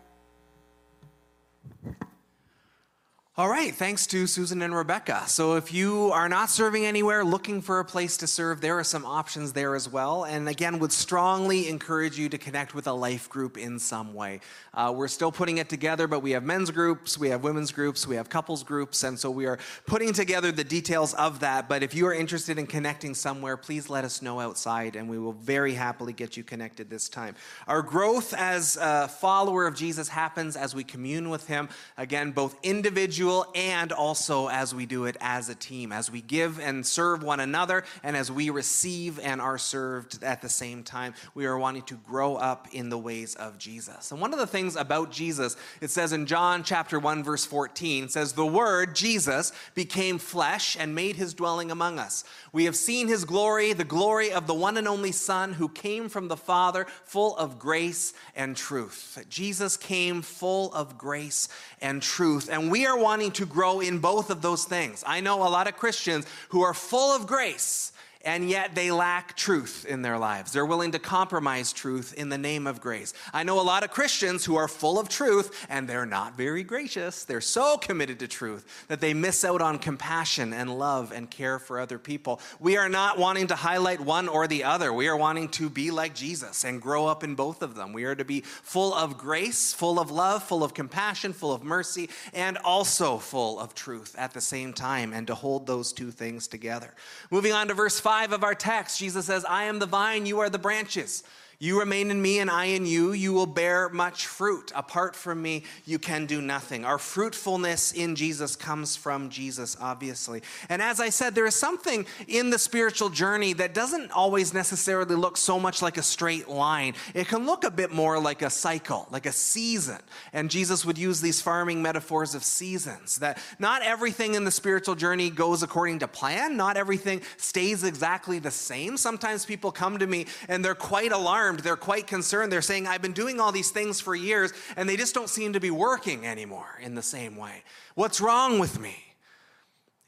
All 3.39 3.50
right, 3.50 3.71
thanks 3.71 4.08
to 4.08 4.26
Susan 4.26 4.63
and 4.63 4.76
Rebecca. 4.76 5.21
So, 5.28 5.58
if 5.58 5.71
you 5.71 6.10
are 6.12 6.28
not 6.28 6.50
serving 6.50 6.88
anywhere, 6.88 7.23
looking 7.23 7.62
for 7.62 7.80
a 7.80 7.86
place 7.86 8.17
to 8.17 8.26
serve, 8.26 8.62
there 8.62 8.80
are 8.80 8.84
some 8.84 9.06
options 9.06 9.54
there 9.54 9.76
as 9.76 9.88
well. 9.88 10.23
And 10.23 10.50
again, 10.50 10.80
would 10.80 10.91
strongly 10.91 11.69
encourage 11.69 12.17
you 12.17 12.30
to 12.30 12.39
connect 12.39 12.73
with 12.73 12.88
a 12.88 12.93
life 12.93 13.30
group 13.30 13.56
in 13.56 13.78
some 13.78 14.15
way. 14.15 14.39
Uh, 14.73 14.91
we're 14.95 15.08
still 15.08 15.32
putting 15.32 15.60
it 15.60 15.69
together, 15.69 16.08
but 16.08 16.21
we 16.21 16.32
have 16.32 16.43
men's 16.43 16.71
groups, 16.71 17.15
we 17.15 17.30
have 17.30 17.43
women's 17.43 17.71
groups, 17.71 18.08
we 18.08 18.15
have 18.15 18.28
couples 18.28 18.63
groups, 18.63 19.04
and 19.04 19.19
so 19.19 19.30
we 19.30 19.45
are 19.45 19.60
putting 19.86 20.13
together 20.13 20.52
the 20.52 20.63
details 20.63 21.13
of 21.13 21.41
that. 21.41 21.69
But 21.69 21.84
if 21.84 21.93
you 21.93 22.08
are 22.08 22.15
interested 22.15 22.58
in 22.58 22.65
connecting 22.65 23.13
somewhere, 23.13 23.56
please 23.56 23.88
let 23.88 24.04
us 24.04 24.23
know 24.23 24.39
outside, 24.39 24.95
and 24.95 25.08
we 25.08 25.19
will 25.19 25.34
very 25.34 25.76
happily 25.76 26.12
get 26.12 26.38
you 26.38 26.43
connected 26.43 26.89
this 26.89 27.08
time. 27.08 27.36
Our 27.67 27.84
growth 27.84 28.34
as 28.34 28.80
a 28.82 29.08
follower 29.08 29.67
of 29.67 29.76
Jesus 29.76 30.10
happens 30.10 30.56
as 30.56 30.73
we 30.73 30.84
commune 30.84 31.30
with 31.30 31.45
Him, 31.45 31.69
again, 31.97 32.32
both 32.32 32.56
individual 32.63 33.27
individual 33.28 33.52
and 33.56 33.92
also 33.92 34.48
as 34.48 34.74
we 34.74 34.86
do 34.86 35.06
it 35.06 35.18
as 35.20 35.50
a 35.50 35.56
team, 35.56 35.92
as 35.92 36.12
we 36.12 36.22
give 36.22 36.60
and 36.60 36.86
serve 36.86 37.24
one 37.24 37.40
another, 37.40 37.84
and 38.04 38.16
as 38.16 38.32
we 38.32 38.50
receive 38.50 39.20
and 39.20 39.42
are 39.42 39.58
served 39.58 40.24
at 40.24 40.42
the 40.42 40.50
same 40.50 40.84
time. 40.84 41.13
We 41.34 41.46
are 41.46 41.58
wanting 41.58 41.84
to 41.84 41.96
grow 41.96 42.36
up 42.36 42.68
in 42.72 42.90
the 42.90 42.98
ways 42.98 43.36
of 43.36 43.58
Jesus. 43.58 44.12
And 44.12 44.22
one 44.22 44.34
of 44.34 44.40
the 44.40 44.48
things 44.48 44.76
about 44.76 45.12
Jesus, 45.12 45.56
it 45.82 45.90
says 45.90 46.13
in 46.13 46.26
John 46.26 46.63
chapter 46.63 47.00
1, 47.00 47.24
verse 47.24 47.46
14, 47.46 48.10
says, 48.10 48.34
The 48.34 48.46
Word, 48.46 48.96
Jesus, 48.96 49.52
became 49.76 50.18
flesh 50.18 50.78
and 50.80 50.96
made 50.96 51.16
his 51.16 51.34
dwelling 51.34 51.72
among 51.72 52.00
us. 52.00 52.24
We 52.54 52.66
have 52.66 52.76
seen 52.76 53.08
his 53.08 53.26
glory, 53.26 53.74
the 53.74 53.84
glory 53.84 54.32
of 54.32 54.48
the 54.48 54.54
one 54.54 54.78
and 54.78 54.88
only 54.88 55.12
Son 55.12 55.54
who 55.54 55.70
came 55.70 56.10
from 56.10 56.28
the 56.28 56.38
Father, 56.38 56.86
full 57.04 57.36
of 57.38 57.60
grace 57.60 58.13
and 58.36 58.56
truth. 58.56 59.24
Jesus 59.30 59.78
came 59.78 60.22
full 60.22 60.74
of 60.74 60.98
grace 60.98 61.50
and 61.82 62.02
truth. 62.02 62.50
And 62.50 62.72
we 62.72 62.86
are 62.86 62.98
wanting 62.98 63.16
to 63.32 63.45
grow 63.45 63.80
in 63.80 63.99
both 63.99 64.30
of 64.30 64.41
those 64.41 64.65
things. 64.65 65.03
I 65.06 65.19
know 65.19 65.41
a 65.41 65.49
lot 65.49 65.67
of 65.67 65.75
Christians 65.75 66.25
who 66.49 66.62
are 66.62 66.73
full 66.73 67.15
of 67.15 67.27
grace 67.27 67.91
and 68.25 68.49
yet 68.49 68.75
they 68.75 68.91
lack 68.91 69.36
truth 69.36 69.86
in 69.88 70.01
their 70.01 70.17
lives. 70.17 70.51
They're 70.51 70.65
willing 70.65 70.91
to 70.91 70.99
compromise 70.99 71.71
truth 71.71 72.13
in 72.13 72.30
the 72.30 72.38
name 72.38 72.67
of 72.67 72.82
grace. 72.82 73.13
I 73.34 73.43
know 73.43 73.60
a 73.60 73.62
lot 73.62 73.84
of 73.84 73.91
Christians 73.91 74.43
who 74.43 74.56
are 74.56 74.67
full 74.67 74.99
of 74.99 75.10
truth 75.10 75.65
and 75.69 75.88
they're 75.88 76.06
not 76.06 76.36
very 76.36 76.63
gracious. 76.63 77.23
They're 77.23 77.41
so 77.41 77.77
committed 77.77 78.19
to 78.19 78.27
truth 78.27 78.86
that 78.88 78.99
they 78.99 79.13
miss 79.13 79.45
out 79.45 79.62
on 79.62 79.80
compassion 79.80 80.53
and 80.53 80.77
love 80.77 81.12
and 81.12 81.30
care 81.30 81.60
for 81.60 81.80
other 81.80 81.99
people. 81.99 82.41
We 82.60 82.75
are 82.77 82.89
not 82.89 83.17
wanting 83.17 83.47
to 83.47 83.56
highlight 83.56 84.01
one 84.01 84.27
or 84.27 84.47
the 84.47 84.63
other. 84.63 84.91
We 84.91 85.08
are 85.08 85.17
wanting 85.17 85.49
to 85.49 85.69
be 85.69 85.91
like 85.91 86.15
Jesus 86.15 86.63
and 86.63 86.82
grow 86.82 87.08
up 87.08 87.23
in 87.23 87.36
both 87.36 87.62
of 87.62 87.75
them. 87.75 87.93
We 87.93 88.03
are 88.06 88.15
to 88.15 88.25
be 88.25 88.41
full 88.41 88.93
of 88.93 89.17
grace, 89.17 89.73
full 89.73 89.99
of 89.99 90.12
love, 90.12 90.43
full 90.43 90.63
of 90.63 90.73
compassion, 90.73 91.34
full 91.34 91.53
of 91.53 91.63
mercy, 91.63 92.10
and 92.34 92.58
also 92.58 93.17
full 93.17 93.60
of 93.60 93.73
truth 93.73 94.15
at 94.17 94.34
the 94.34 94.41
same 94.41 94.73
time, 94.73 95.13
and 95.13 95.27
to 95.27 95.36
hold 95.36 95.67
those 95.67 95.93
two 95.93 96.12
things 96.12 96.47
together. 96.47 96.93
Moving 97.32 97.53
on 97.53 97.67
to 97.67 97.73
verse 97.73 97.99
5. 97.99 98.07
5 98.08 98.32
of 98.32 98.46
our 98.46 98.56
text, 98.56 99.00
Jesus 99.00 99.26
says, 99.26 99.43
I 99.43 99.65
am 99.65 99.80
the 99.80 99.86
vine, 99.86 100.26
you 100.26 100.39
are 100.39 100.50
the 100.50 100.58
branches. 100.58 101.24
You 101.60 101.80
remain 101.80 102.12
in 102.12 102.22
me 102.22 102.38
and 102.38 102.52
I 102.52 102.65
in 102.65 102.86
you, 102.86 103.13
you 103.13 103.34
will 103.34 103.48
bear 103.48 103.89
much 103.89 104.28
fruit. 104.28 104.72
Apart 104.76 105.15
from 105.15 105.41
me, 105.41 105.63
you 105.86 105.98
can 105.98 106.28
do 106.28 106.39
nothing. 106.39 106.86
Our 106.86 107.00
fruitfulness 107.00 107.93
in 107.93 108.15
Jesus 108.15 108.56
comes 108.56 108.96
from 108.96 109.32
Jesus, 109.32 109.76
obviously. 109.82 110.43
And 110.70 110.84
as 110.84 111.00
I 111.00 111.10
said, 111.10 111.34
there 111.34 111.48
is 111.48 111.56
something 111.56 112.06
in 112.28 112.52
the 112.52 112.60
spiritual 112.60 113.10
journey 113.10 113.54
that 113.54 113.74
doesn't 113.74 114.12
always 114.12 114.54
necessarily 114.54 115.15
look 115.15 115.36
so 115.36 115.60
much 115.60 115.82
like 115.82 115.98
a 115.98 116.04
straight 116.04 116.48
line. 116.48 116.93
It 117.15 117.28
can 117.28 117.48
look 117.48 117.63
a 117.63 117.72
bit 117.72 117.91
more 117.91 118.20
like 118.20 118.43
a 118.43 118.52
cycle, 118.52 119.08
like 119.10 119.26
a 119.26 119.32
season. 119.32 119.98
And 120.34 120.52
Jesus 120.52 120.86
would 120.86 121.00
use 121.00 121.22
these 121.22 121.41
farming 121.41 121.82
metaphors 121.82 122.36
of 122.36 122.43
seasons 122.43 123.17
that 123.17 123.39
not 123.58 123.82
everything 123.82 124.36
in 124.36 124.43
the 124.43 124.52
spiritual 124.52 124.93
journey 124.93 125.32
goes 125.32 125.63
according 125.63 126.00
to 126.00 126.08
plan, 126.08 126.56
not 126.56 126.78
everything 126.78 127.22
stays 127.38 127.84
exactly 127.84 128.38
the 128.38 128.52
same. 128.52 128.96
Sometimes 128.96 129.43
people 129.43 129.72
come 129.72 129.98
to 129.98 130.06
me 130.06 130.28
and 130.48 130.63
they're 130.63 130.76
quite 130.76 131.12
alarmed 131.12 131.47
alarmed. 131.48 131.64
They're 131.64 131.76
quite 131.76 132.08
concerned. 132.08 132.52
They're 132.52 132.62
saying, 132.62 132.88
I've 132.88 133.02
been 133.02 133.14
doing 133.14 133.40
all 133.40 133.52
these 133.52 133.72
things 133.72 134.00
for 134.00 134.16
years, 134.16 134.54
and 134.76 134.88
they 134.88 134.98
just 134.98 135.14
don't 135.14 135.30
seem 135.30 135.54
to 135.54 135.60
be 135.60 135.72
working 135.72 136.26
anymore 136.26 136.80
in 136.82 136.96
the 136.96 137.02
same 137.02 137.36
way. 137.38 137.64
What's 137.96 138.22
wrong 138.22 138.60
with 138.60 138.80
me? 138.80 138.96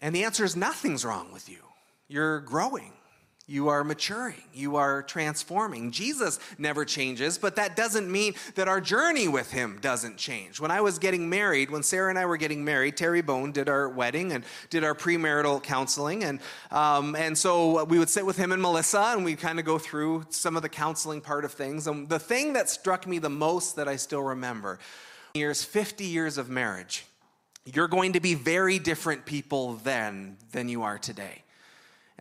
And 0.01 0.15
the 0.15 0.23
answer 0.23 0.43
is 0.43 0.55
nothing's 0.55 1.03
wrong 1.03 1.31
with 1.31 1.49
you. 1.49 1.59
You're 2.07 2.41
growing. 2.41 2.93
You 3.49 3.69
are 3.69 3.83
maturing. 3.83 4.43
You 4.53 4.75
are 4.75 5.01
transforming. 5.01 5.89
Jesus 5.89 6.39
never 6.59 6.85
changes, 6.85 7.39
but 7.39 7.55
that 7.55 7.75
doesn't 7.75 8.09
mean 8.09 8.35
that 8.53 8.67
our 8.67 8.79
journey 8.79 9.27
with 9.27 9.49
him 9.49 9.79
doesn't 9.81 10.17
change. 10.17 10.59
When 10.59 10.69
I 10.69 10.81
was 10.81 10.99
getting 10.99 11.27
married, 11.27 11.71
when 11.71 11.81
Sarah 11.81 12.11
and 12.11 12.19
I 12.19 12.27
were 12.27 12.37
getting 12.37 12.63
married, 12.63 12.95
Terry 12.95 13.23
Bone 13.23 13.51
did 13.51 13.67
our 13.67 13.89
wedding 13.89 14.33
and 14.33 14.43
did 14.69 14.83
our 14.83 14.93
premarital 14.93 15.63
counseling. 15.63 16.23
And, 16.23 16.41
um, 16.69 17.15
and 17.15 17.35
so 17.35 17.85
we 17.85 17.97
would 17.97 18.09
sit 18.09 18.23
with 18.23 18.37
him 18.37 18.51
and 18.51 18.61
Melissa 18.61 19.13
and 19.15 19.25
we 19.25 19.35
kind 19.35 19.57
of 19.57 19.65
go 19.65 19.79
through 19.79 20.27
some 20.29 20.55
of 20.55 20.61
the 20.61 20.69
counseling 20.69 21.19
part 21.19 21.43
of 21.43 21.51
things. 21.51 21.87
And 21.87 22.07
the 22.07 22.19
thing 22.19 22.53
that 22.53 22.69
struck 22.69 23.07
me 23.07 23.17
the 23.17 23.31
most 23.31 23.75
that 23.77 23.87
I 23.87 23.95
still 23.95 24.21
remember 24.21 24.77
years, 25.33 25.63
50 25.63 26.05
years 26.05 26.37
of 26.37 26.49
marriage, 26.49 27.03
you're 27.65 27.87
going 27.87 28.13
to 28.13 28.19
be 28.19 28.35
very 28.35 28.77
different 28.77 29.25
people 29.25 29.73
then 29.83 30.37
than 30.51 30.69
you 30.69 30.83
are 30.83 30.99
today. 30.99 31.41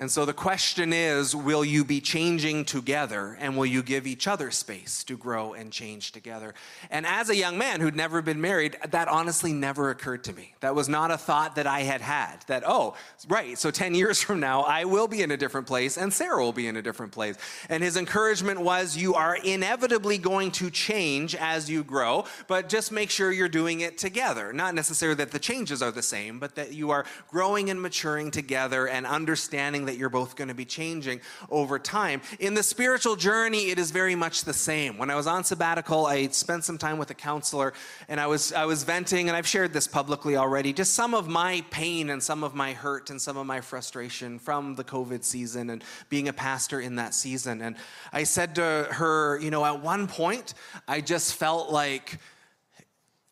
And 0.01 0.09
so 0.09 0.25
the 0.25 0.33
question 0.33 0.93
is 0.93 1.35
will 1.35 1.65
you 1.65 1.85
be 1.85 2.01
changing 2.01 2.65
together 2.65 3.37
and 3.41 3.57
will 3.57 3.67
you 3.67 3.83
give 3.83 4.07
each 4.07 4.29
other 4.29 4.53
space 4.53 5.03
to 5.05 5.17
grow 5.17 5.55
and 5.55 5.73
change 5.73 6.13
together? 6.13 6.55
And 6.89 7.05
as 7.05 7.31
a 7.31 7.37
young 7.37 7.59
man 7.59 7.81
who'd 7.81 7.97
never 7.97 8.23
been 8.23 8.41
married, 8.41 8.77
that 8.91 9.09
honestly 9.09 9.53
never 9.53 9.91
occurred 9.91 10.23
to 10.25 10.33
me. 10.33 10.55
That 10.61 10.77
was 10.77 10.89
not 10.89 11.11
a 11.11 11.19
thought 11.19 11.57
that 11.57 11.67
I 11.67 11.81
had 11.81 12.01
had. 12.01 12.45
That, 12.47 12.63
oh, 12.65 12.95
right, 13.29 13.59
so 13.59 13.73
10 13.73 13.97
years 13.97 14.23
from 14.23 14.39
now, 14.39 14.63
I 14.63 14.85
will 14.85 15.09
be 15.09 15.23
in 15.23 15.33
a 15.33 15.37
different 15.37 15.67
place 15.67 15.97
and 15.97 16.13
Sarah 16.13 16.45
will 16.45 16.53
be 16.53 16.69
in 16.69 16.77
a 16.77 16.83
different 16.83 17.11
place. 17.11 17.37
And 17.69 17.83
his 17.83 17.97
encouragement 17.97 18.61
was 18.61 18.97
you 18.97 19.15
are 19.15 19.37
inevitably 19.37 20.19
going 20.19 20.53
to 20.53 20.71
change 20.71 21.35
as 21.35 21.69
you 21.69 21.83
grow, 21.83 22.25
but 22.47 22.69
just 22.69 22.93
make 22.93 23.11
sure 23.11 23.33
you're 23.33 23.49
doing 23.49 23.81
it 23.81 23.99
together. 23.99 24.53
Not 24.53 24.77
necessarily 24.77 25.17
that 25.17 25.33
the 25.33 25.41
changes 25.41 25.83
are 25.83 25.91
the 25.91 26.03
same, 26.03 26.39
but 26.39 26.55
that 26.55 26.73
you 26.73 26.91
are 26.91 27.05
growing 27.29 27.69
and 27.69 27.83
maturing 27.83 28.31
together 28.31 28.87
and 28.87 29.05
understanding 29.05 29.88
that 29.89 29.97
you're 29.97 30.11
both 30.11 30.37
going 30.37 30.49
to 30.49 30.55
be 30.55 30.65
changing 30.65 31.21
over 31.51 31.79
time. 31.79 32.21
In 32.39 32.55
the 32.55 32.63
spiritual 32.63 33.17
journey, 33.17 33.71
it 33.71 33.79
is 33.79 33.91
very 33.91 34.15
much 34.15 34.45
the 34.45 34.53
same. 34.53 34.99
When 34.99 35.11
I 35.11 35.15
was 35.15 35.27
on 35.27 35.45
sabbatical, 35.45 36.07
I 36.07 36.29
spent 36.29 36.65
some 36.65 36.77
time 36.77 36.99
with 36.99 37.11
a 37.11 37.15
counselor 37.15 37.73
and 38.09 38.21
I 38.21 38.27
was, 38.27 38.53
I 38.53 38.67
was 38.67 38.85
venting, 38.85 39.29
and 39.29 39.37
I've 39.37 39.47
shared 39.47 39.73
this 39.73 39.89
publicly 39.89 40.37
already, 40.37 40.73
just 40.73 40.95
some 40.95 41.15
of 41.15 41.27
my 41.27 41.65
pain 41.71 42.11
and 42.11 42.23
some 42.23 42.45
of 42.45 42.55
my 42.55 42.75
hurt 42.75 43.09
and 43.11 43.21
some 43.21 43.37
of 43.39 43.47
my 43.47 43.61
frustration 43.63 44.39
from 44.39 44.75
the 44.75 44.85
COVID 44.85 45.25
season 45.25 45.71
and 45.71 45.83
being 46.11 46.29
a 46.29 46.33
pastor 46.33 46.81
in 46.81 46.97
that 46.97 47.15
season. 47.15 47.63
And 47.63 47.77
I 48.13 48.25
said 48.25 48.55
to 48.57 48.89
her, 48.91 49.39
you 49.41 49.51
know, 49.51 49.65
at 49.65 49.83
one 49.83 50.07
point, 50.07 50.55
I 50.87 51.01
just 51.01 51.35
felt 51.35 51.71
like, 51.71 52.19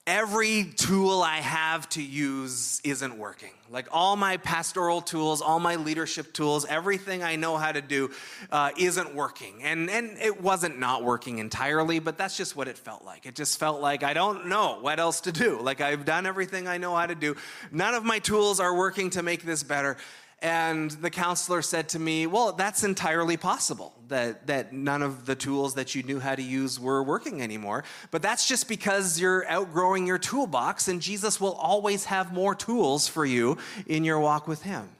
every 0.06 0.64
tool 0.64 1.20
I 1.20 1.38
have 1.38 1.88
to 1.90 2.02
use 2.02 2.80
isn't 2.84 3.18
working. 3.18 3.50
Like 3.68 3.88
all 3.90 4.14
my 4.14 4.36
pastoral 4.36 5.00
tools, 5.00 5.42
all 5.42 5.58
my 5.58 5.74
leadership 5.74 6.32
tools, 6.32 6.64
everything 6.64 7.24
I 7.24 7.34
know 7.34 7.56
how 7.56 7.72
to 7.72 7.82
do 7.82 8.12
uh, 8.52 8.70
isn't 8.78 9.16
working. 9.16 9.64
And, 9.64 9.90
and 9.90 10.16
it 10.18 10.40
wasn't 10.40 10.78
not 10.78 11.02
working 11.02 11.40
entirely, 11.40 11.98
but 11.98 12.16
that's 12.16 12.36
just 12.36 12.54
what 12.54 12.68
it 12.68 12.78
felt 12.78 13.04
like. 13.04 13.26
It 13.26 13.34
just 13.34 13.58
felt 13.58 13.80
like 13.80 14.04
I 14.04 14.14
don't 14.14 14.46
know 14.46 14.78
what 14.80 15.00
else 15.00 15.22
to 15.22 15.32
do. 15.32 15.60
Like 15.60 15.80
I've 15.80 16.04
done 16.04 16.26
everything 16.26 16.68
I 16.68 16.78
know 16.78 16.94
how 16.94 17.06
to 17.06 17.16
do. 17.16 17.34
None 17.72 17.94
of 17.94 18.04
my 18.04 18.20
tools 18.20 18.60
are 18.60 18.76
working 18.76 19.10
to 19.10 19.22
make 19.24 19.42
this 19.42 19.64
better. 19.64 19.96
And 20.42 20.90
the 20.90 21.08
counselor 21.08 21.62
said 21.62 21.88
to 21.90 21.98
me, 21.98 22.26
Well, 22.26 22.52
that's 22.52 22.84
entirely 22.84 23.36
possible 23.36 23.94
that, 24.08 24.46
that 24.46 24.72
none 24.72 25.02
of 25.02 25.24
the 25.24 25.34
tools 25.34 25.74
that 25.74 25.94
you 25.94 26.02
knew 26.02 26.20
how 26.20 26.34
to 26.34 26.42
use 26.42 26.78
were 26.78 27.02
working 27.02 27.40
anymore. 27.40 27.84
But 28.10 28.22
that's 28.22 28.46
just 28.46 28.68
because 28.68 29.18
you're 29.18 29.48
outgrowing 29.48 30.06
your 30.06 30.18
toolbox, 30.18 30.88
and 30.88 31.00
Jesus 31.00 31.40
will 31.40 31.54
always 31.54 32.04
have 32.04 32.32
more 32.32 32.54
tools 32.54 33.08
for 33.08 33.24
you 33.24 33.56
in 33.86 34.04
your 34.04 34.20
walk 34.20 34.46
with 34.46 34.62
Him. 34.62 34.90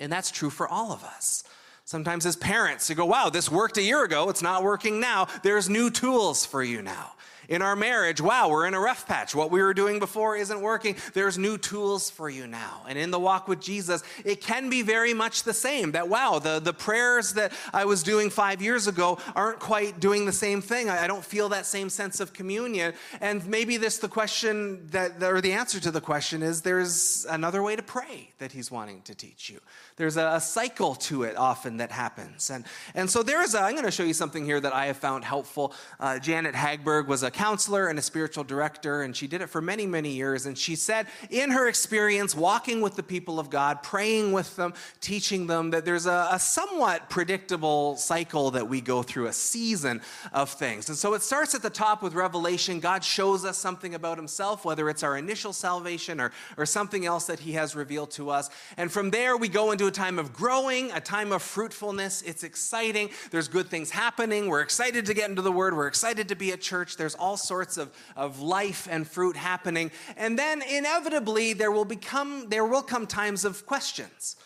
And 0.00 0.10
that's 0.10 0.32
true 0.32 0.50
for 0.50 0.66
all 0.68 0.90
of 0.90 1.04
us. 1.04 1.44
Sometimes, 1.84 2.26
as 2.26 2.34
parents, 2.34 2.90
you 2.90 2.96
go, 2.96 3.06
Wow, 3.06 3.30
this 3.30 3.50
worked 3.50 3.78
a 3.78 3.82
year 3.82 4.02
ago, 4.02 4.28
it's 4.28 4.42
not 4.42 4.64
working 4.64 4.98
now. 4.98 5.28
There's 5.44 5.68
new 5.68 5.88
tools 5.88 6.44
for 6.44 6.64
you 6.64 6.82
now. 6.82 7.12
In 7.48 7.62
our 7.62 7.76
marriage, 7.76 8.20
wow, 8.20 8.48
we're 8.48 8.66
in 8.66 8.74
a 8.74 8.80
rough 8.80 9.06
patch. 9.06 9.34
What 9.34 9.50
we 9.50 9.62
were 9.62 9.74
doing 9.74 9.98
before 9.98 10.36
isn't 10.36 10.60
working. 10.60 10.96
There's 11.12 11.38
new 11.38 11.58
tools 11.58 12.10
for 12.10 12.30
you 12.30 12.46
now. 12.46 12.82
And 12.88 12.98
in 12.98 13.10
the 13.10 13.20
walk 13.20 13.48
with 13.48 13.60
Jesus, 13.60 14.02
it 14.24 14.40
can 14.40 14.70
be 14.70 14.82
very 14.82 15.14
much 15.14 15.42
the 15.42 15.52
same 15.52 15.92
that, 15.92 16.08
wow, 16.08 16.38
the, 16.38 16.60
the 16.60 16.72
prayers 16.72 17.34
that 17.34 17.52
I 17.72 17.84
was 17.84 18.02
doing 18.02 18.30
five 18.30 18.62
years 18.62 18.86
ago 18.86 19.18
aren't 19.34 19.60
quite 19.60 20.00
doing 20.00 20.26
the 20.26 20.32
same 20.32 20.60
thing. 20.60 20.88
I, 20.88 21.04
I 21.04 21.06
don't 21.06 21.24
feel 21.24 21.48
that 21.50 21.66
same 21.66 21.90
sense 21.90 22.20
of 22.20 22.32
communion. 22.32 22.94
And 23.20 23.46
maybe 23.46 23.76
this, 23.76 23.98
the 23.98 24.08
question 24.08 24.86
that, 24.88 25.22
or 25.22 25.40
the 25.40 25.52
answer 25.52 25.80
to 25.80 25.90
the 25.90 26.00
question 26.00 26.42
is 26.42 26.62
there's 26.62 27.26
another 27.28 27.62
way 27.62 27.76
to 27.76 27.82
pray 27.82 28.30
that 28.38 28.52
he's 28.52 28.70
wanting 28.70 29.02
to 29.02 29.14
teach 29.14 29.50
you. 29.50 29.60
There's 29.96 30.16
a, 30.16 30.40
cycle 30.40 30.96
to 30.96 31.22
it 31.22 31.36
often 31.36 31.76
that 31.76 31.92
happens. 31.92 32.50
And, 32.50 32.64
and 32.94 33.08
so 33.08 33.22
there 33.22 33.42
is 33.42 33.54
a, 33.54 33.60
I'm 33.60 33.72
going 33.72 33.84
to 33.84 33.92
show 33.92 34.02
you 34.02 34.12
something 34.12 34.44
here 34.44 34.60
that 34.60 34.72
I 34.72 34.86
have 34.86 34.96
found 34.96 35.24
helpful. 35.24 35.72
Uh, 36.00 36.18
Janet 36.18 36.54
Hagberg 36.54 37.06
was 37.06 37.22
a 37.22 37.30
counselor 37.30 37.86
and 37.86 37.98
a 37.98 38.02
spiritual 38.02 38.42
director, 38.42 39.02
and 39.02 39.16
she 39.16 39.28
did 39.28 39.40
it 39.40 39.48
for 39.48 39.60
many, 39.60 39.86
many 39.86 40.10
years. 40.10 40.46
And 40.46 40.58
she 40.58 40.74
said, 40.74 41.06
in 41.30 41.50
her 41.52 41.68
experience 41.68 42.34
walking 42.34 42.80
with 42.80 42.96
the 42.96 43.02
people 43.04 43.38
of 43.38 43.50
God, 43.50 43.82
praying 43.84 44.32
with 44.32 44.56
them, 44.56 44.74
teaching 45.00 45.46
them, 45.46 45.70
that 45.70 45.84
there's 45.84 46.06
a, 46.06 46.28
a 46.32 46.38
somewhat 46.40 47.08
predictable 47.08 47.96
cycle 47.96 48.50
that 48.50 48.68
we 48.68 48.80
go 48.80 49.02
through, 49.02 49.28
a 49.28 49.32
season 49.32 50.02
of 50.32 50.50
things. 50.50 50.88
And 50.88 50.98
so 50.98 51.14
it 51.14 51.22
starts 51.22 51.54
at 51.54 51.62
the 51.62 51.70
top 51.70 52.02
with 52.02 52.14
revelation. 52.14 52.80
God 52.80 53.04
shows 53.04 53.44
us 53.44 53.56
something 53.56 53.94
about 53.94 54.18
himself, 54.18 54.64
whether 54.64 54.90
it's 54.90 55.04
our 55.04 55.16
initial 55.16 55.52
salvation 55.52 56.20
or, 56.20 56.32
or 56.56 56.66
something 56.66 57.06
else 57.06 57.26
that 57.26 57.38
he 57.38 57.52
has 57.52 57.76
revealed 57.76 58.10
to 58.12 58.30
us. 58.30 58.50
And 58.76 58.90
from 58.90 59.10
there, 59.10 59.36
we 59.36 59.48
go 59.48 59.70
into 59.70 59.83
into 59.84 60.00
a 60.00 60.04
time 60.04 60.18
of 60.18 60.32
growing, 60.32 60.90
a 60.92 61.00
time 61.00 61.32
of 61.32 61.42
fruitfulness. 61.42 62.22
It's 62.22 62.42
exciting. 62.42 63.10
There's 63.30 63.48
good 63.48 63.68
things 63.68 63.90
happening. 63.90 64.48
We're 64.48 64.62
excited 64.62 65.04
to 65.06 65.14
get 65.14 65.28
into 65.28 65.42
the 65.42 65.52
Word. 65.52 65.76
We're 65.76 65.88
excited 65.88 66.28
to 66.28 66.34
be 66.34 66.52
at 66.52 66.60
church. 66.60 66.96
There's 66.96 67.14
all 67.14 67.36
sorts 67.36 67.76
of, 67.76 67.92
of 68.16 68.40
life 68.40 68.88
and 68.90 69.06
fruit 69.06 69.36
happening. 69.36 69.90
And 70.16 70.38
then 70.38 70.62
inevitably, 70.62 71.52
there 71.52 71.70
will 71.70 71.84
become, 71.84 72.48
there 72.48 72.64
will 72.64 72.82
come 72.82 73.06
times 73.06 73.44
of 73.44 73.66
questions 73.66 74.36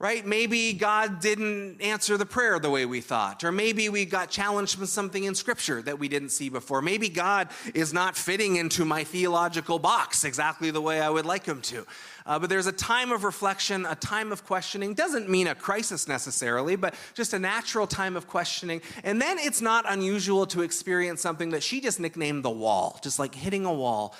right? 0.00 0.24
Maybe 0.24 0.72
God 0.72 1.20
didn't 1.20 1.82
answer 1.82 2.16
the 2.16 2.24
prayer 2.24 2.58
the 2.58 2.70
way 2.70 2.86
we 2.86 3.02
thought, 3.02 3.44
or 3.44 3.52
maybe 3.52 3.90
we 3.90 4.06
got 4.06 4.30
challenged 4.30 4.78
with 4.78 4.88
something 4.88 5.24
in 5.24 5.34
Scripture 5.34 5.82
that 5.82 5.98
we 5.98 6.08
didn't 6.08 6.30
see 6.30 6.48
before. 6.48 6.80
Maybe 6.80 7.10
God 7.10 7.48
is 7.74 7.92
not 7.92 8.16
fitting 8.16 8.56
into 8.56 8.86
my 8.86 9.04
theological 9.04 9.78
box 9.78 10.24
exactly 10.24 10.70
the 10.70 10.80
way 10.80 11.02
I 11.02 11.10
would 11.10 11.26
like 11.26 11.44
Him 11.44 11.60
to. 11.62 11.86
Uh, 12.24 12.38
but 12.38 12.48
there's 12.48 12.66
a 12.66 12.72
time 12.72 13.12
of 13.12 13.24
reflection, 13.24 13.84
a 13.84 13.94
time 13.94 14.32
of 14.32 14.42
questioning. 14.46 14.94
Doesn't 14.94 15.28
mean 15.28 15.48
a 15.48 15.54
crisis 15.54 16.08
necessarily, 16.08 16.76
but 16.76 16.94
just 17.12 17.34
a 17.34 17.38
natural 17.38 17.86
time 17.86 18.16
of 18.16 18.26
questioning. 18.26 18.80
And 19.04 19.20
then 19.20 19.38
it's 19.38 19.60
not 19.60 19.84
unusual 19.86 20.46
to 20.46 20.62
experience 20.62 21.20
something 21.20 21.50
that 21.50 21.62
she 21.62 21.78
just 21.78 22.00
nicknamed 22.00 22.42
the 22.42 22.50
wall, 22.50 22.98
just 23.02 23.18
like 23.18 23.34
hitting 23.34 23.66
a 23.66 23.72
wall 23.72 24.14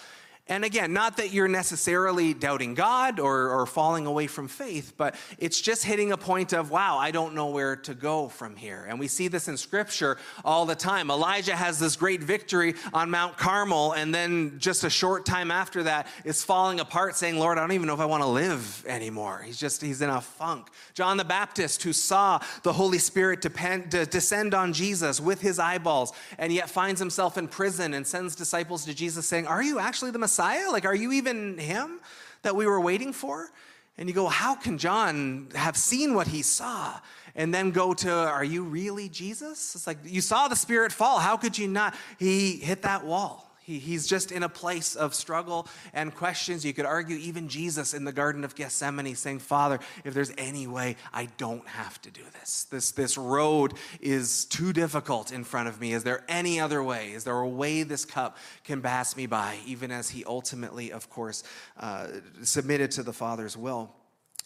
and 0.51 0.65
again, 0.65 0.93
not 0.93 1.19
that 1.19 1.33
you're 1.33 1.47
necessarily 1.47 2.35
doubting 2.35 2.75
God 2.75 3.21
or, 3.21 3.51
or 3.51 3.67
falling 3.67 4.07
away 4.07 4.27
from 4.27 4.49
faith, 4.49 4.95
but 4.97 5.15
it's 5.39 5.61
just 5.61 5.85
hitting 5.85 6.11
a 6.11 6.17
point 6.17 6.53
of, 6.53 6.73
wow, 6.73 6.99
I 6.99 7.13
don't 7.13 7.35
know 7.35 7.51
where 7.51 7.77
to 7.77 7.95
go 7.95 8.29
from 8.29 8.57
here. 8.57 8.85
And 8.89 8.99
we 8.99 9.07
see 9.07 9.29
this 9.29 9.47
in 9.47 9.57
scripture 9.57 10.19
all 10.45 10.67
the 10.67 10.75
time. 10.75 11.09
Elijah 11.09 11.55
has 11.55 11.79
this 11.79 11.95
great 11.95 12.21
victory 12.21 12.75
on 12.93 13.11
Mount 13.11 13.37
Carmel, 13.37 13.93
and 13.93 14.13
then 14.13 14.59
just 14.59 14.83
a 14.83 14.91
short 14.91 15.25
time 15.25 15.53
after 15.53 15.85
that 15.85 16.09
is 16.25 16.43
falling 16.43 16.81
apart, 16.81 17.15
saying, 17.15 17.39
Lord, 17.39 17.57
I 17.57 17.61
don't 17.61 17.73
even 17.73 17.87
know 17.87 17.95
if 17.95 18.01
I 18.01 18.07
want 18.07 18.25
to 18.25 18.29
live 18.29 18.85
anymore. 18.89 19.43
He's 19.47 19.59
just, 19.59 19.81
he's 19.81 20.03
in 20.03 20.11
a 20.11 20.21
funk. 20.21 20.67
John 20.95 21.17
the 21.17 21.25
Baptist, 21.25 21.85
who 21.85 21.93
saw 21.93 22.41
the 22.65 22.73
Holy 22.73 22.99
Spirit 22.99 23.41
depend, 23.41 23.91
descend 23.91 24.53
on 24.55 24.73
Jesus 24.73 25.21
with 25.21 25.41
his 25.41 25.61
eyeballs, 25.61 26.13
and 26.39 26.53
yet 26.53 26.69
finds 26.69 26.99
himself 26.99 27.39
in 27.39 27.47
prison 27.47 27.95
and 27.95 28.05
sends 28.05 28.35
disciples 28.35 28.85
to 28.87 28.95
Jesus 28.95 29.29
saying, 29.29 29.47
Are 29.47 29.63
you 29.63 29.79
actually 29.79 30.11
the 30.11 30.19
Messiah? 30.19 30.30
Messiah? 30.31 30.71
Like, 30.71 30.85
are 30.85 30.95
you 30.95 31.11
even 31.11 31.59
him 31.59 31.99
that 32.43 32.55
we 32.55 32.65
were 32.65 32.81
waiting 32.81 33.13
for? 33.13 33.51
And 33.99 34.09
you 34.09 34.15
go, 34.15 34.29
how 34.29 34.55
can 34.55 34.79
John 34.79 35.49
have 35.57 35.77
seen 35.77 36.15
what 36.15 36.29
he 36.29 36.43
saw 36.43 37.01
and 37.35 37.53
then 37.53 37.73
go 37.73 37.93
to, 37.95 38.13
are 38.13 38.45
you 38.45 38.63
really 38.63 39.09
Jesus? 39.09 39.75
It's 39.75 39.89
like, 39.89 39.99
you 40.05 40.21
saw 40.21 40.47
the 40.47 40.55
Spirit 40.55 40.93
fall. 40.93 41.19
How 41.19 41.37
could 41.37 41.59
you 41.59 41.67
not? 41.67 41.97
He 42.17 42.57
hit 42.59 42.83
that 42.83 43.05
wall. 43.05 43.50
He, 43.71 43.79
he's 43.79 44.09
just 44.09 44.33
in 44.33 44.43
a 44.43 44.49
place 44.49 44.97
of 44.97 45.15
struggle 45.15 45.69
and 45.93 46.13
questions. 46.13 46.65
You 46.65 46.73
could 46.73 46.87
argue 46.87 47.17
even 47.17 47.49
Jesus 47.49 47.95
in 47.95 48.05
the 48.05 48.11
Garden 48.11 48.43
of 48.43 48.57
Gethsemane 48.57 49.15
saying, 49.15 49.39
Father, 49.39 49.79
if 50.05 50.13
there's 50.13 50.33
any 50.37 50.67
way, 50.67 50.97
I 51.13 51.29
don't 51.37 51.67
have 51.69 52.03
to 52.03 52.11
do 52.11 52.23
this. 52.33 52.65
This, 52.65 52.91
this 52.91 53.17
road 53.17 53.75
is 54.01 54.45
too 54.47 54.73
difficult 54.73 55.31
in 55.31 55.45
front 55.45 55.69
of 55.69 55.81
me. 55.81 55.93
Is 55.93 56.03
there 56.03 56.25
any 56.29 56.59
other 56.59 56.83
way? 56.83 57.13
Is 57.13 57.23
there 57.23 57.39
a 57.39 57.49
way 57.49 57.85
this 57.85 58.05
cup 58.05 58.39
can 58.65 58.83
pass 58.83 59.17
me 59.17 59.27
by? 59.27 59.59
Even 59.67 59.93
as 59.93 60.11
he 60.11 60.25
ultimately, 60.25 60.91
of 60.91 61.09
course, 61.09 61.45
uh, 61.79 62.09
submitted 62.43 62.91
to 62.93 63.05
the 63.05 63.13
Father's 63.13 63.57
will. 63.57 63.95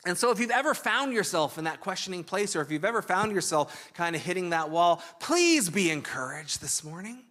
And 0.04 0.18
so, 0.18 0.30
if 0.32 0.38
you've 0.38 0.50
ever 0.50 0.74
found 0.74 1.14
yourself 1.14 1.56
in 1.56 1.64
that 1.64 1.80
questioning 1.80 2.24
place, 2.24 2.54
or 2.54 2.60
if 2.60 2.70
you've 2.70 2.84
ever 2.84 3.00
found 3.00 3.32
yourself 3.32 3.90
kind 3.94 4.14
of 4.14 4.20
hitting 4.20 4.50
that 4.50 4.68
wall, 4.68 5.02
please 5.18 5.70
be 5.70 5.90
encouraged 5.90 6.60
this 6.60 6.84
morning. 6.84 7.24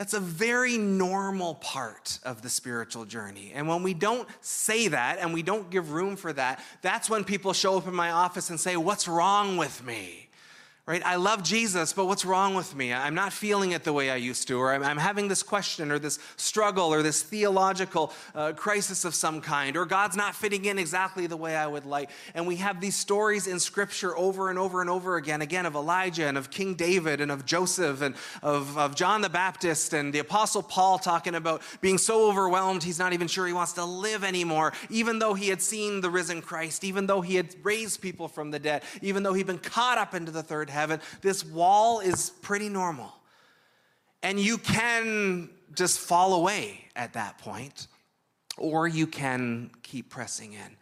That's 0.00 0.14
a 0.14 0.20
very 0.20 0.78
normal 0.78 1.56
part 1.56 2.20
of 2.24 2.40
the 2.40 2.48
spiritual 2.48 3.04
journey. 3.04 3.52
And 3.54 3.68
when 3.68 3.82
we 3.82 3.92
don't 3.92 4.26
say 4.40 4.88
that 4.88 5.18
and 5.18 5.34
we 5.34 5.42
don't 5.42 5.68
give 5.68 5.92
room 5.92 6.16
for 6.16 6.32
that, 6.32 6.64
that's 6.80 7.10
when 7.10 7.22
people 7.22 7.52
show 7.52 7.76
up 7.76 7.86
in 7.86 7.94
my 7.94 8.10
office 8.10 8.48
and 8.48 8.58
say, 8.58 8.78
What's 8.78 9.06
wrong 9.06 9.58
with 9.58 9.84
me? 9.84 10.29
Right? 10.90 11.06
I 11.06 11.14
love 11.14 11.44
Jesus, 11.44 11.92
but 11.92 12.06
what's 12.06 12.24
wrong 12.24 12.54
with 12.54 12.74
me? 12.74 12.92
I'm 12.92 13.14
not 13.14 13.32
feeling 13.32 13.70
it 13.70 13.84
the 13.84 13.92
way 13.92 14.10
I 14.10 14.16
used 14.16 14.48
to, 14.48 14.58
or 14.58 14.74
I'm, 14.74 14.96
having 14.96 15.28
this 15.28 15.40
question, 15.40 15.92
or 15.92 16.00
this 16.00 16.18
struggle, 16.36 16.92
or 16.92 17.00
this 17.04 17.22
theological 17.22 18.12
uh, 18.34 18.54
crisis 18.54 19.04
of 19.04 19.14
some 19.14 19.40
kind, 19.40 19.76
or 19.76 19.86
God's 19.86 20.16
not 20.16 20.34
fitting 20.34 20.64
in 20.64 20.80
exactly 20.80 21.28
the 21.28 21.36
way 21.36 21.54
I 21.54 21.68
would 21.68 21.86
like. 21.86 22.10
And 22.34 22.44
we 22.44 22.56
have 22.56 22.80
these 22.80 22.96
stories 22.96 23.46
in 23.46 23.60
Scripture 23.60 24.16
over 24.16 24.50
and 24.50 24.58
over 24.58 24.80
and 24.80 24.90
over 24.90 25.16
again, 25.16 25.42
again, 25.42 25.64
of 25.64 25.76
Elijah 25.76 26.26
and 26.26 26.36
of 26.36 26.50
King 26.50 26.74
David 26.74 27.20
and 27.20 27.30
of 27.30 27.46
Joseph 27.46 28.02
and 28.02 28.16
of, 28.42 28.76
of 28.76 28.96
John 28.96 29.20
the 29.20 29.30
Baptist 29.30 29.92
and 29.92 30.12
the 30.12 30.18
Apostle 30.18 30.64
Paul 30.64 30.98
talking 30.98 31.36
about 31.36 31.62
being 31.80 31.98
so 31.98 32.28
overwhelmed 32.28 32.82
he's 32.82 32.98
not 32.98 33.12
even 33.12 33.28
sure 33.28 33.46
he 33.46 33.52
wants 33.52 33.74
to 33.74 33.84
live 33.84 34.24
anymore, 34.24 34.72
even 34.88 35.20
though 35.20 35.34
he 35.34 35.50
had 35.50 35.62
seen 35.62 36.00
the 36.00 36.10
risen 36.10 36.42
Christ, 36.42 36.82
even 36.82 37.06
though 37.06 37.20
he 37.20 37.36
had 37.36 37.54
raised 37.62 38.02
people 38.02 38.26
from 38.26 38.50
the 38.50 38.58
dead, 38.58 38.82
even 39.02 39.22
though 39.22 39.34
he'd 39.34 39.46
been 39.46 39.58
caught 39.58 39.96
up 39.96 40.16
into 40.16 40.32
the 40.32 40.42
third 40.42 40.68
heaven 40.68 40.79
heaven, 40.80 41.00
this 41.20 41.44
wall 41.44 42.00
is 42.00 42.30
pretty 42.42 42.68
normal. 42.68 43.12
And 44.22 44.38
you 44.38 44.58
can 44.58 45.50
just 45.74 46.00
fall 46.00 46.34
away 46.34 46.88
at 46.96 47.12
that 47.14 47.38
point, 47.38 47.86
or 48.58 48.88
you 48.88 49.06
can 49.06 49.70
keep 49.82 50.10
pressing 50.10 50.52
in 50.52 50.76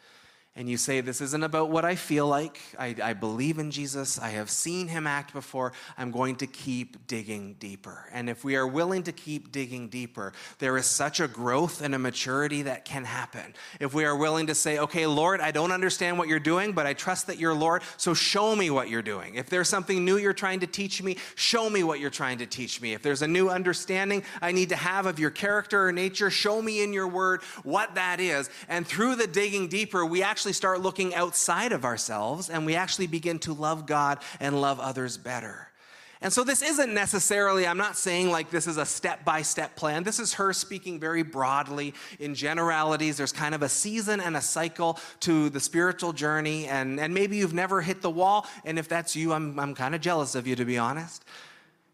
and 0.59 0.68
you 0.68 0.76
say, 0.76 1.00
This 1.00 1.20
isn't 1.20 1.44
about 1.44 1.70
what 1.70 1.84
I 1.84 1.94
feel 1.94 2.26
like. 2.26 2.61
I, 2.76 2.94
I, 3.00 3.12
believe 3.12 3.59
in 3.61 3.70
Jesus. 3.70 4.18
I 4.18 4.30
have 4.30 4.50
seen 4.50 4.88
him 4.88 5.06
act 5.06 5.32
before. 5.32 5.72
I'm 5.96 6.11
going 6.11 6.34
to 6.36 6.48
keep 6.48 7.06
digging 7.06 7.54
deeper. 7.61 8.06
And 8.12 8.28
if 8.28 8.42
we 8.42 8.56
are 8.56 8.66
willing 8.66 9.04
to 9.04 9.12
keep 9.12 9.52
digging 9.52 9.88
deeper, 9.88 10.32
there 10.59 10.76
is 10.76 10.86
such 10.86 11.20
a 11.20 11.28
growth 11.28 11.80
and 11.80 11.94
a 11.94 11.98
maturity 11.98 12.62
that 12.62 12.84
can 12.84 13.04
happen. 13.04 13.54
If 13.78 13.94
we 13.94 14.04
are 14.04 14.16
willing 14.16 14.48
to 14.48 14.54
say, 14.54 14.78
Okay, 14.78 15.06
Lord, 15.06 15.40
I 15.40 15.52
don't 15.52 15.70
understand 15.70 16.18
what 16.18 16.26
you're 16.26 16.40
doing, 16.40 16.72
but 16.72 16.86
I 16.86 16.92
trust 16.92 17.28
that 17.28 17.38
you're 17.38 17.54
Lord, 17.54 17.82
so 17.96 18.12
show 18.12 18.56
me 18.56 18.68
what 18.68 18.88
you're 18.88 19.00
doing. 19.00 19.36
If 19.36 19.48
there's 19.48 19.68
something 19.68 20.04
new 20.04 20.16
you're 20.16 20.32
trying 20.32 20.59
to 20.61 20.66
teach 20.66 21.00
me, 21.00 21.18
show 21.36 21.70
me 21.70 21.84
what 21.84 22.00
you're 22.00 22.11
trying 22.11 22.38
to 22.38 22.46
teach 22.46 22.80
me. 22.80 22.94
If 22.94 23.02
there's 23.02 23.22
a 23.22 23.28
new 23.28 23.48
understanding 23.48 24.24
I 24.42 24.50
need 24.50 24.70
to 24.70 24.76
have 24.76 25.06
of 25.06 25.20
your 25.20 25.30
character 25.30 25.86
or 25.86 25.92
nature, 25.92 26.30
show 26.30 26.61
me 26.61 26.82
in 26.82 26.92
your 26.92 27.06
word 27.06 27.42
what 27.62 27.94
that 27.94 28.18
is. 28.18 28.50
And 28.68 28.84
through 28.84 29.14
the 29.14 29.28
digging 29.28 29.68
deeper, 29.68 30.04
we 30.04 30.24
actually 30.24 30.47
actually 30.49 30.57
start 30.57 30.80
looking 30.80 31.14
outside 31.14 31.72
of 31.72 31.84
ourselves 31.84 32.49
and 32.49 32.64
we 32.64 32.74
actually 32.74 33.07
begin 33.07 33.38
to 33.38 33.53
love 33.53 33.84
God 33.84 34.18
and 34.40 34.59
love 34.62 34.80
others 34.80 35.18
better. 35.18 35.68
And 36.22 36.32
so 36.32 36.42
this 36.42 36.62
isn't 36.62 36.94
necessarily, 36.94 37.66
I'm 37.66 37.76
not 37.76 37.99
saying 37.99 38.30
like 38.30 38.51
this 38.51 38.66
is 38.66 38.78
a 38.78 38.86
step 38.86 39.26
by 39.26 39.42
step 39.42 39.76
plan. 39.76 40.05
This 40.05 40.18
is 40.18 40.32
her 40.34 40.55
speaking 40.55 40.99
very 40.99 41.22
broadly 41.22 41.92
in 42.18 42.34
generalities. 42.34 43.18
There's 43.18 43.30
kind 43.30 43.55
of 43.55 43.62
a 43.62 43.68
season 43.68 44.20
and 44.20 44.38
a 44.38 44.40
cycle 44.40 44.99
to 45.20 45.51
the 45.51 45.61
spiritual 45.61 46.14
journey. 46.14 46.66
And, 46.66 46.99
and 46.99 47.12
maybe 47.12 47.36
you've 47.36 47.53
never 47.53 47.82
hit 47.82 48.01
the 48.01 48.11
wall. 48.11 48.46
And 48.64 48.78
if 48.78 48.88
that's 48.88 49.14
you, 49.14 49.34
I'm, 49.34 49.61
I'm 49.61 49.74
kind 49.74 49.94
of 49.94 50.01
jealous 50.01 50.34
of 50.34 50.46
you, 50.46 50.57
to 50.57 50.64
be 50.64 50.78
honest. 50.78 51.26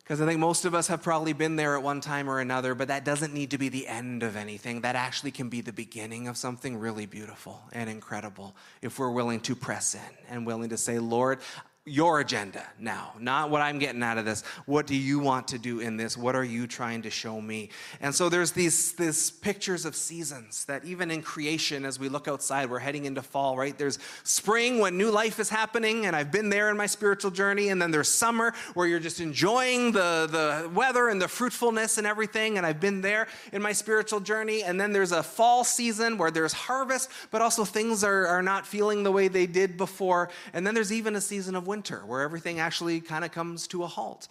Because 0.04 0.20
I 0.20 0.26
think 0.26 0.38
most 0.38 0.66
of 0.66 0.74
us 0.74 0.88
have 0.88 1.02
probably 1.02 1.32
been 1.32 1.56
there 1.56 1.76
at 1.76 1.82
one 1.82 2.02
time 2.02 2.28
or 2.28 2.38
another, 2.38 2.74
but 2.74 2.88
that 2.88 3.06
doesn't 3.06 3.32
need 3.32 3.52
to 3.52 3.58
be 3.58 3.70
the 3.70 3.88
end 3.88 4.22
of 4.22 4.36
anything. 4.36 4.82
That 4.82 4.96
actually 4.96 5.30
can 5.30 5.48
be 5.48 5.62
the 5.62 5.72
beginning 5.72 6.28
of 6.28 6.36
something 6.36 6.76
really 6.76 7.06
beautiful 7.06 7.62
and 7.72 7.88
incredible 7.88 8.54
if 8.82 8.98
we're 8.98 9.10
willing 9.10 9.40
to 9.40 9.56
press 9.56 9.94
in 9.94 10.00
and 10.28 10.46
willing 10.46 10.68
to 10.68 10.76
say, 10.76 10.98
Lord, 10.98 11.38
your 11.86 12.20
agenda 12.20 12.64
now, 12.78 13.12
not 13.20 13.50
what 13.50 13.60
I'm 13.60 13.78
getting 13.78 14.02
out 14.02 14.16
of 14.16 14.24
this. 14.24 14.42
What 14.64 14.86
do 14.86 14.96
you 14.96 15.18
want 15.18 15.48
to 15.48 15.58
do 15.58 15.80
in 15.80 15.98
this? 15.98 16.16
What 16.16 16.34
are 16.34 16.44
you 16.44 16.66
trying 16.66 17.02
to 17.02 17.10
show 17.10 17.38
me? 17.42 17.68
And 18.00 18.14
so 18.14 18.30
there's 18.30 18.52
these, 18.52 18.92
these 18.92 19.30
pictures 19.30 19.84
of 19.84 19.94
seasons 19.94 20.64
that 20.64 20.86
even 20.86 21.10
in 21.10 21.20
creation, 21.20 21.84
as 21.84 21.98
we 21.98 22.08
look 22.08 22.26
outside, 22.26 22.70
we're 22.70 22.78
heading 22.78 23.04
into 23.04 23.20
fall, 23.20 23.58
right? 23.58 23.76
There's 23.76 23.98
spring 24.22 24.78
when 24.78 24.96
new 24.96 25.10
life 25.10 25.38
is 25.38 25.50
happening, 25.50 26.06
and 26.06 26.16
I've 26.16 26.32
been 26.32 26.48
there 26.48 26.70
in 26.70 26.76
my 26.78 26.86
spiritual 26.86 27.30
journey. 27.30 27.68
And 27.68 27.82
then 27.82 27.90
there's 27.90 28.08
summer 28.08 28.54
where 28.72 28.86
you're 28.86 28.98
just 28.98 29.20
enjoying 29.20 29.92
the, 29.92 30.26
the 30.30 30.70
weather 30.70 31.10
and 31.10 31.20
the 31.20 31.28
fruitfulness 31.28 31.98
and 31.98 32.06
everything. 32.06 32.56
And 32.56 32.64
I've 32.64 32.80
been 32.80 33.02
there 33.02 33.26
in 33.52 33.60
my 33.60 33.72
spiritual 33.72 34.20
journey. 34.20 34.62
And 34.62 34.80
then 34.80 34.94
there's 34.94 35.12
a 35.12 35.22
fall 35.22 35.64
season 35.64 36.16
where 36.16 36.30
there's 36.30 36.54
harvest, 36.54 37.10
but 37.30 37.42
also 37.42 37.66
things 37.66 38.02
are, 38.02 38.26
are 38.26 38.42
not 38.42 38.66
feeling 38.66 39.02
the 39.02 39.12
way 39.12 39.28
they 39.28 39.44
did 39.44 39.76
before. 39.76 40.30
And 40.54 40.66
then 40.66 40.74
there's 40.74 40.90
even 40.90 41.14
a 41.14 41.20
season 41.20 41.54
of 41.54 41.66
winter 41.66 41.73
where 42.06 42.22
everything 42.22 42.60
actually 42.60 43.00
kind 43.00 43.24
of 43.24 43.32
comes 43.32 43.66
to 43.68 43.82
a 43.82 43.86
halt. 43.86 44.28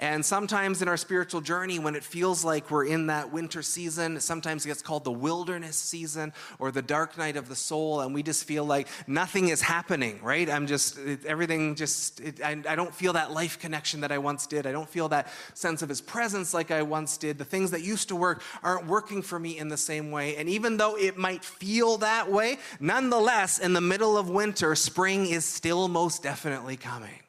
And 0.00 0.24
sometimes 0.24 0.80
in 0.80 0.88
our 0.88 0.96
spiritual 0.96 1.42
journey, 1.42 1.78
when 1.78 1.94
it 1.94 2.02
feels 2.02 2.42
like 2.42 2.70
we're 2.70 2.86
in 2.86 3.08
that 3.08 3.30
winter 3.30 3.60
season, 3.60 4.18
sometimes 4.18 4.64
it 4.64 4.68
gets 4.68 4.80
called 4.80 5.04
the 5.04 5.12
wilderness 5.12 5.76
season 5.76 6.32
or 6.58 6.72
the 6.72 6.80
dark 6.80 7.18
night 7.18 7.36
of 7.36 7.50
the 7.50 7.54
soul, 7.54 8.00
and 8.00 8.14
we 8.14 8.22
just 8.22 8.44
feel 8.44 8.64
like 8.64 8.88
nothing 9.06 9.50
is 9.50 9.60
happening, 9.60 10.18
right? 10.22 10.48
I'm 10.48 10.66
just, 10.66 10.98
it, 10.98 11.26
everything 11.26 11.74
just, 11.74 12.18
it, 12.20 12.40
I, 12.42 12.52
I 12.66 12.76
don't 12.76 12.94
feel 12.94 13.12
that 13.12 13.32
life 13.32 13.58
connection 13.58 14.00
that 14.00 14.10
I 14.10 14.16
once 14.16 14.46
did. 14.46 14.66
I 14.66 14.72
don't 14.72 14.88
feel 14.88 15.10
that 15.10 15.28
sense 15.52 15.82
of 15.82 15.90
his 15.90 16.00
presence 16.00 16.54
like 16.54 16.70
I 16.70 16.80
once 16.80 17.18
did. 17.18 17.36
The 17.36 17.44
things 17.44 17.70
that 17.72 17.82
used 17.82 18.08
to 18.08 18.16
work 18.16 18.42
aren't 18.62 18.86
working 18.86 19.20
for 19.20 19.38
me 19.38 19.58
in 19.58 19.68
the 19.68 19.76
same 19.76 20.10
way. 20.10 20.36
And 20.36 20.48
even 20.48 20.78
though 20.78 20.96
it 20.96 21.18
might 21.18 21.44
feel 21.44 21.98
that 21.98 22.32
way, 22.32 22.56
nonetheless, 22.80 23.58
in 23.58 23.74
the 23.74 23.82
middle 23.82 24.16
of 24.16 24.30
winter, 24.30 24.74
spring 24.76 25.26
is 25.26 25.44
still 25.44 25.88
most 25.88 26.22
definitely 26.22 26.78
coming. 26.78 27.20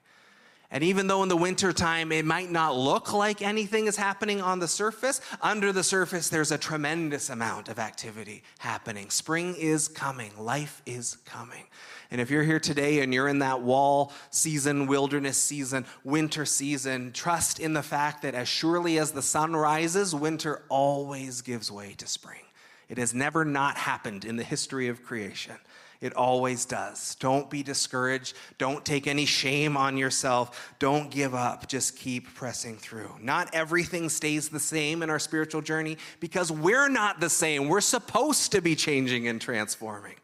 And 0.72 0.86
even 0.86 1.08
though 1.08 1.22
in 1.22 1.30
the 1.30 1.36
wintertime 1.36 2.14
it 2.14 2.26
might 2.26 2.50
not 2.50 2.78
look 2.78 3.12
like 3.12 3.42
anything 3.42 3.88
is 3.88 3.98
happening 3.98 4.42
on 4.42 4.60
the 4.60 4.68
surface, 4.70 5.20
under 5.42 5.74
the 5.74 5.84
surface 5.84 6.30
there's 6.30 6.52
a 6.52 6.58
tremendous 6.58 7.30
amount 7.30 7.68
of 7.68 7.78
activity 7.78 8.44
happening. 8.60 9.10
Spring 9.10 9.54
is 9.58 9.90
coming, 9.90 10.32
life 10.38 10.82
is 10.86 11.18
coming. 11.26 11.66
And 12.10 12.20
if 12.22 12.30
you're 12.30 12.44
here 12.44 12.60
today 12.60 13.02
and 13.02 13.14
you're 13.14 13.28
in 13.28 13.40
that 13.40 13.62
wall 13.62 14.14
season, 14.32 14.88
wilderness 14.88 15.38
season, 15.38 15.86
winter 16.04 16.46
season, 16.46 17.12
trust 17.12 17.60
in 17.60 17.74
the 17.74 17.84
fact 17.84 18.22
that 18.22 18.34
as 18.34 18.48
surely 18.48 18.98
as 18.98 19.12
the 19.12 19.22
sun 19.22 19.56
rises, 19.56 20.16
winter 20.16 20.64
always 20.70 21.42
gives 21.42 21.72
way 21.72 21.96
to 21.98 22.08
spring. 22.08 22.42
It 22.90 22.98
has 22.98 23.14
never 23.14 23.46
not 23.46 23.78
happened 23.78 24.26
in 24.26 24.36
the 24.36 24.44
history 24.44 24.90
of 24.90 25.04
creation. 25.04 25.56
It 26.02 26.16
always 26.16 26.66
does. 26.66 27.14
Don't 27.16 27.48
be 27.48 27.62
discouraged. 27.62 28.36
Don't 28.58 28.84
take 28.84 29.06
any 29.06 29.26
shame 29.26 29.78
on 29.78 29.98
yourself. 29.98 30.74
Don't 30.80 31.12
give 31.12 31.36
up. 31.36 31.68
Just 31.68 31.96
keep 31.96 32.34
pressing 32.34 32.76
through. 32.78 33.12
Not 33.22 33.54
everything 33.54 34.10
stays 34.10 34.50
the 34.50 34.60
same 34.60 35.04
in 35.04 35.12
our 35.12 35.20
spiritual 35.20 35.62
journey 35.62 35.98
because 36.20 36.52
we're 36.52 36.90
not 36.90 37.20
the 37.20 37.30
same. 37.30 37.68
We're 37.68 37.82
supposed 37.82 38.52
to 38.54 38.62
be 38.62 38.76
changing 38.76 39.28
and 39.28 39.40
transforming. 39.40 40.16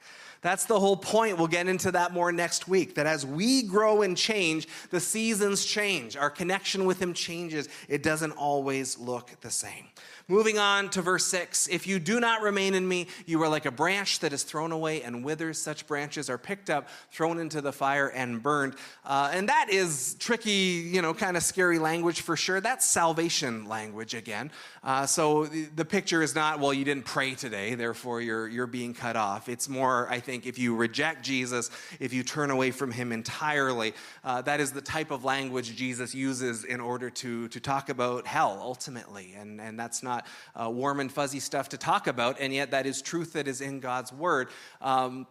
That's 0.41 0.65
the 0.65 0.79
whole 0.79 0.97
point. 0.97 1.37
We'll 1.37 1.47
get 1.47 1.67
into 1.67 1.91
that 1.91 2.13
more 2.13 2.31
next 2.31 2.67
week. 2.67 2.95
That 2.95 3.05
as 3.05 3.25
we 3.25 3.63
grow 3.63 4.03
and 4.03 4.15
change, 4.15 4.67
the 4.89 4.99
seasons 4.99 5.65
change. 5.65 6.15
Our 6.15 6.29
connection 6.29 6.85
with 6.85 7.01
Him 7.01 7.13
changes. 7.13 7.69
It 7.87 8.03
doesn't 8.03 8.31
always 8.31 8.97
look 8.97 9.31
the 9.41 9.51
same. 9.51 9.87
Moving 10.29 10.59
on 10.59 10.89
to 10.89 11.01
verse 11.01 11.25
6 11.27 11.69
If 11.69 11.87
you 11.87 11.99
do 11.99 12.19
not 12.19 12.41
remain 12.41 12.73
in 12.73 12.85
me, 12.85 13.07
you 13.25 13.41
are 13.43 13.47
like 13.47 13.65
a 13.65 13.71
branch 13.71 14.19
that 14.19 14.33
is 14.33 14.43
thrown 14.43 14.73
away 14.73 15.01
and 15.01 15.23
withers. 15.23 15.57
Such 15.57 15.87
branches 15.87 16.29
are 16.29 16.37
picked 16.37 16.69
up, 16.69 16.89
thrown 17.13 17.39
into 17.39 17.61
the 17.61 17.71
fire, 17.71 18.09
and 18.09 18.43
burned. 18.43 18.75
Uh, 19.05 19.31
and 19.33 19.47
that 19.47 19.69
is 19.69 20.17
tricky, 20.19 20.51
you 20.51 21.01
know, 21.01 21.13
kind 21.13 21.37
of 21.37 21.43
scary 21.43 21.79
language 21.79 22.19
for 22.19 22.35
sure. 22.35 22.59
That's 22.59 22.85
salvation 22.85 23.69
language 23.69 24.13
again. 24.13 24.51
Uh, 24.83 25.05
so 25.05 25.45
the, 25.45 25.69
the 25.77 25.85
picture 25.85 26.21
is 26.21 26.35
not, 26.35 26.59
well, 26.59 26.73
you 26.73 26.83
didn't 26.83 27.05
pray 27.05 27.33
today, 27.33 27.75
therefore 27.75 28.19
you're, 28.19 28.49
you're 28.49 28.67
being 28.67 28.93
cut 28.93 29.15
off. 29.15 29.47
It's 29.47 29.69
more, 29.69 30.09
I 30.09 30.19
think, 30.19 30.45
if 30.45 30.59
you 30.59 30.75
reject 30.75 31.23
Jesus, 31.23 31.71
if 32.01 32.11
you 32.11 32.23
turn 32.23 32.51
away 32.51 32.71
from 32.71 32.91
him 32.91 33.13
entirely, 33.13 33.93
uh, 34.25 34.41
that 34.41 34.59
is 34.59 34.73
the 34.73 34.81
type 34.81 35.09
of 35.09 35.23
language 35.23 35.73
Jesus 35.77 36.13
uses 36.13 36.65
in 36.65 36.81
order 36.81 37.09
to, 37.11 37.47
to 37.47 37.59
talk 37.61 37.87
about 37.87 38.27
hell 38.27 38.59
ultimately. 38.61 39.33
And, 39.37 39.61
and 39.61 39.79
that's 39.79 40.03
not 40.03 40.16
not 40.17 40.65
uh, 40.65 40.69
warm 40.69 40.99
and 40.99 41.11
fuzzy 41.11 41.39
stuff 41.39 41.69
to 41.69 41.77
talk 41.77 42.07
about, 42.07 42.37
and 42.39 42.53
yet 42.53 42.71
that 42.71 42.85
is 42.85 43.01
truth 43.01 43.33
that 43.33 43.47
is 43.47 43.61
in 43.61 43.79
God's 43.79 44.11
word. 44.11 44.49
Um, 44.81 45.27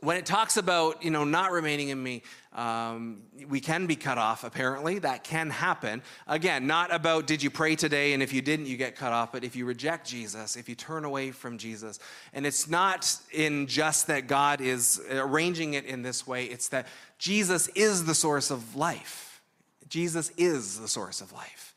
when 0.00 0.16
it 0.16 0.26
talks 0.26 0.56
about 0.56 1.04
you 1.04 1.10
know 1.10 1.24
not 1.24 1.50
remaining 1.50 1.88
in 1.88 2.00
me 2.00 2.22
um, 2.52 3.22
we 3.48 3.60
can 3.60 3.86
be 3.86 3.96
cut 3.96 4.16
off 4.16 4.44
apparently. 4.44 5.00
That 5.00 5.24
can 5.24 5.50
happen. 5.50 6.02
Again 6.28 6.68
not 6.68 6.94
about 6.94 7.26
did 7.26 7.42
you 7.42 7.50
pray 7.50 7.74
today? 7.74 8.12
And 8.12 8.22
if 8.22 8.32
you 8.32 8.40
didn't 8.40 8.66
you 8.66 8.76
get 8.76 8.94
cut 8.94 9.12
off. 9.12 9.32
But 9.32 9.42
if 9.42 9.56
you 9.56 9.64
reject 9.64 10.06
jesus 10.06 10.54
if 10.56 10.68
you 10.68 10.76
turn 10.76 11.04
away 11.04 11.32
from 11.32 11.58
jesus 11.58 11.98
and 12.32 12.46
it's 12.46 12.68
not 12.68 13.12
in 13.32 13.66
just 13.66 14.06
that 14.06 14.28
god 14.28 14.60
is 14.60 15.02
arranging 15.10 15.74
it 15.74 15.84
in 15.84 16.02
this 16.02 16.26
way 16.26 16.44
it's 16.44 16.68
that 16.68 16.86
jesus 17.18 17.66
is 17.74 18.04
the 18.04 18.14
source 18.14 18.52
of 18.52 18.76
life. 18.76 19.42
Jesus 19.88 20.30
is 20.36 20.78
the 20.78 20.88
source 20.88 21.20
of 21.20 21.32
life 21.32 21.74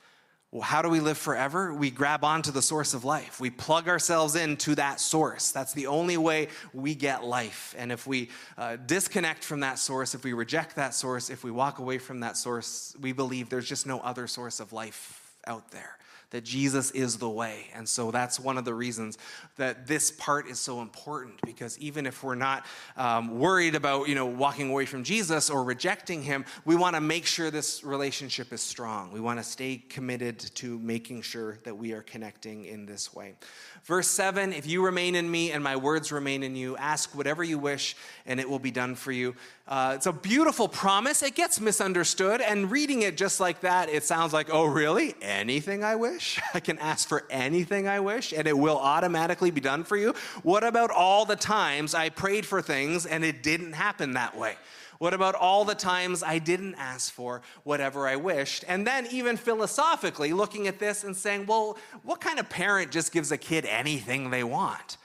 well, 0.52 0.62
how 0.62 0.82
do 0.82 0.90
we 0.90 1.00
live 1.00 1.18
forever? 1.18 1.74
We 1.74 1.92
grab 1.92 2.26
onto 2.26 2.52
the 2.52 2.62
source 2.62 2.94
of 2.94 3.06
life. 3.06 3.40
We 3.40 3.50
plug 3.50 3.88
ourselves 3.88 4.36
into 4.36 4.76
that 4.76 5.00
source. 5.00 5.52
That's 5.52 5.72
the 5.72 5.88
only 5.88 6.18
way 6.18 6.50
we 6.74 6.94
get 6.94 7.24
life. 7.24 7.74
And 7.78 7.90
if 7.90 8.06
we 8.06 8.28
uh, 8.58 8.76
disconnect 8.76 9.46
from 9.46 9.62
that 9.62 9.80
source, 9.80 10.14
if 10.14 10.26
we 10.26 10.34
reject 10.34 10.76
that 10.76 10.94
source, 10.94 11.30
if 11.30 11.46
we 11.46 11.52
walk 11.52 11.80
away 11.80 12.00
from 12.00 12.20
that 12.20 12.36
source, 12.36 12.94
we 13.00 13.14
believe 13.14 13.48
there's 13.48 13.70
just 13.70 13.88
no 13.88 14.02
other 14.02 14.28
source 14.28 14.60
of 14.60 14.74
life 14.74 15.32
out 15.48 15.72
there. 15.72 15.98
That 16.32 16.44
Jesus 16.44 16.92
is 16.92 17.18
the 17.18 17.30
way. 17.30 17.68
And 17.76 17.88
so 17.88 18.10
that's 18.10 18.40
one 18.40 18.58
of 18.58 18.66
the 18.66 18.74
reasons 18.74 19.18
that 19.58 19.86
this 19.86 20.12
part 20.12 20.48
is 20.48 20.60
so 20.60 20.82
important 20.82 21.40
because 21.44 21.78
even 21.80 22.06
if 22.06 22.24
we're 22.24 22.36
not 22.36 22.66
um, 22.98 23.40
worried 23.40 23.76
about, 23.76 24.08
you 24.08 24.16
know, 24.16 24.26
walking 24.26 24.70
away 24.70 24.86
from 24.86 25.04
Jesus 25.04 25.50
or 25.50 25.64
rejecting 25.64 26.24
him, 26.24 26.46
we 26.66 26.76
want 26.76 26.96
to 26.96 27.02
make 27.02 27.26
sure 27.26 27.52
this 27.52 27.84
relationship 27.84 28.52
is 28.52 28.62
strong. 28.62 29.12
We 29.12 29.20
want 29.20 29.40
to 29.40 29.44
stay 29.44 29.84
committed 29.90 30.40
to 30.40 30.80
making 30.80 31.22
sure 31.22 31.60
that 31.64 31.78
we 31.78 31.92
are 31.92 32.02
connecting 32.02 32.66
in 32.66 32.86
this 32.86 33.14
way. 33.14 33.36
Verse 33.84 34.08
7 34.08 34.54
If 34.54 34.68
you 34.68 34.86
remain 34.86 35.16
in 35.16 35.30
me 35.30 35.52
and 35.52 35.64
my 35.64 35.76
words 35.76 36.12
remain 36.12 36.44
in 36.44 36.56
you, 36.56 36.78
ask 36.78 37.16
whatever 37.16 37.44
you 37.44 37.58
wish 37.58 37.96
and 38.26 38.40
it 38.40 38.50
will 38.50 38.60
be 38.60 38.72
done 38.72 38.96
for 38.96 39.12
you. 39.12 39.36
Uh, 39.68 39.94
it's 39.96 40.06
a 40.06 40.14
beautiful 40.14 40.68
promise. 40.68 41.24
It 41.24 41.34
gets 41.34 41.60
misunderstood. 41.60 42.42
And 42.42 42.70
reading 42.70 43.02
it 43.02 43.18
just 43.18 43.40
like 43.40 43.62
that, 43.62 43.90
it 43.90 44.04
sounds 44.04 44.34
like, 44.34 44.50
oh, 44.52 44.66
really? 44.66 45.16
Anything 45.22 45.84
I 45.84 45.96
wish? 45.96 46.40
I 46.54 46.60
can 46.60 46.78
ask 46.78 47.08
for 47.08 47.24
anything 47.30 47.88
I 47.88 48.00
wish 48.00 48.34
and 48.34 48.48
it 48.48 48.58
will 48.58 48.78
automatically 48.78 49.50
be 49.50 49.62
done 49.62 49.84
for 49.84 49.98
you? 49.98 50.14
What 50.44 50.64
about 50.64 50.92
all 50.92 51.26
the 51.26 51.36
times 51.36 51.96
I 51.96 52.10
prayed 52.10 52.46
for 52.46 52.62
things 52.62 53.06
and 53.06 53.24
it 53.24 53.42
didn't 53.42 53.74
happen 53.74 54.14
that 54.14 54.38
way? 54.38 54.58
What 55.02 55.16
about 55.16 55.34
all 55.34 55.66
the 55.66 55.74
times 55.74 56.22
I 56.22 56.38
didn't 56.38 56.76
ask 56.76 57.12
for 57.12 57.42
whatever 57.64 58.08
I 58.08 58.18
wished? 58.18 58.64
And 58.68 58.86
then, 58.86 59.08
even 59.10 59.36
philosophically, 59.36 60.32
looking 60.32 60.68
at 60.68 60.78
this 60.78 61.04
and 61.04 61.18
saying, 61.18 61.48
well, 61.48 61.80
what 62.04 62.22
kind 62.22 62.38
of 62.38 62.48
parent 62.52 62.92
just 62.92 63.12
gives 63.12 63.32
a 63.32 63.38
kid 63.38 63.66
anything 63.66 64.30
they 64.30 64.44
want? 64.44 64.98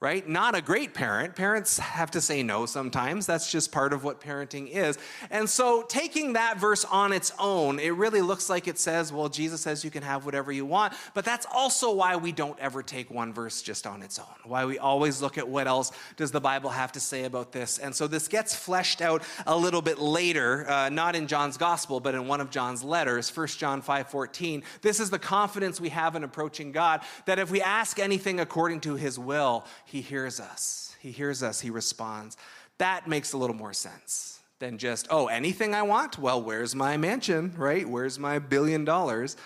Right? 0.00 0.26
Not 0.26 0.54
a 0.54 0.62
great 0.62 0.94
parent. 0.94 1.36
Parents 1.36 1.78
have 1.78 2.10
to 2.12 2.22
say 2.22 2.42
no 2.42 2.64
sometimes. 2.64 3.26
That's 3.26 3.52
just 3.52 3.70
part 3.70 3.92
of 3.92 4.02
what 4.02 4.18
parenting 4.18 4.70
is. 4.70 4.98
And 5.30 5.48
so, 5.48 5.82
taking 5.82 6.32
that 6.32 6.58
verse 6.58 6.86
on 6.86 7.12
its 7.12 7.32
own, 7.38 7.78
it 7.78 7.90
really 7.90 8.22
looks 8.22 8.48
like 8.48 8.66
it 8.66 8.78
says, 8.78 9.12
well, 9.12 9.28
Jesus 9.28 9.60
says 9.60 9.84
you 9.84 9.90
can 9.90 10.02
have 10.02 10.24
whatever 10.24 10.50
you 10.50 10.64
want. 10.64 10.94
But 11.12 11.26
that's 11.26 11.46
also 11.52 11.92
why 11.92 12.16
we 12.16 12.32
don't 12.32 12.58
ever 12.58 12.82
take 12.82 13.10
one 13.10 13.34
verse 13.34 13.60
just 13.60 13.86
on 13.86 14.02
its 14.02 14.18
own, 14.18 14.26
why 14.44 14.64
we 14.64 14.78
always 14.78 15.20
look 15.20 15.36
at 15.36 15.46
what 15.46 15.66
else 15.66 15.92
does 16.16 16.30
the 16.30 16.40
Bible 16.40 16.70
have 16.70 16.92
to 16.92 17.00
say 17.00 17.24
about 17.24 17.52
this. 17.52 17.76
And 17.76 17.94
so, 17.94 18.06
this 18.06 18.26
gets 18.26 18.54
fleshed 18.54 19.02
out 19.02 19.22
a 19.46 19.56
little 19.56 19.82
bit 19.82 19.98
later, 19.98 20.68
uh, 20.70 20.88
not 20.88 21.14
in 21.14 21.26
John's 21.26 21.58
gospel, 21.58 22.00
but 22.00 22.14
in 22.14 22.26
one 22.26 22.40
of 22.40 22.48
John's 22.48 22.82
letters, 22.82 23.34
1 23.36 23.46
John 23.48 23.82
5 23.82 24.08
14. 24.08 24.62
This 24.80 24.98
is 24.98 25.10
the 25.10 25.18
confidence 25.18 25.78
we 25.78 25.90
have 25.90 26.16
in 26.16 26.24
approaching 26.24 26.72
God 26.72 27.02
that 27.26 27.38
if 27.38 27.50
we 27.50 27.60
ask 27.60 27.98
anything 27.98 28.40
according 28.40 28.80
to 28.80 28.94
his 28.94 29.18
will, 29.18 29.66
he 29.90 30.00
hears 30.00 30.38
us. 30.38 30.94
He 31.00 31.10
hears 31.10 31.42
us. 31.42 31.60
He 31.60 31.68
responds. 31.68 32.36
That 32.78 33.08
makes 33.08 33.32
a 33.32 33.36
little 33.36 33.56
more 33.56 33.72
sense 33.72 34.38
than 34.60 34.78
just, 34.78 35.08
oh, 35.10 35.26
anything 35.26 35.74
I 35.74 35.82
want? 35.82 36.16
Well, 36.16 36.40
where's 36.40 36.76
my 36.76 36.96
mansion, 36.96 37.52
right? 37.56 37.88
Where's 37.88 38.16
my 38.16 38.38
billion 38.38 38.84
dollars? 38.84 39.36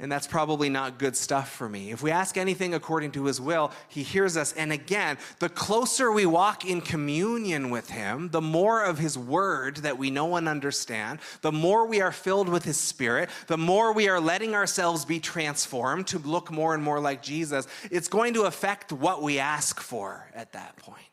And 0.00 0.12
that's 0.12 0.28
probably 0.28 0.68
not 0.68 1.00
good 1.00 1.16
stuff 1.16 1.50
for 1.50 1.68
me. 1.68 1.90
If 1.90 2.02
we 2.02 2.12
ask 2.12 2.36
anything 2.36 2.72
according 2.72 3.10
to 3.12 3.24
his 3.24 3.40
will, 3.40 3.72
he 3.88 4.04
hears 4.04 4.36
us. 4.36 4.52
And 4.52 4.72
again, 4.72 5.18
the 5.40 5.48
closer 5.48 6.12
we 6.12 6.24
walk 6.24 6.64
in 6.64 6.80
communion 6.80 7.70
with 7.70 7.90
him, 7.90 8.28
the 8.28 8.40
more 8.40 8.84
of 8.84 8.98
his 8.98 9.18
word 9.18 9.78
that 9.78 9.98
we 9.98 10.10
know 10.10 10.36
and 10.36 10.48
understand, 10.48 11.18
the 11.40 11.50
more 11.50 11.84
we 11.84 12.00
are 12.00 12.12
filled 12.12 12.48
with 12.48 12.62
his 12.62 12.76
spirit, 12.76 13.28
the 13.48 13.58
more 13.58 13.92
we 13.92 14.08
are 14.08 14.20
letting 14.20 14.54
ourselves 14.54 15.04
be 15.04 15.18
transformed 15.18 16.06
to 16.08 16.20
look 16.20 16.52
more 16.52 16.74
and 16.74 16.84
more 16.84 17.00
like 17.00 17.20
Jesus, 17.20 17.66
it's 17.90 18.08
going 18.08 18.34
to 18.34 18.42
affect 18.42 18.92
what 18.92 19.20
we 19.20 19.40
ask 19.40 19.80
for 19.80 20.30
at 20.32 20.52
that 20.52 20.76
point 20.76 21.07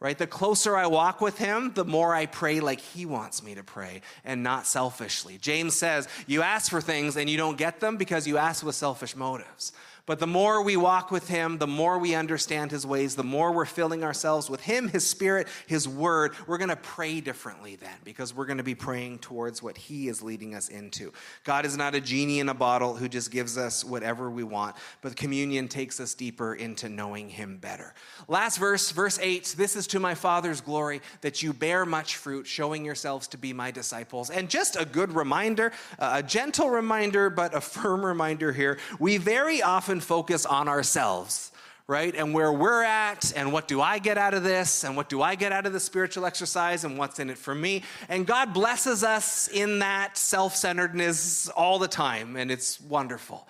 right? 0.00 0.16
The 0.16 0.26
closer 0.26 0.76
I 0.76 0.86
walk 0.86 1.20
with 1.20 1.38
him, 1.38 1.72
the 1.74 1.84
more 1.84 2.14
I 2.14 2.26
pray 2.26 2.60
like 2.60 2.80
he 2.80 3.04
wants 3.04 3.42
me 3.42 3.54
to 3.54 3.62
pray 3.62 4.00
and 4.24 4.42
not 4.42 4.66
selfishly. 4.66 5.36
James 5.38 5.76
says, 5.76 6.08
You 6.26 6.42
ask 6.42 6.70
for 6.70 6.80
things 6.80 7.16
and 7.16 7.28
you 7.28 7.36
don't 7.36 7.58
get 7.58 7.80
them 7.80 7.98
because 7.98 8.26
you 8.26 8.38
ask 8.38 8.64
with 8.64 8.74
selfish 8.74 9.14
motives. 9.14 9.72
But 10.06 10.18
the 10.18 10.26
more 10.26 10.62
we 10.62 10.76
walk 10.76 11.10
with 11.10 11.28
Him, 11.28 11.58
the 11.58 11.66
more 11.66 11.98
we 11.98 12.14
understand 12.14 12.70
His 12.70 12.86
ways, 12.86 13.16
the 13.16 13.24
more 13.24 13.52
we're 13.52 13.64
filling 13.64 14.04
ourselves 14.04 14.50
with 14.50 14.60
Him, 14.60 14.88
His 14.88 15.06
Spirit, 15.06 15.48
His 15.66 15.88
Word, 15.88 16.34
we're 16.46 16.58
going 16.58 16.70
to 16.70 16.76
pray 16.76 17.20
differently 17.20 17.76
then 17.76 17.96
because 18.04 18.34
we're 18.34 18.46
going 18.46 18.58
to 18.58 18.64
be 18.64 18.74
praying 18.74 19.18
towards 19.18 19.62
what 19.62 19.76
He 19.76 20.08
is 20.08 20.22
leading 20.22 20.54
us 20.54 20.68
into. 20.68 21.12
God 21.44 21.64
is 21.64 21.76
not 21.76 21.94
a 21.94 22.00
genie 22.00 22.40
in 22.40 22.48
a 22.48 22.54
bottle 22.54 22.94
who 22.94 23.08
just 23.08 23.30
gives 23.30 23.56
us 23.56 23.84
whatever 23.84 24.30
we 24.30 24.44
want, 24.44 24.76
but 25.02 25.16
communion 25.16 25.68
takes 25.68 26.00
us 26.00 26.14
deeper 26.14 26.54
into 26.54 26.88
knowing 26.88 27.28
Him 27.28 27.58
better. 27.58 27.94
Last 28.28 28.58
verse, 28.58 28.90
verse 28.90 29.18
8 29.20 29.54
This 29.56 29.76
is 29.76 29.86
to 29.88 30.00
my 30.00 30.14
Father's 30.14 30.60
glory 30.60 31.00
that 31.20 31.42
you 31.42 31.52
bear 31.52 31.84
much 31.84 32.16
fruit, 32.16 32.46
showing 32.46 32.84
yourselves 32.84 33.28
to 33.28 33.38
be 33.38 33.52
my 33.52 33.70
disciples. 33.70 34.30
And 34.30 34.48
just 34.48 34.76
a 34.76 34.84
good 34.84 35.12
reminder, 35.12 35.72
a 35.98 36.22
gentle 36.22 36.70
reminder, 36.70 37.30
but 37.30 37.54
a 37.54 37.60
firm 37.80 38.04
reminder 38.04 38.52
here. 38.52 38.78
We 38.98 39.16
very 39.16 39.62
often 39.62 39.89
focus 39.98 40.46
on 40.46 40.68
ourselves, 40.68 41.50
right? 41.88 42.14
And 42.14 42.32
where 42.32 42.52
we're 42.52 42.84
at, 42.84 43.32
and 43.34 43.52
what 43.52 43.66
do 43.66 43.80
I 43.80 43.98
get 43.98 44.16
out 44.16 44.34
of 44.34 44.44
this, 44.44 44.84
and 44.84 44.96
what 44.96 45.08
do 45.08 45.22
I 45.22 45.34
get 45.34 45.50
out 45.50 45.66
of 45.66 45.72
the 45.72 45.80
spiritual 45.80 46.26
exercise, 46.26 46.84
and 46.84 46.96
what's 46.96 47.18
in 47.18 47.30
it 47.30 47.38
for 47.38 47.54
me. 47.54 47.82
And 48.08 48.24
God 48.24 48.54
blesses 48.54 49.02
us 49.02 49.48
in 49.48 49.80
that 49.80 50.16
self 50.16 50.54
centeredness 50.54 51.48
all 51.48 51.80
the 51.80 51.88
time, 51.88 52.36
and 52.36 52.52
it's 52.52 52.80
wonderful 52.80 53.48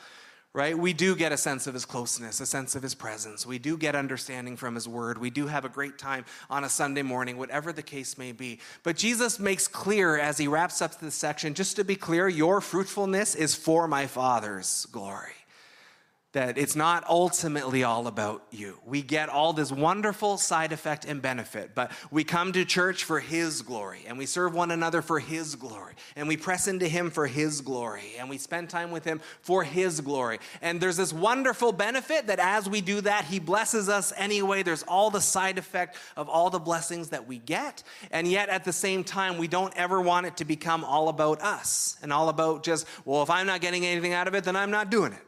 right? 0.52 0.76
We 0.76 0.92
do 0.92 1.14
get 1.14 1.30
a 1.30 1.36
sense 1.36 1.66
of 1.66 1.74
his 1.74 1.84
closeness, 1.84 2.40
a 2.40 2.46
sense 2.46 2.74
of 2.74 2.82
his 2.82 2.94
presence. 2.94 3.46
We 3.46 3.58
do 3.58 3.76
get 3.76 3.94
understanding 3.94 4.56
from 4.56 4.74
his 4.74 4.88
word. 4.88 5.18
We 5.18 5.30
do 5.30 5.46
have 5.46 5.64
a 5.64 5.68
great 5.68 5.96
time 5.96 6.24
on 6.48 6.64
a 6.64 6.68
Sunday 6.68 7.02
morning, 7.02 7.38
whatever 7.38 7.72
the 7.72 7.82
case 7.82 8.18
may 8.18 8.32
be. 8.32 8.58
But 8.82 8.96
Jesus 8.96 9.38
makes 9.38 9.68
clear 9.68 10.18
as 10.18 10.38
he 10.38 10.48
wraps 10.48 10.82
up 10.82 10.98
this 10.98 11.14
section, 11.14 11.54
just 11.54 11.76
to 11.76 11.84
be 11.84 11.94
clear, 11.94 12.28
your 12.28 12.60
fruitfulness 12.60 13.34
is 13.36 13.54
for 13.54 13.86
my 13.86 14.06
Father's 14.06 14.86
glory 14.90 15.34
that 16.32 16.56
it's 16.58 16.76
not 16.76 17.04
ultimately 17.08 17.82
all 17.82 18.06
about 18.06 18.44
you. 18.52 18.78
We 18.86 19.02
get 19.02 19.28
all 19.28 19.52
this 19.52 19.72
wonderful 19.72 20.38
side 20.38 20.72
effect 20.72 21.04
and 21.04 21.20
benefit, 21.20 21.74
but 21.74 21.90
we 22.12 22.22
come 22.22 22.52
to 22.52 22.64
church 22.64 23.02
for 23.02 23.18
His 23.18 23.62
glory, 23.62 24.04
and 24.06 24.16
we 24.16 24.26
serve 24.26 24.54
one 24.54 24.70
another 24.70 25.02
for 25.02 25.18
His 25.18 25.56
glory, 25.56 25.94
and 26.14 26.28
we 26.28 26.36
press 26.36 26.68
into 26.68 26.86
Him 26.86 27.10
for 27.10 27.26
His 27.26 27.60
glory, 27.60 28.12
and 28.18 28.30
we 28.30 28.38
spend 28.38 28.70
time 28.70 28.92
with 28.92 29.04
Him 29.04 29.20
for 29.42 29.64
His 29.64 30.00
glory. 30.00 30.38
And 30.62 30.80
there's 30.80 30.96
this 30.96 31.12
wonderful 31.12 31.72
benefit 31.72 32.28
that 32.28 32.38
as 32.38 32.68
we 32.68 32.80
do 32.80 33.00
that, 33.00 33.24
He 33.24 33.40
blesses 33.40 33.88
us 33.88 34.12
anyway. 34.16 34.62
There's 34.62 34.84
all 34.84 35.10
the 35.10 35.20
side 35.20 35.58
effect 35.58 35.96
of 36.16 36.28
all 36.28 36.48
the 36.48 36.60
blessings 36.60 37.08
that 37.08 37.26
we 37.26 37.38
get, 37.38 37.82
and 38.12 38.28
yet 38.28 38.48
at 38.50 38.64
the 38.64 38.72
same 38.72 39.02
time, 39.02 39.36
we 39.36 39.48
don't 39.48 39.76
ever 39.76 40.00
want 40.00 40.26
it 40.26 40.36
to 40.36 40.44
become 40.44 40.84
all 40.84 41.08
about 41.08 41.42
us 41.42 41.96
and 42.02 42.12
all 42.12 42.28
about 42.28 42.62
just, 42.62 42.86
well, 43.04 43.24
if 43.24 43.30
I'm 43.30 43.48
not 43.48 43.60
getting 43.60 43.84
anything 43.84 44.12
out 44.12 44.28
of 44.28 44.34
it, 44.36 44.44
then 44.44 44.54
I'm 44.54 44.70
not 44.70 44.90
doing 44.90 45.12
it 45.12 45.22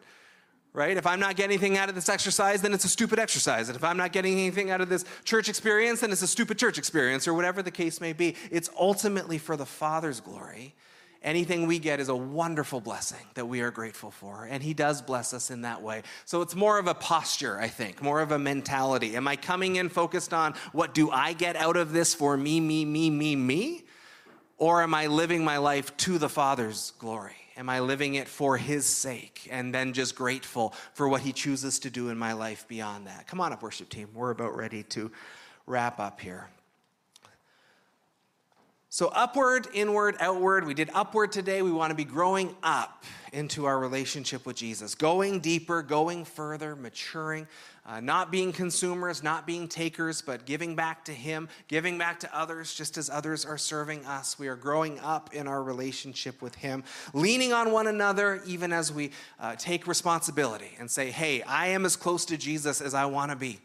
right? 0.74 0.96
If 0.96 1.06
I'm 1.06 1.20
not 1.20 1.36
getting 1.36 1.52
anything 1.52 1.76
out 1.76 1.88
of 1.88 1.94
this 1.94 2.08
exercise, 2.08 2.62
then 2.62 2.72
it's 2.72 2.84
a 2.84 2.88
stupid 2.88 3.18
exercise. 3.18 3.68
And 3.68 3.76
if 3.76 3.84
I'm 3.84 3.96
not 3.96 4.12
getting 4.12 4.32
anything 4.32 4.70
out 4.70 4.80
of 4.80 4.88
this 4.88 5.04
church 5.24 5.48
experience, 5.48 6.00
then 6.00 6.12
it's 6.12 6.22
a 6.22 6.26
stupid 6.26 6.58
church 6.58 6.78
experience, 6.78 7.28
or 7.28 7.34
whatever 7.34 7.62
the 7.62 7.70
case 7.70 8.00
may 8.00 8.12
be. 8.12 8.36
It's 8.50 8.70
ultimately 8.78 9.38
for 9.38 9.56
the 9.56 9.66
Father's 9.66 10.20
glory. 10.20 10.74
Anything 11.22 11.68
we 11.68 11.78
get 11.78 12.00
is 12.00 12.08
a 12.08 12.16
wonderful 12.16 12.80
blessing 12.80 13.24
that 13.34 13.46
we 13.46 13.60
are 13.60 13.70
grateful 13.70 14.10
for. 14.10 14.48
And 14.50 14.62
He 14.62 14.74
does 14.74 15.02
bless 15.02 15.32
us 15.32 15.50
in 15.50 15.62
that 15.62 15.82
way. 15.82 16.02
So 16.24 16.40
it's 16.40 16.56
more 16.56 16.78
of 16.78 16.88
a 16.88 16.94
posture, 16.94 17.60
I 17.60 17.68
think, 17.68 18.02
more 18.02 18.20
of 18.20 18.32
a 18.32 18.38
mentality. 18.38 19.14
Am 19.14 19.28
I 19.28 19.36
coming 19.36 19.76
in 19.76 19.88
focused 19.88 20.32
on 20.32 20.54
what 20.72 20.94
do 20.94 21.10
I 21.10 21.34
get 21.34 21.54
out 21.54 21.76
of 21.76 21.92
this 21.92 22.12
for 22.12 22.36
me, 22.36 22.60
me, 22.60 22.84
me, 22.84 23.10
me, 23.10 23.36
me? 23.36 23.84
Or 24.58 24.82
am 24.82 24.94
I 24.94 25.06
living 25.06 25.44
my 25.44 25.58
life 25.58 25.96
to 25.98 26.18
the 26.18 26.28
Father's 26.28 26.92
glory? 26.98 27.41
Am 27.56 27.68
I 27.68 27.80
living 27.80 28.14
it 28.14 28.28
for 28.28 28.56
His 28.56 28.86
sake 28.86 29.48
and 29.50 29.74
then 29.74 29.92
just 29.92 30.14
grateful 30.14 30.74
for 30.94 31.08
what 31.08 31.20
He 31.20 31.32
chooses 31.32 31.78
to 31.80 31.90
do 31.90 32.08
in 32.08 32.18
my 32.18 32.32
life 32.32 32.66
beyond 32.68 33.06
that? 33.06 33.26
Come 33.26 33.40
on 33.40 33.52
up, 33.52 33.62
worship 33.62 33.88
team. 33.88 34.08
We're 34.14 34.30
about 34.30 34.56
ready 34.56 34.82
to 34.84 35.10
wrap 35.66 36.00
up 36.00 36.20
here. 36.20 36.48
So, 38.94 39.08
upward, 39.08 39.68
inward, 39.72 40.16
outward. 40.20 40.66
We 40.66 40.74
did 40.74 40.90
upward 40.92 41.32
today. 41.32 41.62
We 41.62 41.72
want 41.72 41.92
to 41.92 41.94
be 41.94 42.04
growing 42.04 42.54
up 42.62 43.04
into 43.32 43.64
our 43.64 43.78
relationship 43.78 44.44
with 44.44 44.56
Jesus, 44.56 44.94
going 44.94 45.40
deeper, 45.40 45.80
going 45.80 46.26
further, 46.26 46.76
maturing, 46.76 47.46
uh, 47.86 48.00
not 48.00 48.30
being 48.30 48.52
consumers, 48.52 49.22
not 49.22 49.46
being 49.46 49.66
takers, 49.66 50.20
but 50.20 50.44
giving 50.44 50.76
back 50.76 51.06
to 51.06 51.12
Him, 51.12 51.48
giving 51.68 51.96
back 51.96 52.20
to 52.20 52.38
others 52.38 52.74
just 52.74 52.98
as 52.98 53.08
others 53.08 53.46
are 53.46 53.56
serving 53.56 54.04
us. 54.04 54.38
We 54.38 54.48
are 54.48 54.56
growing 54.56 54.98
up 54.98 55.32
in 55.32 55.48
our 55.48 55.62
relationship 55.62 56.42
with 56.42 56.54
Him, 56.56 56.84
leaning 57.14 57.54
on 57.54 57.72
one 57.72 57.86
another 57.86 58.42
even 58.46 58.74
as 58.74 58.92
we 58.92 59.12
uh, 59.40 59.56
take 59.56 59.86
responsibility 59.86 60.72
and 60.78 60.90
say, 60.90 61.10
hey, 61.10 61.40
I 61.40 61.68
am 61.68 61.86
as 61.86 61.96
close 61.96 62.26
to 62.26 62.36
Jesus 62.36 62.82
as 62.82 62.92
I 62.92 63.06
want 63.06 63.30
to 63.30 63.38
be, 63.38 63.58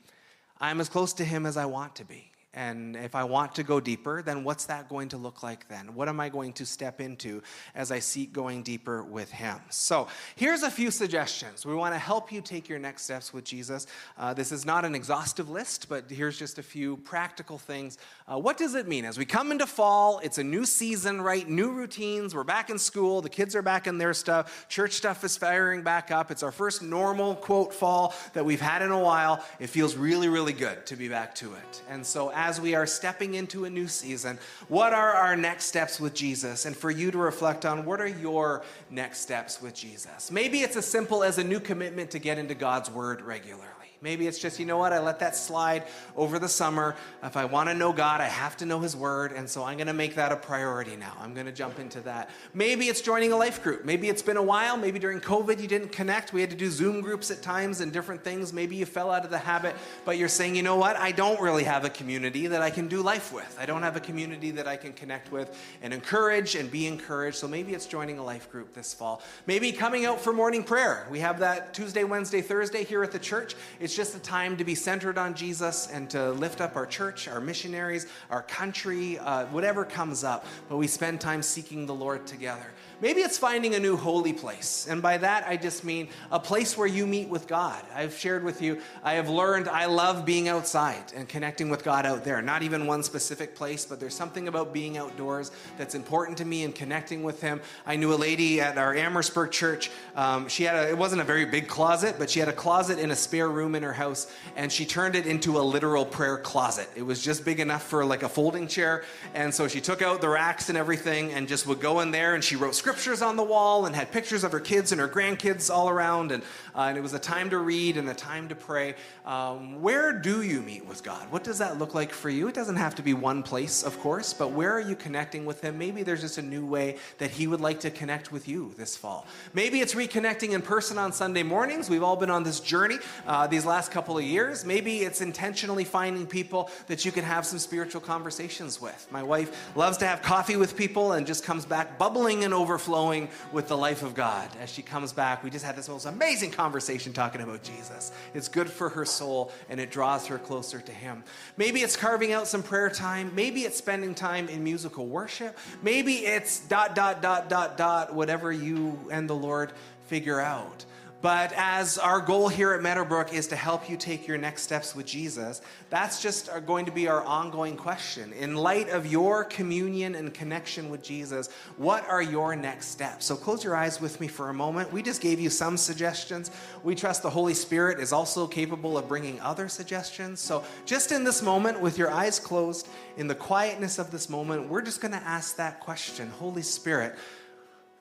I'm 0.62 0.80
as 0.80 0.88
close 0.88 1.12
to 1.16 1.26
Him 1.26 1.46
as 1.46 1.58
I 1.58 1.66
want 1.66 1.96
to 1.96 2.06
be. 2.06 2.32
And 2.58 2.96
if 2.96 3.14
I 3.14 3.24
want 3.24 3.54
to 3.56 3.64
go 3.64 3.80
deeper, 3.80 4.24
then 4.24 4.44
what's 4.44 4.66
that 4.66 4.90
going 4.90 5.10
to 5.10 5.18
look 5.18 5.44
like 5.44 5.68
then? 5.68 5.94
What 5.94 6.10
am 6.10 6.20
I 6.20 6.28
going 6.28 6.54
to 6.54 6.66
step 6.66 7.00
into 7.00 7.44
as 7.76 7.92
I 7.92 8.00
seek 8.00 8.34
going 8.34 8.64
deeper 8.64 9.04
with 9.04 9.30
Him? 9.30 9.60
So 9.70 10.08
here's 10.36 10.64
a 10.64 10.72
few 10.72 10.90
suggestions. 10.90 11.68
We 11.68 11.76
want 11.76 11.94
to 11.94 12.00
help 12.00 12.32
you 12.32 12.42
take 12.42 12.68
your 12.68 12.80
next 12.80 13.04
steps 13.04 13.32
with 13.32 13.44
Jesus. 13.44 13.86
Uh, 14.18 14.34
this 14.34 14.52
is 14.52 14.66
not 14.66 14.86
an 14.86 14.96
exhaustive 14.96 15.52
list, 15.52 15.88
but 15.88 16.10
here's 16.10 16.40
just 16.40 16.58
a 16.58 16.64
few 16.64 16.98
practical 16.98 17.60
things. 17.60 18.00
Uh, 18.28 18.40
what 18.40 18.58
does 18.58 18.74
it 18.74 18.88
mean? 18.88 19.06
As 19.06 19.20
we 19.20 19.26
come 19.26 19.52
into 19.52 19.68
fall, 19.68 20.20
it's 20.24 20.40
a 20.40 20.44
new 20.44 20.66
season, 20.66 21.22
right? 21.22 21.48
New 21.48 21.70
routines. 21.70 22.34
We're 22.34 22.44
back 22.44 22.72
in 22.72 22.80
school. 22.80 23.22
The 23.22 23.30
kids 23.30 23.56
are 23.56 23.62
back 23.62 23.86
in 23.86 24.00
their 24.00 24.16
stuff. 24.16 24.66
Church 24.68 24.94
stuff 24.94 25.24
is 25.24 25.38
firing 25.38 25.84
back 25.84 26.10
up. 26.10 26.32
It's 26.32 26.42
our 26.42 26.52
first 26.52 26.82
normal, 26.82 27.36
quote, 27.36 27.72
fall 27.72 28.16
that 28.34 28.44
we've 28.44 28.60
had 28.60 28.82
in 28.82 28.90
a 28.90 29.00
while. 29.00 29.46
It 29.60 29.68
feels 29.68 29.96
really, 29.96 30.28
really 30.28 30.54
good 30.54 30.88
to 30.88 30.96
be 30.96 31.08
back 31.08 31.36
to 31.36 31.54
it. 31.54 31.84
And 31.88 32.04
so 32.04 32.32
as 32.34 32.47
we 32.62 32.76
are 32.76 32.86
stepping 32.86 33.36
into 33.36 33.66
a 33.66 33.70
new 33.70 33.88
season, 33.88 34.40
what 34.70 34.94
are 34.94 35.14
our 35.14 35.36
next 35.36 35.66
steps 35.66 36.00
with 36.00 36.14
Jesus? 36.14 36.66
And 36.66 36.76
for 36.76 36.90
you 36.90 37.12
to 37.12 37.18
reflect 37.18 37.66
on 37.66 37.86
what 37.86 38.00
are 38.00 38.08
your 38.08 38.64
next 38.90 39.20
steps 39.20 39.62
with 39.62 39.74
Jesus? 39.74 40.32
Maybe 40.32 40.62
it's 40.62 40.78
as 40.78 40.86
simple 40.86 41.24
as 41.24 41.38
a 41.38 41.44
new 41.44 41.60
commitment 41.60 42.12
to 42.12 42.20
get 42.20 42.38
into 42.38 42.56
God's 42.56 42.90
Word 42.90 43.22
regularly. 43.22 43.77
Maybe 44.02 44.28
it's 44.28 44.38
just, 44.38 44.60
you 44.60 44.66
know 44.66 44.78
what, 44.78 44.94
I 44.94 45.00
let 45.00 45.20
that 45.20 45.36
slide 45.36 45.84
over 46.16 46.38
the 46.38 46.48
summer. 46.48 46.96
If 47.24 47.36
I 47.36 47.46
want 47.46 47.70
to 47.70 47.76
know 47.76 47.92
God, 47.92 48.22
I 48.22 48.28
have 48.28 48.56
to 48.58 48.66
know 48.66 48.80
His 48.80 48.96
Word, 48.96 49.32
and 49.32 49.50
so 49.50 49.64
I'm 49.64 49.78
going 49.78 49.88
to 49.88 49.94
make 49.94 50.16
that 50.16 50.32
a 50.32 50.36
priority 50.36 50.96
now. 50.96 51.18
I'm 51.20 51.34
going 51.34 51.48
to 51.48 51.52
jump 51.52 51.80
into 51.80 52.02
that. 52.02 52.30
Maybe 52.54 52.90
it's 52.90 53.02
joining 53.02 53.32
a 53.32 53.36
life 53.36 53.64
group. 53.64 53.86
Maybe 53.86 54.08
it's 54.08 54.22
been 54.22 54.38
a 54.38 54.44
while. 54.44 54.78
Maybe 54.78 55.00
during 55.00 55.20
COVID 55.20 55.60
you 55.60 55.68
didn't 55.68 55.92
connect. 55.92 56.32
We 56.32 56.42
had 56.42 56.52
to 56.52 56.56
do 56.56 56.70
Zoom 56.70 57.02
groups 57.02 57.32
at 57.32 57.42
times 57.42 57.82
and 57.82 57.92
different 57.92 58.24
things. 58.24 58.54
Maybe 58.54 58.76
you 58.76 58.86
fell 58.86 59.10
out 59.10 59.26
of 59.26 59.32
the 59.32 59.38
habit, 59.40 59.76
but 60.06 60.18
you're 60.18 60.28
saying, 60.28 60.56
you 60.56 60.64
know 60.64 60.76
what, 60.76 60.96
I 60.96 61.12
don't 61.12 61.42
really 61.42 61.64
have 61.64 61.84
a 61.84 61.90
community 61.90 62.48
that 62.48 62.62
I 62.62 62.70
can 62.70 62.88
do 62.88 63.02
life 63.02 63.34
with. 63.34 63.58
I 63.60 63.66
don't 63.66 63.82
have 63.82 63.96
a 63.96 64.00
community 64.00 64.52
that 64.52 64.68
I 64.68 64.78
can 64.78 64.94
connect 64.94 65.32
with 65.32 65.58
and 65.82 65.92
encourage 65.94 66.56
and 66.56 66.70
be 66.70 66.86
encouraged. 66.86 67.38
So 67.38 67.48
maybe 67.48 67.74
it's 67.74 67.88
joining 67.88 68.20
a 68.20 68.24
life 68.24 68.52
group 68.52 68.74
this 68.74 68.94
fall. 68.94 69.24
Maybe 69.48 69.72
coming 69.72 70.06
out 70.06 70.22
for 70.22 70.34
morning 70.34 70.64
prayer. 70.64 71.08
We 71.10 71.20
have 71.20 71.40
that 71.40 71.74
Tuesday, 71.74 72.04
Wednesday, 72.04 72.42
Thursday 72.42 72.84
here 72.84 73.02
at 73.02 73.12
the 73.12 73.20
church. 73.20 73.56
Just 73.96 74.16
a 74.16 74.20
time 74.20 74.58
to 74.58 74.64
be 74.64 74.76
centered 74.76 75.18
on 75.18 75.34
Jesus 75.34 75.88
and 75.88 76.10
to 76.10 76.32
lift 76.32 76.62
up 76.62 76.76
our 76.76 76.86
church, 76.86 77.28
our 77.28 77.40
missionaries, 77.40 78.08
our 78.30 78.42
country, 78.42 79.20
uh, 79.20 79.46
whatever 79.48 79.86
comes 79.86 80.24
up. 80.24 80.46
But 80.70 80.78
we 80.78 80.88
spend 80.88 81.22
time 81.22 81.42
seeking 81.42 81.86
the 81.86 81.94
Lord 81.94 82.26
together. 82.26 82.66
Maybe 83.00 83.22
it's 83.22 83.38
finding 83.38 83.76
a 83.76 83.80
new 83.80 83.96
holy 83.96 84.34
place. 84.34 84.88
And 84.90 85.04
by 85.04 85.20
that, 85.20 85.46
I 85.48 85.56
just 85.56 85.84
mean 85.84 86.08
a 86.32 86.40
place 86.40 86.76
where 86.76 86.88
you 86.88 87.06
meet 87.06 87.30
with 87.30 87.48
God. 87.48 87.84
I've 87.94 88.18
shared 88.18 88.44
with 88.44 88.60
you, 88.60 88.82
I 89.04 89.14
have 89.14 89.30
learned 89.30 89.70
I 89.70 89.86
love 89.86 90.26
being 90.26 90.48
outside 90.48 91.14
and 91.16 91.30
connecting 91.30 91.70
with 91.70 91.84
God 91.84 92.08
out 92.08 92.24
there. 92.24 92.42
Not 92.42 92.64
even 92.64 92.88
one 92.88 93.04
specific 93.04 93.54
place, 93.54 93.86
but 93.86 94.00
there's 94.00 94.16
something 94.16 94.48
about 94.48 94.74
being 94.74 94.98
outdoors 94.98 95.52
that's 95.78 95.94
important 95.94 96.40
to 96.40 96.46
me 96.46 96.64
and 96.64 96.74
connecting 96.74 97.22
with 97.22 97.40
Him. 97.40 97.62
I 97.86 97.98
knew 97.98 98.14
a 98.14 98.16
lady 98.16 98.62
at 98.62 98.80
our 98.80 98.96
Amherstburg 98.96 99.52
church. 99.52 99.92
Um, 100.16 100.48
she 100.48 100.64
had 100.64 100.76
a, 100.76 100.90
it 100.90 100.98
wasn't 100.98 101.22
a 101.22 101.26
very 101.26 101.46
big 101.46 101.68
closet, 101.68 102.16
but 102.18 102.32
she 102.32 102.40
had 102.40 102.50
a 102.50 102.54
closet 102.54 102.98
in 102.98 103.12
a 103.12 103.16
spare 103.16 103.50
room 103.50 103.76
in 103.76 103.84
her 103.84 103.94
house, 103.94 104.32
and 104.56 104.72
she 104.72 104.86
turned 104.86 105.16
it 105.16 105.28
into 105.28 105.60
a 105.60 105.62
literal 105.62 106.04
prayer 106.04 106.40
closet. 106.40 106.90
It 106.96 107.04
was 107.04 107.24
just 107.24 107.46
big 107.46 107.60
enough 107.60 107.84
for 107.84 108.04
like 108.06 108.24
a 108.24 108.30
folding 108.30 108.68
chair. 108.68 109.04
And 109.36 109.54
so 109.54 109.68
she 109.68 109.82
took 109.82 110.02
out 110.02 110.20
the 110.20 110.30
racks 110.30 110.70
and 110.70 110.78
everything 110.78 111.34
and 111.34 111.48
just 111.48 111.68
would 111.68 111.80
go 111.80 112.00
in 112.00 112.10
there 112.10 112.34
and 112.34 112.44
she 112.44 112.56
wrote 112.56 112.74
scriptures 112.88 113.22
on 113.22 113.36
the 113.36 113.44
wall 113.44 113.86
and 113.86 113.94
had 113.94 114.10
pictures 114.14 114.46
of 114.46 114.54
her 114.54 114.62
kids 114.62 114.94
and 114.94 115.02
her 115.02 115.10
grandkids 115.10 115.70
all 115.70 115.90
around. 115.90 116.32
And, 116.32 116.42
uh, 116.74 116.84
and 116.84 116.98
it 116.98 117.02
was 117.02 117.14
a 117.14 117.20
time 117.20 117.50
to 117.50 117.58
read 117.58 117.98
and 117.98 118.08
a 118.08 118.14
time 118.14 118.48
to 118.48 118.56
pray. 118.56 118.96
Um, 119.26 119.82
where 119.82 120.14
do 120.14 120.42
you 120.42 120.62
meet 120.62 120.86
with 120.86 121.04
God? 121.04 121.30
What 121.30 121.44
does 121.44 121.58
that 121.58 121.80
look 121.80 121.94
like 121.94 122.14
for 122.14 122.30
you? 122.30 122.48
It 122.48 122.56
doesn't 122.56 122.78
have 122.78 122.96
to 122.96 123.02
be 123.02 123.14
one 123.14 123.44
place, 123.44 123.84
of 123.84 124.00
course, 124.00 124.34
but 124.34 124.54
where 124.54 124.72
are 124.72 124.80
you 124.80 124.96
connecting 124.96 125.44
with 125.46 125.60
Him? 125.60 125.78
Maybe 125.78 126.04
there's 126.04 126.22
just 126.22 126.38
a 126.38 126.42
new 126.42 126.66
way 126.66 126.96
that 127.18 127.30
He 127.30 127.46
would 127.46 127.60
like 127.60 127.82
to 127.82 127.92
connect 127.92 128.32
with 128.32 128.48
you 128.48 128.74
this 128.78 128.96
fall. 128.96 129.28
Maybe 129.54 129.82
it's 129.82 129.94
reconnecting 129.94 130.52
in 130.52 130.62
person 130.62 130.98
on 130.98 131.12
Sunday 131.12 131.44
mornings. 131.44 131.90
We've 131.90 132.04
all 132.04 132.16
been 132.16 132.32
on 132.32 132.44
this 132.44 132.62
journey 132.62 133.00
uh, 133.26 133.48
these 133.48 133.66
last 133.66 133.92
couple 133.92 134.18
of 134.18 134.24
years. 134.24 134.64
Maybe 134.64 135.00
it's 135.00 135.20
intentionally 135.20 135.84
finding 135.84 136.26
people 136.26 136.70
that 136.88 137.04
you 137.04 137.12
can 137.12 137.26
have 137.26 137.46
some 137.46 137.60
spiritual 137.60 138.00
conversations 138.00 138.80
with. 138.80 139.08
My 139.12 139.24
wife 139.24 139.76
loves 139.76 139.98
to 139.98 140.08
have 140.08 140.22
coffee 140.22 140.56
with 140.56 140.78
people 140.78 141.12
and 141.12 141.28
just 141.28 141.44
comes 141.44 141.66
back 141.66 142.00
bubbling 142.00 142.46
and 142.46 142.54
overflowing 142.78 143.28
with 143.52 143.68
the 143.68 143.76
life 143.76 144.04
of 144.04 144.14
God. 144.14 144.48
As 144.62 144.70
she 144.70 144.84
comes 144.84 145.12
back, 145.12 145.44
we 145.44 145.50
just 145.50 145.66
had 145.66 145.76
this 145.76 145.90
most 145.90 146.06
amazing 146.06 146.52
conversation 146.52 147.12
talking 147.12 147.42
about 147.42 147.64
Jesus. 147.64 148.12
It's 148.36 148.48
good 148.48 148.70
for 148.70 148.90
her 148.90 149.04
soul 149.04 149.52
and 149.68 149.80
it 149.80 149.90
draws 149.90 150.28
her 150.28 150.38
closer 150.38 150.80
to 150.80 150.92
Him. 150.92 151.24
Maybe 151.58 151.82
it's 151.82 151.96
carving 151.96 152.34
out 152.34 152.46
some 152.46 152.62
prayer 152.62 152.92
time. 152.92 153.32
Maybe 153.34 153.62
it's 153.62 153.78
spending 153.78 154.14
time 154.14 154.48
in 154.48 154.64
musical 154.64 155.08
worship. 155.08 155.58
Maybe 155.82 156.18
it's 156.18 156.60
dot, 156.60 156.94
dot, 156.94 157.20
dot, 157.20 157.50
dot, 157.50 157.78
dot, 157.78 158.14
whatever 158.14 158.52
you 158.52 159.00
and 159.12 159.28
the 159.28 159.36
Lord 159.36 159.72
figure 160.06 160.40
out. 160.40 160.86
But 161.20 161.52
as 161.56 161.98
our 161.98 162.22
goal 162.22 162.48
here 162.48 162.74
at 162.74 162.84
Meadowbrook 162.84 163.34
is 163.34 163.48
to 163.48 163.56
help 163.56 163.90
you 163.90 163.98
take 163.98 164.28
your 164.28 164.38
next 164.38 164.62
steps 164.62 164.96
with 164.96 165.08
Jesus, 165.08 165.62
that's 165.90 166.22
just 166.22 166.48
going 166.68 166.86
to 166.86 166.92
be 166.92 167.08
our 167.08 167.24
ongoing 167.24 167.76
question. 167.76 168.34
In 168.34 168.56
light 168.56 168.90
of 168.90 169.08
your 169.08 169.44
communion 169.44 170.14
and 170.14 170.32
connection 170.32 170.92
with 170.92 171.02
Jesus, 171.02 171.50
what 171.78 172.08
are 172.08 172.22
your 172.22 172.56
next 172.56 172.90
steps? 172.90 173.26
So 173.26 173.36
close 173.36 173.64
your 173.64 173.76
eyes 173.76 174.00
with 174.00 174.22
me 174.22 174.28
for 174.28 174.50
a 174.50 174.54
moment. 174.54 174.94
We 174.94 175.02
just 175.02 175.20
gave 175.20 175.40
you 175.40 175.50
some 175.50 175.76
suggestions. 175.76 176.52
We 176.84 176.94
trust 176.94 177.24
the 177.24 177.32
Holy 177.32 177.56
Spirit 177.56 178.00
is 178.00 178.14
also 178.14 178.46
capable 178.46 178.96
of 178.96 179.08
bringing 179.08 179.42
other 179.42 179.70
suggestions. 179.70 180.40
So 180.40 180.64
just 180.86 181.12
in 181.12 181.24
this 181.24 181.42
moment, 181.42 181.80
with 181.80 181.98
your 181.98 182.12
eyes 182.12 182.40
closed, 182.40 182.88
in 183.18 183.28
the 183.28 183.36
quietness 183.36 183.98
of 183.98 184.12
this 184.12 184.30
moment, 184.30 184.70
we're 184.70 184.84
just 184.84 185.02
going 185.02 185.14
to 185.14 185.18
ask 185.18 185.56
that 185.56 185.80
question 185.80 186.30
Holy 186.38 186.62
Spirit, 186.62 187.16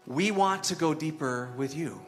we 0.06 0.30
want 0.30 0.64
to 0.64 0.74
go 0.74 0.92
deeper 0.92 1.50
with 1.56 1.74
you. 1.74 1.98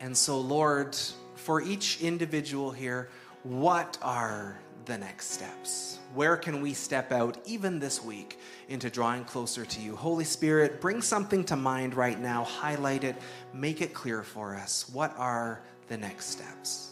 And 0.00 0.16
so, 0.16 0.40
Lord, 0.40 0.96
for 1.34 1.60
each 1.60 2.00
individual 2.00 2.70
here, 2.70 3.08
what 3.42 3.98
are 4.02 4.58
the 4.86 4.96
next 4.98 5.30
steps? 5.32 5.98
Where 6.14 6.36
can 6.36 6.60
we 6.60 6.74
step 6.74 7.12
out, 7.12 7.38
even 7.46 7.78
this 7.78 8.02
week, 8.02 8.38
into 8.68 8.90
drawing 8.90 9.24
closer 9.24 9.64
to 9.64 9.80
you? 9.80 9.94
Holy 9.94 10.24
Spirit, 10.24 10.80
bring 10.80 11.02
something 11.02 11.44
to 11.44 11.56
mind 11.56 11.94
right 11.94 12.18
now, 12.18 12.44
highlight 12.44 13.04
it, 13.04 13.16
make 13.52 13.82
it 13.82 13.94
clear 13.94 14.22
for 14.22 14.54
us. 14.54 14.90
What 14.92 15.14
are 15.16 15.60
the 15.88 15.96
next 15.96 16.26
steps? 16.26 16.89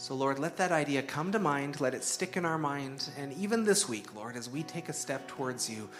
So, 0.00 0.14
Lord, 0.14 0.38
let 0.38 0.56
that 0.56 0.72
idea 0.72 1.02
come 1.02 1.30
to 1.32 1.38
mind, 1.38 1.78
let 1.78 1.92
it 1.92 2.02
stick 2.04 2.38
in 2.38 2.46
our 2.46 2.56
mind. 2.56 3.10
And 3.18 3.34
even 3.34 3.64
this 3.64 3.86
week, 3.86 4.14
Lord, 4.14 4.34
as 4.34 4.48
we 4.48 4.62
take 4.62 4.88
a 4.88 4.94
step 4.94 5.28
towards 5.28 5.68
you, 5.68 5.90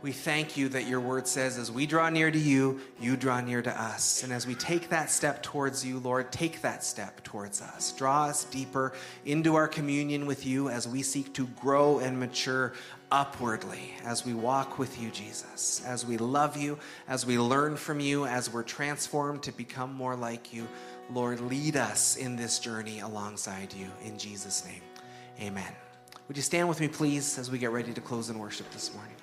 we 0.00 0.12
thank 0.12 0.56
you 0.56 0.70
that 0.70 0.86
your 0.86 0.98
word 0.98 1.28
says, 1.28 1.58
as 1.58 1.70
we 1.70 1.84
draw 1.84 2.08
near 2.08 2.30
to 2.30 2.38
you, 2.38 2.80
you 2.98 3.18
draw 3.18 3.42
near 3.42 3.60
to 3.60 3.82
us. 3.82 4.22
And 4.22 4.32
as 4.32 4.46
we 4.46 4.54
take 4.54 4.88
that 4.88 5.10
step 5.10 5.42
towards 5.42 5.84
you, 5.84 5.98
Lord, 5.98 6.32
take 6.32 6.62
that 6.62 6.82
step 6.82 7.22
towards 7.22 7.60
us. 7.60 7.92
Draw 7.92 8.28
us 8.28 8.44
deeper 8.44 8.94
into 9.26 9.56
our 9.56 9.68
communion 9.68 10.24
with 10.24 10.46
you 10.46 10.70
as 10.70 10.88
we 10.88 11.02
seek 11.02 11.34
to 11.34 11.46
grow 11.60 11.98
and 11.98 12.18
mature 12.18 12.72
upwardly 13.12 13.94
as 14.06 14.24
we 14.24 14.32
walk 14.32 14.78
with 14.78 14.98
you, 14.98 15.10
Jesus, 15.10 15.82
as 15.84 16.06
we 16.06 16.16
love 16.16 16.56
you, 16.56 16.78
as 17.08 17.26
we 17.26 17.38
learn 17.38 17.76
from 17.76 18.00
you, 18.00 18.24
as 18.24 18.50
we're 18.50 18.62
transformed 18.62 19.42
to 19.42 19.52
become 19.52 19.92
more 19.92 20.16
like 20.16 20.54
you. 20.54 20.66
Lord, 21.12 21.40
lead 21.40 21.76
us 21.76 22.16
in 22.16 22.36
this 22.36 22.58
journey 22.58 23.00
alongside 23.00 23.72
you. 23.72 23.88
In 24.04 24.16
Jesus' 24.16 24.64
name, 24.64 24.82
amen. 25.40 25.72
Would 26.28 26.36
you 26.36 26.42
stand 26.42 26.68
with 26.68 26.80
me, 26.80 26.86
please, 26.86 27.38
as 27.38 27.50
we 27.50 27.58
get 27.58 27.72
ready 27.72 27.92
to 27.92 28.00
close 28.00 28.30
in 28.30 28.38
worship 28.38 28.70
this 28.70 28.94
morning? 28.94 29.16